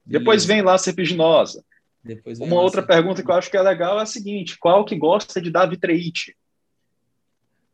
Depois 0.05 0.45
vem 0.45 0.61
lá 0.61 0.75
a 0.75 0.77
serpiginosa. 0.77 1.63
Depois 2.03 2.39
Uma 2.39 2.61
outra 2.61 2.81
pergunta 2.81 3.21
que 3.23 3.29
eu 3.29 3.35
acho 3.35 3.49
que 3.49 3.57
é 3.57 3.61
legal 3.61 3.99
é 3.99 4.03
a 4.03 4.05
seguinte: 4.05 4.57
qual 4.57 4.83
que 4.83 4.95
gosta 4.95 5.39
de 5.39 5.51
dar 5.51 5.67
vitreite? 5.67 6.35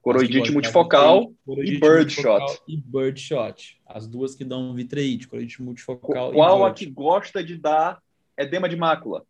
Coroidite 0.01 0.51
multifocal 0.51 1.33
e 1.47 1.79
birdshot. 1.79 2.61
E 2.67 2.77
birdshot. 2.77 3.81
As 3.85 4.07
duas 4.07 4.35
que 4.35 4.45
dão 4.45 4.73
vitreite, 4.73 5.27
coroidite 5.27 5.61
multifocal 5.61 6.31
Qual 6.31 6.65
a 6.65 6.73
que 6.73 6.85
gosta 6.85 7.43
de 7.43 7.57
dar 7.57 8.01
edema 8.37 8.69
de 8.69 8.75
mácula? 8.75 9.25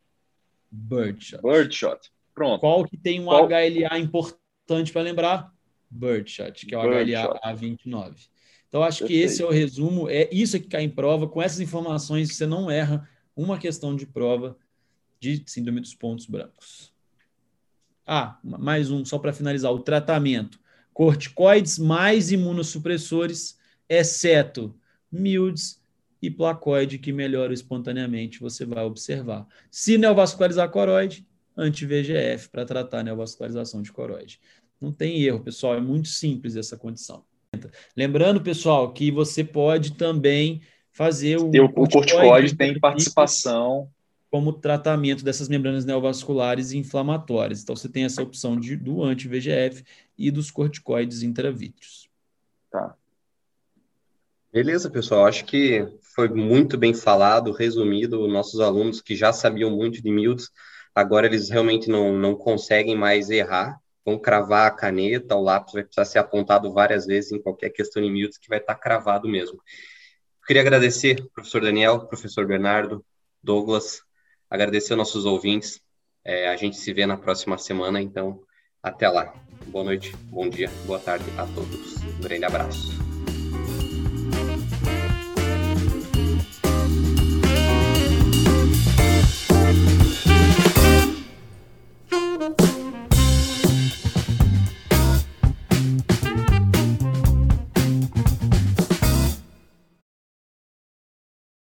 Birdshot. 0.71 1.41
Birdshot. 1.41 2.11
Pronto. 2.33 2.59
Qual 2.59 2.85
que 2.85 2.95
tem 2.95 3.19
um 3.19 3.25
Qual... 3.25 3.47
HLA 3.47 3.97
importante 3.97 4.91
para 4.91 5.01
lembrar? 5.01 5.51
Birdshot, 5.89 6.65
que 6.65 6.75
é 6.75 6.77
o 6.77 6.81
HLA 6.81 7.39
A29. 7.43 8.27
Então, 8.67 8.83
acho 8.83 8.99
Perfeito. 8.99 9.07
que 9.07 9.25
esse 9.25 9.41
é 9.41 9.45
o 9.45 9.49
resumo. 9.49 10.09
É 10.09 10.29
isso 10.31 10.59
que 10.59 10.67
cai 10.67 10.83
em 10.83 10.89
prova. 10.89 11.27
Com 11.27 11.41
essas 11.41 11.59
informações, 11.59 12.35
você 12.35 12.45
não 12.45 12.69
erra 12.69 13.09
uma 13.35 13.57
questão 13.57 13.95
de 13.95 14.05
prova 14.05 14.57
de 15.19 15.43
síndrome 15.45 15.81
dos 15.81 15.95
pontos 15.95 16.25
brancos. 16.25 16.93
Ah, 18.05 18.39
mais 18.43 18.89
um, 18.89 19.03
só 19.03 19.19
para 19.19 19.33
finalizar: 19.33 19.71
o 19.71 19.79
tratamento. 19.79 20.59
Corticoides 20.93 21.77
mais 21.77 22.31
imunossupressores, 22.31 23.59
exceto 23.87 24.73
mildes 25.11 25.81
e 26.21 26.31
placoide, 26.31 26.97
que 26.97 27.11
melhora 27.13 27.53
espontaneamente, 27.53 28.39
você 28.39 28.65
vai 28.65 28.83
observar. 28.83 29.45
Se 29.69 29.97
neovascularizar 29.97 30.69
coroide, 30.71 31.27
anti-VGF 31.55 32.49
para 32.49 32.65
tratar 32.65 32.99
a 32.99 33.03
neovascularização 33.03 33.81
de 33.81 33.91
coroide. 33.91 34.39
Não 34.79 34.91
tem 34.91 35.21
erro, 35.23 35.39
pessoal, 35.39 35.75
é 35.75 35.81
muito 35.81 36.07
simples 36.07 36.55
essa 36.55 36.77
condição. 36.77 37.23
Lembrando, 37.95 38.41
pessoal, 38.41 38.91
que 38.93 39.11
você 39.11 39.43
pode 39.43 39.93
também 39.93 40.61
fazer 40.91 41.37
o. 41.37 41.49
O 41.49 41.73
corticoide 41.73 42.55
tem 42.55 42.79
participação 42.79 43.89
como 44.29 44.53
tratamento 44.53 45.23
dessas 45.23 45.47
membranas 45.47 45.85
neovasculares 45.85 46.73
inflamatórias. 46.73 47.61
Então, 47.61 47.75
você 47.75 47.87
tem 47.87 48.03
essa 48.03 48.21
opção 48.21 48.59
de, 48.59 48.75
do 48.75 49.03
anti-VGF 49.03 49.83
e 50.17 50.29
dos 50.29 50.51
corticoides 50.51 51.23
intravítreos. 51.23 52.09
Tá. 52.69 52.95
Beleza, 54.51 54.89
pessoal. 54.89 55.25
Acho 55.25 55.45
que 55.45 55.87
foi 56.15 56.27
muito 56.29 56.77
bem 56.77 56.93
falado, 56.93 57.51
resumido. 57.51 58.27
Nossos 58.27 58.59
alunos 58.59 59.01
que 59.01 59.15
já 59.15 59.31
sabiam 59.31 59.69
muito 59.69 60.01
de 60.01 60.11
Milds, 60.11 60.49
agora 60.95 61.27
eles 61.27 61.49
realmente 61.49 61.89
não, 61.89 62.17
não 62.17 62.35
conseguem 62.35 62.97
mais 62.97 63.29
errar. 63.29 63.79
Vão 64.03 64.17
cravar 64.17 64.67
a 64.67 64.71
caneta, 64.71 65.35
o 65.35 65.43
lápis 65.43 65.73
vai 65.73 65.83
precisar 65.83 66.05
ser 66.05 66.19
apontado 66.19 66.71
várias 66.73 67.05
vezes 67.05 67.33
em 67.33 67.41
qualquer 67.41 67.69
questão 67.69 68.01
de 68.01 68.09
Milds, 68.09 68.37
que 68.37 68.47
vai 68.49 68.57
estar 68.57 68.75
cravado 68.75 69.27
mesmo. 69.27 69.61
queria 70.45 70.61
agradecer, 70.61 71.27
professor 71.33 71.61
Daniel, 71.61 72.07
professor 72.07 72.47
Bernardo, 72.47 73.05
Douglas, 73.43 74.06
agradecer 74.49 74.93
aos 74.93 74.99
nossos 74.99 75.25
ouvintes. 75.25 75.81
É, 76.23 76.49
a 76.49 76.55
gente 76.55 76.77
se 76.77 76.93
vê 76.93 77.05
na 77.05 77.17
próxima 77.17 77.57
semana, 77.57 78.01
então 78.01 78.41
Até 78.81 79.09
lá. 79.09 79.33
Boa 79.67 79.83
noite, 79.83 80.15
bom 80.29 80.47
dia, 80.47 80.69
boa 80.85 80.99
tarde 80.99 81.25
a 81.37 81.45
todos. 81.47 81.97
Um 82.03 82.21
grande 82.21 82.45
abraço. 82.45 83.06